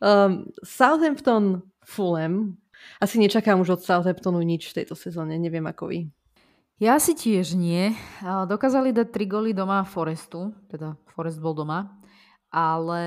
um, 0.00 0.48
Southampton 0.64 1.62
Fulham. 1.84 2.56
Asi 3.00 3.18
nečakám 3.18 3.60
už 3.60 3.78
od 3.78 3.80
Southamptonu 3.82 4.42
nič 4.42 4.70
v 4.70 4.82
tejto 4.82 4.94
sezóne, 4.94 5.38
neviem 5.38 5.64
ako 5.66 5.90
vy. 5.90 5.98
Ja 6.82 6.98
si 6.98 7.14
tiež 7.14 7.54
nie. 7.54 7.94
Dokázali 8.22 8.90
dať 8.90 9.08
3 9.14 9.30
góly 9.30 9.50
doma 9.54 9.86
Forestu, 9.86 10.50
teda 10.66 10.98
Forest 11.14 11.38
bol 11.38 11.54
doma 11.54 12.04
ale 12.54 13.02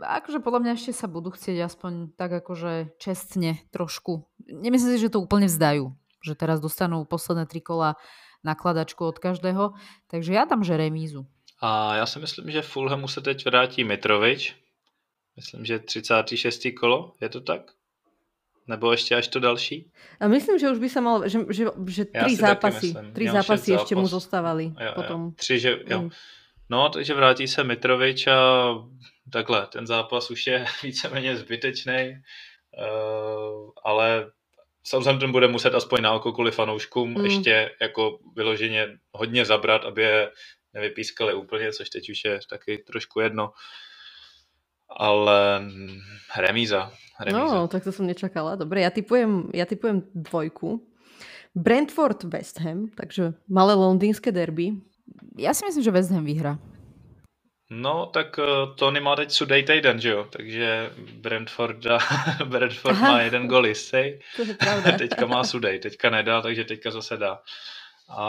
akože 0.00 0.40
podľa 0.40 0.60
mňa 0.64 0.72
ešte 0.72 0.96
sa 0.96 1.12
budú 1.12 1.28
chcieť 1.28 1.60
aspoň 1.60 2.16
tak 2.16 2.40
akože 2.40 2.96
čestne 2.96 3.60
trošku. 3.68 4.24
Nemyslím 4.48 4.96
si, 4.96 5.04
že 5.04 5.12
to 5.12 5.20
úplne 5.20 5.44
vzdajú, 5.44 5.92
že 6.24 6.32
teraz 6.32 6.56
dostanú 6.64 7.04
posledné 7.04 7.44
tri 7.44 7.60
kola 7.60 8.00
nakladačku 8.40 9.04
od 9.04 9.20
každého, 9.20 9.76
takže 10.08 10.32
já 10.32 10.48
tam 10.48 10.64
že 10.64 10.80
remízu. 10.80 11.28
A 11.60 11.96
já 11.96 12.06
si 12.06 12.18
myslím, 12.18 12.50
že 12.50 12.62
Fulhamu 12.62 13.08
se 13.08 13.20
teď 13.20 13.44
vrátí 13.44 13.84
Mitrovič. 13.84 14.56
Myslím, 15.36 15.64
že 15.64 15.78
36. 15.78 16.66
kolo, 16.80 17.12
je 17.20 17.28
to 17.28 17.40
tak? 17.40 17.77
Nebo 18.68 18.92
ještě 18.92 19.14
až 19.14 19.28
to 19.28 19.40
další? 19.40 19.90
A 20.20 20.28
myslím, 20.28 20.58
že 20.58 20.70
už 20.70 20.78
by 20.78 20.88
se 20.88 21.00
mal, 21.00 21.28
že, 21.28 21.38
že, 21.50 21.64
že 21.86 22.04
tři 22.04 22.36
zápasy, 22.36 22.94
tři 23.12 23.30
zápasy 23.30 23.72
ještě 23.72 23.94
mu 23.94 24.06
zostávali 24.06 24.64
jo, 24.64 24.92
potom. 24.94 25.24
Jo. 25.24 25.32
Tři, 25.36 25.58
že, 25.58 25.78
jo. 25.86 26.02
Mm. 26.02 26.10
No, 26.70 26.88
takže 26.88 27.14
vrátí 27.14 27.48
se 27.48 27.64
Mitrovič 27.64 28.26
a 28.26 28.74
takhle, 29.32 29.66
ten 29.66 29.86
zápas 29.86 30.30
už 30.30 30.46
je 30.46 30.64
víceméně 30.82 31.36
zbytečný, 31.36 32.22
uh, 32.78 33.70
ale 33.84 34.30
Southampton 34.82 35.32
bude 35.32 35.48
muset 35.48 35.74
aspoň 35.74 36.02
na 36.02 36.12
oko 36.12 36.32
kvůli 36.32 36.50
fanouškům 36.50 37.14
mm. 37.14 37.24
ještě 37.24 37.70
jako 37.80 38.18
vyloženě 38.36 38.98
hodně 39.12 39.44
zabrat, 39.44 39.84
aby 39.84 40.02
je 40.02 40.30
nevypískali 40.74 41.34
úplně, 41.34 41.72
což 41.72 41.90
teď 41.90 42.10
už 42.10 42.24
je 42.24 42.40
taky 42.50 42.78
trošku 42.78 43.20
jedno. 43.20 43.52
Ale 44.88 45.62
remíza. 46.36 46.92
remíza. 47.20 47.54
No, 47.54 47.68
tak 47.68 47.84
to 47.84 47.92
jsem 47.92 48.06
nečakala. 48.06 48.56
Dobre, 48.56 48.80
ja 48.80 48.90
typujem, 48.90 49.50
ja 49.54 49.66
typujem 49.66 50.02
dvojku. 50.14 50.80
Brentford 51.54 52.24
West 52.24 52.60
Ham, 52.60 52.88
takže 52.94 53.34
malé 53.48 53.74
londýnské 53.74 54.32
derby. 54.32 54.72
Já 55.38 55.54
si 55.54 55.66
myslím, 55.66 55.84
že 55.84 55.90
West 55.90 56.10
Ham 56.10 56.24
vyhrá. 56.24 56.58
No, 57.70 58.06
tak 58.06 58.38
uh, 58.38 58.74
Tony 58.74 59.00
má 59.00 59.16
teď 59.16 59.30
sudej 59.30 59.62
týden, 59.62 60.00
že 60.00 60.10
jo? 60.10 60.26
Takže 60.30 60.90
Brentford, 61.20 61.76
Brentford 62.44 62.96
Aha. 62.96 63.12
má 63.12 63.20
jeden 63.20 63.48
gol 63.48 63.66
jistý. 63.66 64.18
To 64.36 64.42
je 64.42 64.54
pravda. 64.54 64.98
teďka 64.98 65.26
má 65.26 65.44
sudej, 65.44 65.78
teďka 65.78 66.10
nedá, 66.10 66.42
takže 66.42 66.64
teďka 66.64 66.90
zase 66.90 67.16
dá. 67.16 67.38
A 68.08 68.24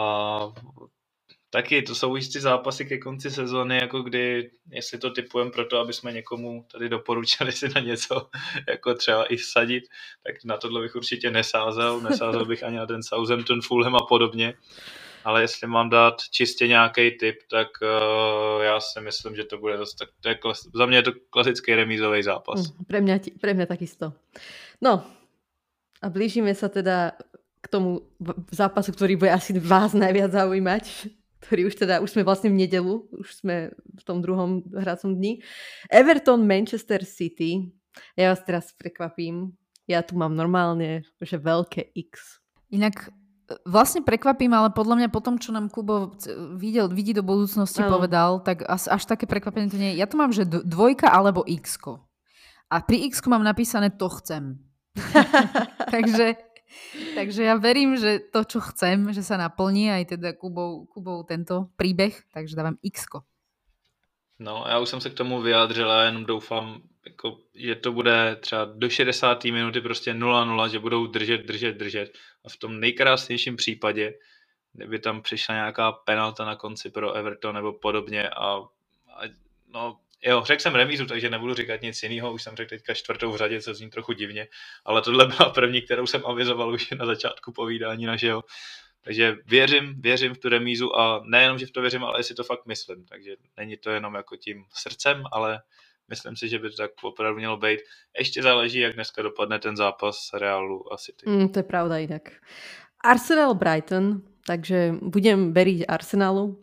taky 1.49 1.81
to 1.81 1.95
jsou 1.95 2.15
jistý 2.15 2.39
zápasy 2.39 2.85
ke 2.85 2.97
konci 2.97 3.31
sezóny, 3.31 3.77
jako 3.77 4.01
kdy, 4.01 4.51
jestli 4.71 4.97
to 4.97 5.09
typujeme 5.09 5.51
proto, 5.51 5.77
aby 5.77 5.93
jsme 5.93 6.11
někomu 6.11 6.65
tady 6.71 6.89
doporučili 6.89 7.51
si 7.51 7.69
na 7.75 7.81
něco 7.81 8.29
jako 8.67 8.93
třeba 8.93 9.25
i 9.25 9.35
vsadit, 9.35 9.83
tak 10.23 10.35
na 10.45 10.57
tohle 10.57 10.81
bych 10.81 10.95
určitě 10.95 11.31
nesázel, 11.31 12.01
nesázel 12.01 12.45
bych 12.45 12.63
ani 12.63 12.77
na 12.77 12.85
ten 12.85 13.03
Southampton, 13.03 13.61
Fulham 13.61 13.95
a 13.95 14.05
podobně. 14.09 14.53
Ale 15.23 15.41
jestli 15.41 15.67
mám 15.67 15.89
dát 15.89 16.15
čistě 16.31 16.67
nějaký 16.67 17.11
tip, 17.11 17.35
tak 17.51 17.67
uh, 17.81 18.63
já 18.63 18.79
si 18.79 19.01
myslím, 19.01 19.35
že 19.35 19.43
to 19.43 19.57
bude 19.57 19.77
dost, 19.77 19.95
tak 19.95 20.09
to 20.21 20.29
je 20.29 20.35
klas, 20.35 20.61
za 20.75 20.85
mě 20.85 20.97
je 20.97 21.03
to 21.03 21.11
klasický 21.29 21.75
remízový 21.75 22.23
zápas. 22.23 22.71
Mm, 22.71 22.85
pre 22.85 23.01
mňa, 23.01 23.15
pre 23.41 23.51
mňa 23.53 23.65
takisto. 23.67 24.15
No, 24.81 25.03
a 25.99 26.07
blížime 26.07 26.55
sa 26.55 26.71
teda 26.71 27.19
k 27.59 27.67
tomu 27.67 28.07
zápasu, 28.55 28.95
ktorý 28.95 29.19
bude 29.19 29.31
asi 29.35 29.51
vás 29.59 29.91
najviac 29.91 30.31
zaujímať 30.31 31.11
ktorý 31.39 31.71
už 31.71 31.75
teda, 31.79 32.03
už 32.03 32.11
sme 32.11 32.27
vlastne 32.27 32.51
v 32.51 32.59
nedelu, 32.67 33.07
už 33.15 33.43
sme 33.43 33.71
v 33.73 34.01
tom 34.03 34.19
druhom 34.19 34.63
hracom 34.75 35.15
dni. 35.15 35.39
Everton, 35.87 36.43
Manchester 36.43 37.07
City. 37.07 37.71
Ja 38.19 38.35
vás 38.35 38.43
teraz 38.43 38.75
prekvapím. 38.75 39.55
Ja 39.87 40.03
tu 40.03 40.19
mám 40.19 40.35
normálne, 40.35 41.07
že 41.23 41.39
veľké 41.39 41.95
X. 41.95 42.43
Inak 42.69 43.09
e, 43.49 43.57
vlastne 43.65 44.05
prekvapím, 44.05 44.53
ale 44.53 44.69
podľa 44.69 44.95
mňa 45.01 45.09
po 45.09 45.23
tom, 45.23 45.41
čo 45.41 45.49
nám 45.49 45.73
Kubo 45.73 46.13
videl, 46.59 46.91
vidí 46.91 47.15
do 47.15 47.25
budúcnosti, 47.25 47.81
ano. 47.81 47.97
povedal, 47.97 48.29
tak 48.45 48.67
až, 48.69 48.91
až 48.91 49.03
také 49.09 49.25
prekvapenie 49.25 49.71
to 49.71 49.81
nie 49.81 49.95
je. 49.95 49.99
Ja 50.03 50.05
tu 50.05 50.19
mám, 50.19 50.29
že 50.29 50.45
dvojka 50.45 51.09
alebo 51.09 51.41
x 51.47 51.79
-ko. 51.79 52.05
A 52.69 52.85
pri 52.85 53.09
x 53.09 53.25
mám 53.25 53.41
napísané 53.41 53.89
to 53.89 54.11
chcem. 54.21 54.61
Takže 55.95 56.48
Takže 57.17 57.43
ja 57.43 57.55
verím, 57.57 57.97
že 57.97 58.19
to, 58.19 58.43
čo 58.45 58.59
chcem, 58.61 59.13
že 59.13 59.23
sa 59.25 59.37
naplní 59.37 59.91
aj 59.91 60.17
teda 60.17 60.33
Kubou, 60.33 60.85
Kubou 60.85 61.23
tento 61.23 61.73
príbeh, 61.75 62.13
takže 62.33 62.55
dávam 62.55 62.77
x 62.83 63.05
-ko. 63.05 63.21
No, 64.39 64.65
já 64.67 64.79
už 64.79 64.89
jsem 64.89 65.01
se 65.01 65.09
k 65.09 65.13
tomu 65.13 65.41
vyjádřil 65.41 65.91
a 65.91 66.03
jenom 66.03 66.25
doufám, 66.25 66.81
jako, 67.05 67.37
že 67.55 67.75
to 67.75 67.91
bude 67.91 68.35
třeba 68.35 68.65
do 68.65 68.89
60. 68.89 69.43
minuty 69.45 69.81
prostě 69.81 70.13
0-0, 70.13 70.69
že 70.69 70.79
budou 70.79 71.07
držet, 71.07 71.41
držet, 71.45 71.77
držet. 71.77 72.17
A 72.45 72.49
v 72.49 72.57
tom 72.57 72.79
nejkrásnějším 72.79 73.55
případě, 73.55 74.13
kdyby 74.73 74.99
tam 74.99 75.21
přišla 75.21 75.55
nějaká 75.55 75.91
penalta 75.91 76.45
na 76.45 76.55
konci 76.55 76.89
pro 76.89 77.13
Everton 77.13 77.55
nebo 77.55 77.73
podobně 77.73 78.29
a, 78.29 78.45
a 79.13 79.21
no, 79.67 79.99
Jo, 80.23 80.43
řekl 80.45 80.61
jsem 80.61 80.75
remízu, 80.75 81.05
takže 81.05 81.29
nebudu 81.29 81.53
říkat 81.53 81.81
nic 81.81 82.03
jiného. 82.03 82.33
Už 82.33 82.43
jsem 82.43 82.55
řekl 82.55 82.69
teďka 82.69 82.93
čtvrtou 82.93 83.31
v 83.31 83.37
řadě, 83.37 83.61
co 83.61 83.73
zní 83.73 83.89
trochu 83.89 84.13
divně, 84.13 84.47
ale 84.85 85.01
tohle 85.01 85.27
byla 85.27 85.49
první, 85.49 85.81
kterou 85.81 86.07
jsem 86.07 86.25
avizoval 86.25 86.73
už 86.73 86.89
na 86.89 87.05
začátku 87.05 87.51
povídání 87.51 88.05
našeho. 88.05 88.43
Takže 89.01 89.35
věřím, 89.45 90.01
věřím 90.01 90.33
v 90.33 90.37
tu 90.37 90.49
remízu 90.49 90.95
a 90.95 91.21
nejenom, 91.25 91.57
že 91.57 91.65
v 91.65 91.71
to 91.71 91.81
věřím, 91.81 92.03
ale 92.03 92.23
si 92.23 92.35
to 92.35 92.43
fakt 92.43 92.65
myslím. 92.65 93.05
Takže 93.05 93.35
není 93.57 93.77
to 93.77 93.89
jenom 93.89 94.15
jako 94.15 94.35
tím 94.35 94.63
srdcem, 94.73 95.23
ale 95.31 95.61
myslím 96.07 96.35
si, 96.35 96.49
že 96.49 96.59
by 96.59 96.69
to 96.69 96.75
tak 96.75 96.91
opravdu 97.03 97.37
mělo 97.37 97.57
být. 97.57 97.79
Ještě 98.19 98.43
záleží, 98.43 98.79
jak 98.79 98.93
dneska 98.93 99.21
dopadne 99.21 99.59
ten 99.59 99.77
zápas 99.77 100.29
Realu 100.33 100.93
a 100.93 100.97
City. 100.97 101.29
Mm, 101.29 101.49
to 101.49 101.59
je 101.59 101.63
pravda 101.63 101.97
jinak. 101.97 102.29
Arsenal 103.03 103.53
Brighton, 103.53 104.21
takže 104.45 104.93
budem 105.01 105.53
veriť 105.53 105.87
Arsenalu, 105.87 106.59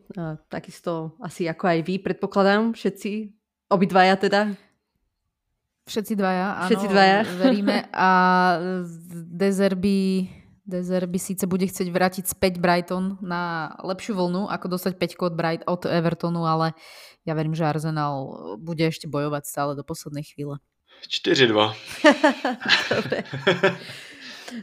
takisto 0.49 1.17
asi 1.23 1.49
ako 1.49 1.65
aj 1.67 1.79
vy, 1.87 1.95
predpokladám, 1.99 2.77
všetci 2.77 3.36
Obidvaja 3.67 4.15
teda? 4.15 4.55
Všetci 5.87 6.19
dvaja, 6.19 6.47
áno. 6.63 6.69
Všetci 6.71 6.87
dvaja. 6.91 7.19
Veríme. 7.43 7.77
A 7.95 8.09
Dezerby, 9.31 10.27
Dezerby 10.67 11.19
síce 11.19 11.47
bude 11.47 11.67
chcieť 11.67 11.89
vrátiť 11.91 12.25
späť 12.27 12.59
Brighton 12.59 13.23
na 13.23 13.75
lepšiu 13.87 14.19
vlnu, 14.19 14.51
ako 14.51 14.67
dostať 14.75 14.99
5 15.19 15.23
od, 15.23 15.33
Bright, 15.35 15.63
od 15.67 15.87
Evertonu, 15.87 16.43
ale 16.43 16.75
ja 17.23 17.35
verím, 17.35 17.55
že 17.55 17.67
Arsenal 17.67 18.35
bude 18.59 18.83
ešte 18.87 19.07
bojovať 19.07 19.47
stále 19.47 19.73
do 19.79 19.87
poslednej 19.87 20.27
chvíle. 20.27 20.59
4-2. 21.07 21.55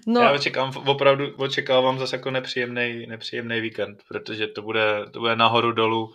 no. 0.07 0.21
Já 0.21 0.31
očekám, 0.31 0.71
opravdu 0.75 1.35
očekávám 1.35 1.99
zase 1.99 2.15
jako 2.15 2.31
nepříjemný, 2.31 3.05
nepříjemný 3.07 3.61
víkend, 3.61 4.03
protože 4.07 4.47
to 4.47 4.61
bude, 4.61 5.05
to 5.11 5.19
bude 5.19 5.35
nahoru 5.35 5.71
dolů 5.71 6.09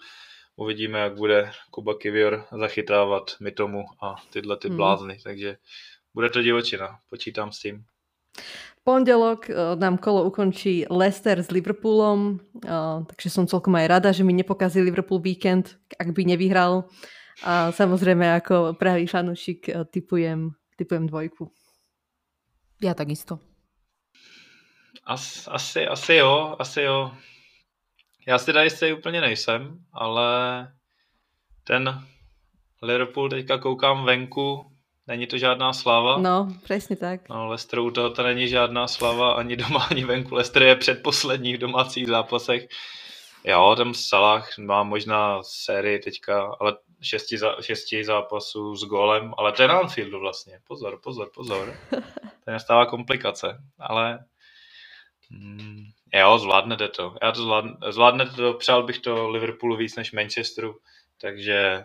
uvidíme, 0.58 0.98
jak 0.98 1.14
bude 1.14 1.50
Kuba 1.70 1.94
Kivior 1.94 2.44
zachytávat 2.58 3.36
Mitomu 3.40 3.84
a 4.02 4.14
tyhle 4.30 4.56
ty 4.56 4.68
hmm. 4.68 4.76
blázny, 4.76 5.14
hmm. 5.14 5.22
takže 5.22 5.56
bude 6.14 6.30
to 6.30 6.42
divočina, 6.42 6.98
počítám 7.10 7.52
s 7.52 7.58
tím. 7.58 7.84
Pondelok 8.84 9.50
eh, 9.50 9.54
nám 9.76 9.98
kolo 9.98 10.24
ukončí 10.24 10.86
Leicester 10.90 11.38
s 11.38 11.50
Liverpoolom, 11.50 12.40
eh, 12.64 12.70
takže 13.06 13.30
som 13.30 13.46
celkom 13.46 13.74
aj 13.74 13.86
rada, 13.86 14.12
že 14.12 14.24
mi 14.24 14.32
nepokazí 14.32 14.80
Liverpool 14.80 15.20
víkend, 15.20 15.76
ak 15.98 16.10
by 16.16 16.24
nevyhral. 16.24 16.88
A 17.44 17.70
samozrejme 17.70 18.26
ako 18.42 18.74
pravý 18.74 19.06
fanúšik 19.06 19.68
eh, 19.68 19.84
typujem, 19.84 20.56
typujem 20.76 21.06
dvojku. 21.06 21.52
Já 22.82 22.94
takisto. 22.94 23.38
As, 25.06 25.48
asi, 25.48 25.86
asi 25.86 26.14
jo, 26.14 26.56
asi 26.58 26.80
jo. 26.80 27.12
Já 28.28 28.38
si 28.38 28.46
teda 28.46 28.62
jistý 28.62 28.92
úplně 28.92 29.20
nejsem, 29.20 29.78
ale 29.92 30.28
ten 31.64 32.04
Liverpool 32.82 33.28
teďka 33.28 33.58
koukám 33.58 34.04
venku, 34.04 34.72
není 35.06 35.26
to 35.26 35.38
žádná 35.38 35.72
slava. 35.72 36.18
No, 36.18 36.48
přesně 36.64 36.96
tak. 36.96 37.28
No, 37.28 37.48
Leicester 37.48 37.78
u 37.78 37.90
toho 37.90 38.10
to 38.10 38.22
není 38.22 38.48
žádná 38.48 38.88
slava 38.88 39.32
ani 39.32 39.56
doma, 39.56 39.86
ani 39.90 40.04
venku. 40.04 40.34
Leicester 40.34 40.62
je 40.62 40.76
předposlední 40.76 41.54
v 41.54 41.58
domácích 41.58 42.06
zápasech. 42.06 42.68
Jo, 43.44 43.74
tam 43.76 43.94
Salah 43.94 44.58
má 44.58 44.82
možná 44.82 45.42
sérii 45.42 45.98
teďka, 45.98 46.56
ale 46.60 46.76
šesti, 47.02 47.38
za, 47.38 47.56
šesti 47.60 48.04
zápasů 48.04 48.76
s 48.76 48.84
golem, 48.84 49.34
ale 49.38 49.52
to 49.52 49.62
je 49.62 49.68
na 49.68 49.78
Anfieldu 49.78 50.20
vlastně. 50.20 50.60
Pozor, 50.64 51.00
pozor, 51.02 51.30
pozor. 51.34 51.76
To 52.44 52.52
nastává 52.52 52.86
komplikace, 52.86 53.58
ale 53.78 54.24
mm, 55.30 55.84
Jo, 56.14 56.38
zvládnete 56.38 56.88
to. 56.88 57.14
Já 57.22 57.32
to 57.32 57.42
zvládne, 57.42 57.72
zvládnete 57.90 58.32
to, 58.32 58.54
přál 58.54 58.82
bych 58.82 58.98
to 58.98 59.28
Liverpoolu 59.28 59.76
víc 59.76 59.96
než 59.96 60.12
Manchesteru, 60.12 60.76
takže 61.20 61.84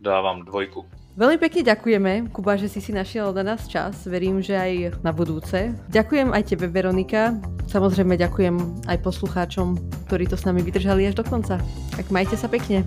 dávám 0.00 0.44
dvojku. 0.44 0.86
Veľmi 1.18 1.34
pekne 1.42 1.66
ďakujeme, 1.66 2.30
Kuba, 2.30 2.54
že 2.54 2.70
si 2.70 2.78
si 2.78 2.94
našiel 2.94 3.34
na 3.34 3.42
nás 3.42 3.66
čas. 3.66 4.06
Verím, 4.06 4.38
že 4.38 4.54
aj 4.54 5.02
na 5.02 5.10
budúce. 5.10 5.74
Ďakujem 5.90 6.30
aj 6.30 6.54
tebe, 6.54 6.70
Veronika. 6.70 7.34
Samozrejme 7.66 8.14
ďakujem 8.14 8.86
aj 8.86 9.02
poslucháčom, 9.02 9.74
ktorí 10.06 10.30
to 10.30 10.38
s 10.38 10.46
nami 10.46 10.62
vydržali 10.62 11.10
až 11.10 11.18
do 11.18 11.26
konca. 11.26 11.58
Tak 11.98 12.14
majte 12.14 12.38
sa 12.38 12.46
pekne. 12.46 12.86